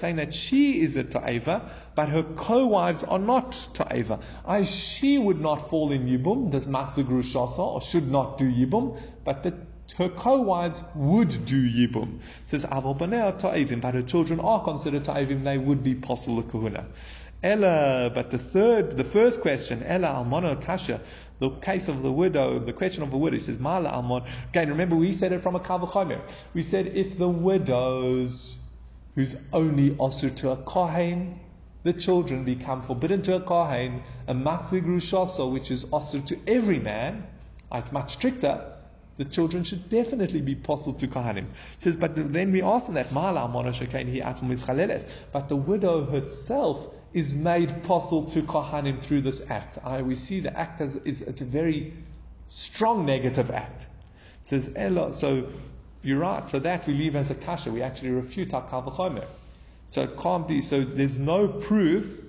saying 0.00 0.16
that 0.16 0.34
she 0.34 0.80
is 0.80 0.96
a 0.96 1.04
ta'eva, 1.04 1.70
but 1.94 2.08
her 2.08 2.22
co-wives 2.22 3.04
are 3.04 3.18
not 3.18 3.68
ta'eva. 3.74 4.20
I, 4.46 4.62
she 4.62 5.18
would 5.18 5.40
not 5.40 5.70
fall 5.70 5.90
in 5.92 6.06
yibum, 6.06 6.50
does 6.50 6.66
matzagru 6.66 7.22
shasa, 7.22 7.58
or 7.58 7.80
should 7.80 8.10
not 8.10 8.38
do 8.38 8.44
yibum, 8.50 8.98
but 9.24 9.42
the, 9.42 9.54
her 9.96 10.08
co-wives 10.08 10.82
would 10.94 11.46
do 11.46 11.70
yibum. 11.70 12.18
It 12.18 12.48
says 12.50 12.64
banei 12.64 13.38
ta'evim, 13.38 13.80
but 13.80 13.94
her 13.94 14.02
children 14.02 14.40
are 14.40 14.62
considered 14.62 15.04
ta'evim, 15.04 15.44
they 15.44 15.58
would 15.58 15.82
be 15.82 15.94
possible 15.94 16.42
kahuna. 16.42 16.86
Ella, 17.42 18.10
but 18.12 18.30
the 18.30 18.38
third, 18.38 18.96
the 18.96 19.04
first 19.04 19.40
question, 19.40 19.82
Ella 19.84 20.08
almona 20.08 20.56
kasha, 20.56 21.00
the 21.38 21.50
case 21.50 21.86
of 21.86 22.02
the 22.02 22.10
widow, 22.10 22.58
the 22.58 22.72
question 22.72 23.04
of 23.04 23.12
the 23.12 23.16
widow, 23.16 23.36
he 23.36 23.42
says, 23.42 23.60
Mala 23.60 23.90
Almon. 23.90 24.24
Again, 24.48 24.70
remember 24.70 24.96
we 24.96 25.12
said 25.12 25.32
it 25.32 25.40
from 25.40 25.54
a 25.54 25.60
Kavachomer. 25.60 26.20
We 26.52 26.62
said 26.62 26.88
if 26.88 27.16
the 27.16 27.28
widows 27.28 28.58
who's 29.14 29.36
only 29.52 29.90
osir 29.90 30.34
to 30.36 30.50
a 30.50 30.56
Kohen, 30.56 31.38
the 31.84 31.92
children 31.92 32.44
become 32.44 32.82
forbidden 32.82 33.22
to 33.22 33.36
a 33.36 33.40
Kohen, 33.40 34.02
a 34.26 34.34
Machzir 34.34 34.84
Grushasa, 34.84 35.50
which 35.50 35.70
is 35.70 35.84
osir 35.86 36.26
to 36.26 36.38
every 36.48 36.80
man, 36.80 37.24
ah, 37.70 37.78
it's 37.78 37.92
much 37.92 38.14
stricter, 38.14 38.72
the 39.16 39.24
children 39.24 39.62
should 39.62 39.88
definitely 39.88 40.40
be 40.40 40.56
possible 40.56 40.98
to 40.98 41.06
Kohanim. 41.06 41.46
It 41.74 41.82
says, 41.82 41.96
but 41.96 42.32
then 42.32 42.50
we 42.50 42.62
ask 42.62 42.92
that, 42.92 43.12
Mala 43.12 43.40
Almon 43.42 43.72
he 43.72 44.22
But 45.32 45.48
the 45.48 45.56
widow 45.56 46.04
herself 46.04 46.94
is 47.12 47.34
made 47.34 47.82
possible 47.84 48.24
to 48.30 48.42
Kohanim 48.42 49.00
through 49.00 49.22
this 49.22 49.50
act. 49.50 49.78
I, 49.82 50.02
we 50.02 50.14
see 50.14 50.40
the 50.40 50.56
act 50.56 50.80
as 50.80 50.94
is 50.96 51.22
it's 51.22 51.40
a 51.40 51.44
very 51.44 51.94
strong 52.50 53.06
negative 53.06 53.50
act. 53.50 53.86
It 54.42 54.46
says 54.46 54.70
eh, 54.76 54.86
Ella, 54.86 55.12
so 55.12 55.48
you're 56.02 56.18
right. 56.18 56.48
So 56.50 56.58
that 56.58 56.86
we 56.86 56.94
leave 56.94 57.16
as 57.16 57.30
a 57.30 57.34
kasha. 57.34 57.72
We 57.72 57.82
actually 57.82 58.10
refute 58.10 58.52
our 58.54 58.62
kavachomer. 58.62 59.26
So 59.88 60.02
it 60.02 60.18
can't 60.18 60.46
be. 60.46 60.60
So 60.60 60.82
there's 60.82 61.18
no 61.18 61.48
proof. 61.48 62.24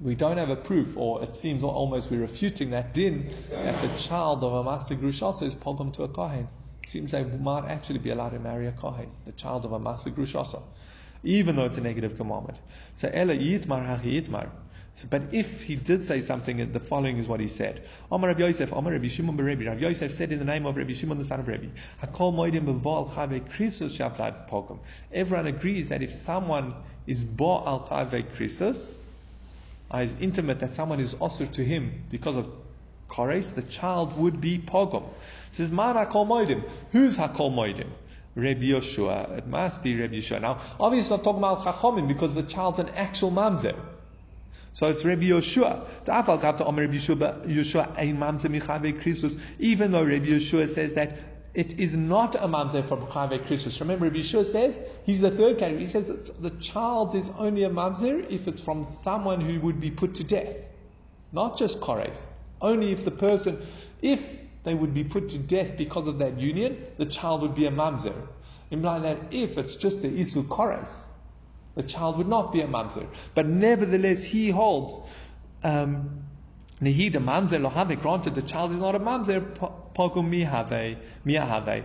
We 0.00 0.14
don't 0.14 0.36
have 0.36 0.50
a 0.50 0.56
proof, 0.56 0.96
or 0.96 1.22
it 1.22 1.34
seems 1.34 1.64
almost 1.64 2.10
we're 2.10 2.20
refuting 2.20 2.70
that 2.70 2.92
din 2.92 3.30
that 3.50 3.80
the 3.80 3.98
child 3.98 4.44
of 4.44 4.52
a 4.52 4.62
masig 4.62 4.98
rushasa 4.98 5.42
is 5.42 5.54
pogum 5.54 5.92
to 5.94 6.02
a 6.02 6.08
kohen. 6.08 6.48
It 6.82 6.90
seems 6.90 7.12
they 7.12 7.24
might 7.24 7.66
actually 7.66 7.98
be 8.00 8.10
allowed 8.10 8.30
to 8.30 8.38
marry 8.38 8.66
a 8.66 8.72
kohen, 8.72 9.10
the 9.24 9.32
child 9.32 9.64
of 9.64 9.72
a 9.72 9.80
masig 9.80 10.14
rushasa 10.14 10.62
even 11.22 11.56
though 11.56 11.64
it's 11.64 11.78
a 11.78 11.80
negative 11.80 12.16
commandment. 12.16 12.58
So 12.96 13.10
Ella 13.12 13.34
yitmar 13.34 13.86
hachi 13.86 14.22
yitmar. 14.22 14.50
So, 14.96 15.06
but 15.10 15.34
if 15.34 15.62
he 15.62 15.76
did 15.76 16.06
say 16.06 16.22
something, 16.22 16.72
the 16.72 16.80
following 16.80 17.18
is 17.18 17.28
what 17.28 17.38
he 17.38 17.48
said. 17.48 17.82
Amar 18.10 18.30
Rabbi 18.30 18.46
Yosef, 18.46 18.72
Amar 18.72 18.92
Rabbi 18.92 19.08
Shimon 19.08 19.36
Rabbi. 19.36 19.66
Rabbi 19.66 19.80
Yosef 19.80 20.10
said 20.10 20.32
in 20.32 20.38
the 20.38 20.46
name 20.46 20.64
of 20.64 20.74
Rabbi 20.74 20.94
Shimon, 20.94 21.18
the 21.18 21.24
son 21.26 21.40
of 21.40 21.48
Rabbi, 21.48 21.66
Hakol 22.02 22.32
moedim 22.32 22.64
beval 22.64 23.10
chave 23.14 23.46
krisus 23.50 23.94
shavlad 23.98 24.48
pogum. 24.48 24.78
Everyone 25.12 25.48
agrees 25.48 25.90
that 25.90 26.02
if 26.02 26.14
someone 26.14 26.74
is 27.06 27.24
bo 27.24 27.62
al 27.66 27.86
chave 27.86 28.24
krisus, 28.34 28.90
uh, 29.92 29.98
is 29.98 30.14
intimate 30.18 30.60
that 30.60 30.74
someone 30.74 30.98
is 30.98 31.12
also 31.12 31.44
to 31.44 31.62
him 31.62 32.04
because 32.10 32.36
of 32.36 32.50
kores, 33.10 33.54
the 33.54 33.62
child 33.62 34.16
would 34.16 34.40
be 34.40 34.58
pogum. 34.58 35.04
says, 35.52 35.70
Man 35.70 35.96
hakol 35.96 36.26
moedim. 36.26 36.64
Who's 36.92 37.18
hakol 37.18 37.52
moedim? 37.52 37.90
Rabbi 38.36 38.66
Yoshua. 38.66 39.38
It 39.38 39.46
must 39.46 39.82
be 39.82 39.98
Rabbi 40.00 40.16
Yoshua. 40.16 40.40
Now, 40.40 40.60
obviously, 40.78 41.16
not 41.16 41.24
talking 41.24 41.38
about 41.38 41.64
Chachomim 41.64 42.06
because 42.06 42.34
the 42.34 42.42
child's 42.42 42.78
an 42.78 42.90
actual 42.90 43.32
mamzer. 43.32 43.74
So 44.74 44.88
it's 44.88 45.04
Rabbi 45.04 45.24
Yoshua. 45.24 45.86
Even 49.58 49.92
though 49.92 50.04
Rabbi 50.04 50.26
Yoshua 50.26 50.68
says 50.68 50.92
that 50.92 51.18
it 51.54 51.80
is 51.80 51.96
not 51.96 52.34
a 52.34 52.46
mamzer 52.46 52.86
from 52.86 53.06
Chave 53.06 53.46
Krisus. 53.46 53.80
Remember, 53.80 54.04
Rabbi 54.04 54.18
Yeshua 54.18 54.44
says, 54.44 54.78
he's 55.06 55.22
the 55.22 55.30
third 55.30 55.58
category. 55.58 55.84
He 55.84 55.88
says 55.88 56.08
the 56.38 56.50
child 56.50 57.14
is 57.14 57.30
only 57.38 57.62
a 57.62 57.70
mamzer 57.70 58.30
if 58.30 58.46
it's 58.46 58.60
from 58.60 58.84
someone 58.84 59.40
who 59.40 59.58
would 59.60 59.80
be 59.80 59.90
put 59.90 60.16
to 60.16 60.24
death. 60.24 60.54
Not 61.32 61.56
just 61.56 61.80
Kores. 61.80 62.20
Only 62.60 62.92
if 62.92 63.06
the 63.06 63.10
person, 63.10 63.66
if 64.02 64.20
they 64.66 64.74
would 64.74 64.92
be 64.92 65.04
put 65.04 65.28
to 65.28 65.38
death 65.38 65.76
because 65.76 66.08
of 66.08 66.18
that 66.18 66.40
union, 66.40 66.76
the 66.98 67.06
child 67.06 67.40
would 67.42 67.54
be 67.54 67.66
a 67.66 67.70
mamzer. 67.70 68.26
Implying 68.72 69.04
that 69.04 69.16
if 69.30 69.58
it's 69.58 69.76
just 69.76 70.02
the 70.02 70.08
isu 70.08 70.42
kores, 70.48 70.92
the 71.76 71.84
child 71.84 72.18
would 72.18 72.26
not 72.26 72.52
be 72.52 72.62
a 72.62 72.66
mamzer. 72.66 73.06
But 73.36 73.46
nevertheless, 73.46 74.24
he 74.24 74.50
holds 74.50 74.98
um, 75.62 76.25
Nehida 76.78 77.12
mamzer 77.12 77.58
lohave, 77.58 77.98
granted 77.98 78.34
the 78.34 78.42
child 78.42 78.70
is 78.70 78.78
not 78.78 78.94
a 78.94 79.00
mamzer, 79.00 79.40
pogum 79.94 80.28
mihave, 80.28 80.98
miyahave. 81.24 81.82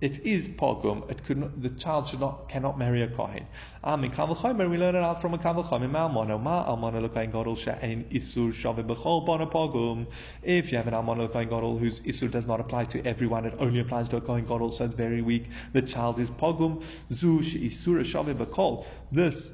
It 0.00 0.20
is 0.20 0.48
pogum. 0.48 1.10
It 1.10 1.24
could 1.24 1.38
not, 1.38 1.60
the 1.60 1.70
child 1.70 2.08
should 2.08 2.20
not, 2.20 2.48
cannot 2.48 2.78
marry 2.78 3.02
a 3.02 3.08
kohen. 3.08 3.46
Amin 3.82 4.12
kavel 4.12 4.36
chomer, 4.36 4.70
we 4.70 4.76
learn 4.76 4.94
it 4.94 5.02
out 5.02 5.20
from 5.20 5.34
a 5.34 5.38
kavel 5.38 5.64
chomer, 5.64 5.90
ma 5.90 6.08
almono, 6.08 6.40
ma 6.40 6.64
almono 6.64 7.02
l'kohen 7.02 7.32
gadol 7.32 7.56
she'en 7.56 8.04
isur 8.12 8.54
shave 8.54 8.86
b'chol 8.86 9.26
bona 9.26 9.48
pogum. 9.48 10.06
If 10.44 10.70
you 10.70 10.78
have 10.78 10.86
an 10.86 10.94
almono 10.94 11.24
l'kohen 11.24 11.48
gadol 11.48 11.76
whose 11.76 11.98
isur 11.98 12.30
does 12.30 12.46
not 12.46 12.60
apply 12.60 12.84
to 12.84 13.04
everyone, 13.04 13.44
it 13.44 13.54
only 13.58 13.80
applies 13.80 14.08
to 14.10 14.18
a 14.18 14.20
kohen 14.20 14.44
gadol, 14.44 14.70
so 14.70 14.84
it's 14.84 14.94
very 14.94 15.20
weak. 15.20 15.46
The 15.72 15.82
child 15.82 16.20
is 16.20 16.30
pogum. 16.30 16.84
Zu 17.12 17.42
she'isur 17.42 18.04
shave 18.04 18.36
b'chol. 18.36 18.86
This 19.10 19.50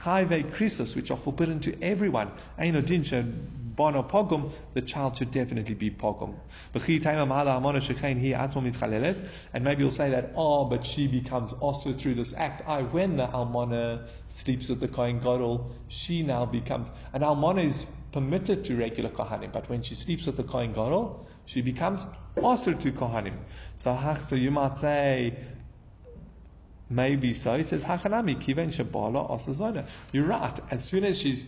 chayve 0.00 0.52
krisos, 0.52 0.94
which 0.94 1.10
are 1.10 1.16
forbidden 1.16 1.58
to 1.60 1.82
everyone. 1.82 2.30
Ein 2.56 2.76
bono 3.76 4.02
pogum, 4.02 4.50
the 4.74 4.82
child 4.82 5.16
should 5.16 5.30
definitely 5.30 5.74
be 5.74 5.90
pogum. 5.90 6.34
And 9.52 9.64
maybe 9.64 9.82
you'll 9.82 9.90
say 9.90 10.10
that, 10.10 10.32
oh, 10.34 10.64
but 10.64 10.84
she 10.84 11.06
becomes 11.06 11.52
also 11.52 11.92
through 11.92 12.14
this 12.14 12.34
act. 12.34 12.62
I, 12.66 12.82
when 12.82 13.16
the 13.16 13.26
almana 13.26 14.08
sleeps 14.26 14.68
with 14.68 14.80
the 14.80 14.88
kohen 14.88 15.18
gadol, 15.18 15.70
she 15.88 16.22
now 16.22 16.46
becomes, 16.46 16.90
an 17.12 17.22
almana 17.22 17.64
is 17.64 17.86
permitted 18.12 18.64
to 18.64 18.76
regular 18.76 19.10
kohanim, 19.10 19.52
but 19.52 19.68
when 19.68 19.82
she 19.82 19.94
sleeps 19.94 20.26
with 20.26 20.36
the 20.36 20.44
kohen 20.44 20.72
gadol, 20.72 21.26
she 21.44 21.60
becomes 21.60 22.04
also 22.42 22.72
to 22.72 22.92
kohanim. 22.92 23.36
So, 23.76 24.16
so 24.24 24.36
you 24.36 24.50
might 24.50 24.78
say, 24.78 25.36
maybe 26.88 27.34
so. 27.34 27.56
He 27.56 27.62
says, 27.62 27.84
Hachanami, 27.84 28.36
kiven 28.42 28.68
shabala 28.68 29.30
asazona. 29.30 29.86
You're 30.12 30.24
right. 30.24 30.58
As 30.70 30.84
soon 30.84 31.04
as 31.04 31.18
she's 31.18 31.46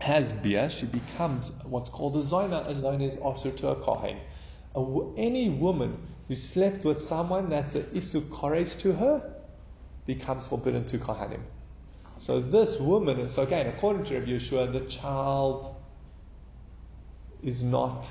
has 0.00 0.32
beer, 0.32 0.70
she 0.70 0.86
becomes 0.86 1.52
what's 1.64 1.90
called 1.90 2.16
a 2.16 2.22
zona. 2.22 2.64
A 2.66 2.76
zona 2.76 3.04
is 3.04 3.16
also 3.16 3.50
to 3.50 3.68
a 3.68 3.76
kohen. 3.76 4.18
any 5.16 5.48
woman 5.48 5.98
who 6.28 6.34
slept 6.34 6.84
with 6.84 7.02
someone 7.02 7.48
that's 7.48 7.74
an 7.74 7.82
isu 7.94 8.20
kores 8.28 8.78
to 8.80 8.92
her 8.92 9.34
becomes 10.06 10.46
forbidden 10.46 10.84
to 10.86 10.98
kohanim. 10.98 11.40
So 12.18 12.40
this 12.40 12.78
woman, 12.78 13.20
and 13.20 13.30
so 13.30 13.42
again, 13.42 13.66
according 13.66 14.04
to 14.04 14.18
Rabbi 14.18 14.32
Yeshua, 14.32 14.72
the 14.72 14.80
child 14.80 15.74
is 17.42 17.62
not 17.62 18.08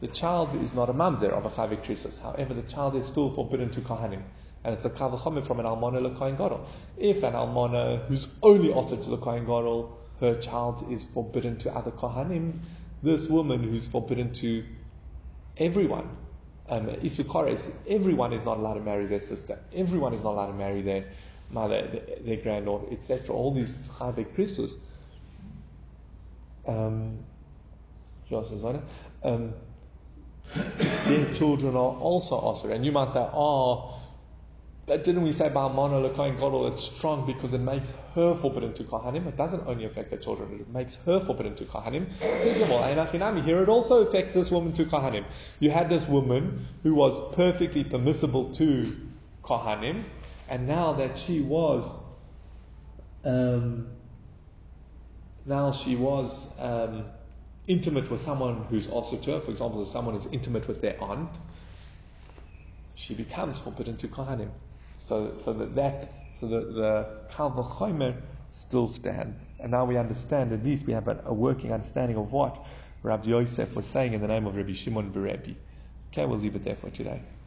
the 0.00 0.08
child 0.08 0.60
is 0.60 0.74
not 0.74 0.90
a 0.90 0.92
mamzer 0.92 1.30
of 1.30 1.46
a 1.46 1.50
chavik 1.50 1.84
krisus. 1.84 2.20
However, 2.20 2.54
the 2.54 2.62
child 2.62 2.96
is 2.96 3.06
still 3.06 3.30
forbidden 3.30 3.70
to 3.70 3.80
kohanim. 3.80 4.22
And 4.64 4.74
it's 4.74 4.84
a 4.84 4.90
kavachomim 4.90 5.46
from 5.46 5.60
an 5.60 5.66
almona 5.66 6.00
le 6.00 6.10
kohen 6.16 6.36
gadol. 6.36 6.66
If 6.96 7.22
an 7.22 7.36
almona 7.36 7.98
who's 8.08 8.34
only 8.42 8.72
offered 8.72 9.02
to 9.04 9.10
the 9.10 9.16
kohen 9.16 9.44
gadol 9.44 10.01
her 10.22 10.40
child 10.40 10.90
is 10.90 11.04
forbidden 11.04 11.58
to 11.58 11.74
other 11.74 11.90
Kohanim, 11.90 12.60
this 13.02 13.26
woman 13.26 13.62
who's 13.62 13.86
forbidden 13.86 14.32
to 14.34 14.64
everyone, 15.56 16.08
um, 16.68 16.86
Isukores, 16.86 17.70
everyone 17.88 18.32
is 18.32 18.44
not 18.44 18.58
allowed 18.58 18.74
to 18.74 18.80
marry 18.80 19.06
their 19.06 19.20
sister. 19.20 19.58
Everyone 19.74 20.14
is 20.14 20.22
not 20.22 20.30
allowed 20.34 20.46
to 20.46 20.52
marry 20.52 20.80
their 20.80 21.04
mother, 21.50 21.86
their, 21.88 22.16
their 22.20 22.36
granddaughter, 22.36 22.86
etc. 22.92 23.34
All 23.34 23.52
these 23.52 23.72
Chavik 23.98 24.34
Krisus. 24.36 24.72
Um, 26.66 27.18
um, 29.24 29.52
their 31.06 31.34
children 31.34 31.74
are 31.74 31.96
also 31.96 32.40
Asr. 32.40 32.70
And 32.70 32.84
you 32.84 32.92
might 32.92 33.10
say, 33.10 33.18
oh, 33.20 34.00
but 34.84 35.04
didn't 35.04 35.22
we 35.22 35.30
say 35.30 35.48
by 35.48 35.68
Ba'amana 35.68 36.10
Lekain 36.10 36.34
Gadol 36.34 36.66
it's 36.66 36.82
strong 36.82 37.24
because 37.24 37.52
it 37.52 37.60
makes 37.60 37.88
her 38.14 38.34
forbidden 38.34 38.74
to 38.74 38.84
Kohanim? 38.84 39.26
It 39.26 39.36
doesn't 39.36 39.64
only 39.66 39.84
affect 39.84 40.10
the 40.10 40.16
children, 40.16 40.58
it 40.60 40.68
makes 40.68 40.96
her 41.06 41.20
forbidden 41.20 41.54
to 41.56 41.64
Kohanim. 41.64 42.08
Here 43.44 43.62
it 43.62 43.68
also 43.68 44.02
affects 44.02 44.34
this 44.34 44.50
woman 44.50 44.72
to 44.72 44.84
Kohanim. 44.84 45.24
You 45.60 45.70
had 45.70 45.88
this 45.88 46.06
woman 46.08 46.66
who 46.82 46.94
was 46.94 47.34
perfectly 47.34 47.84
permissible 47.84 48.52
to 48.54 48.96
Kohanim, 49.44 50.04
and 50.48 50.66
now 50.66 50.94
that 50.94 51.16
she 51.16 51.40
was, 51.40 51.88
um, 53.24 53.86
now 55.46 55.70
she 55.70 55.94
was 55.94 56.48
um, 56.58 57.04
intimate 57.68 58.10
with 58.10 58.22
someone 58.22 58.64
who's 58.64 58.88
also 58.88 59.16
to 59.16 59.32
her, 59.32 59.40
for 59.40 59.52
example, 59.52 59.86
someone 59.86 60.16
is 60.16 60.26
intimate 60.26 60.66
with 60.66 60.80
their 60.82 61.00
aunt, 61.00 61.30
she 62.94 63.14
becomes 63.14 63.60
forbidden 63.60 63.96
to 63.98 64.08
Kohanim. 64.08 64.50
So, 65.02 65.36
so 65.36 65.52
that, 65.54 65.74
that 65.74 66.12
so 66.32 66.46
that 66.46 66.74
the 66.74 67.06
Kal 67.34 68.14
still 68.50 68.86
stands. 68.86 69.44
And 69.58 69.72
now 69.72 69.84
we 69.84 69.96
understand, 69.96 70.52
at 70.52 70.62
least 70.64 70.86
we 70.86 70.92
have 70.92 71.08
a, 71.08 71.20
a, 71.24 71.34
working 71.34 71.72
understanding 71.72 72.16
of 72.16 72.30
what 72.30 72.64
Rabbi 73.02 73.30
Yosef 73.30 73.74
was 73.74 73.84
saying 73.84 74.12
in 74.12 74.20
the 74.20 74.28
name 74.28 74.46
of 74.46 74.54
Rabbi 74.54 74.72
Shimon 74.72 75.10
Berebi. 75.10 75.56
Okay, 76.12 76.24
we'll 76.26 76.38
leave 76.38 76.54
it 76.54 76.62
there 76.62 76.76
for 76.76 76.90
today. 76.90 77.20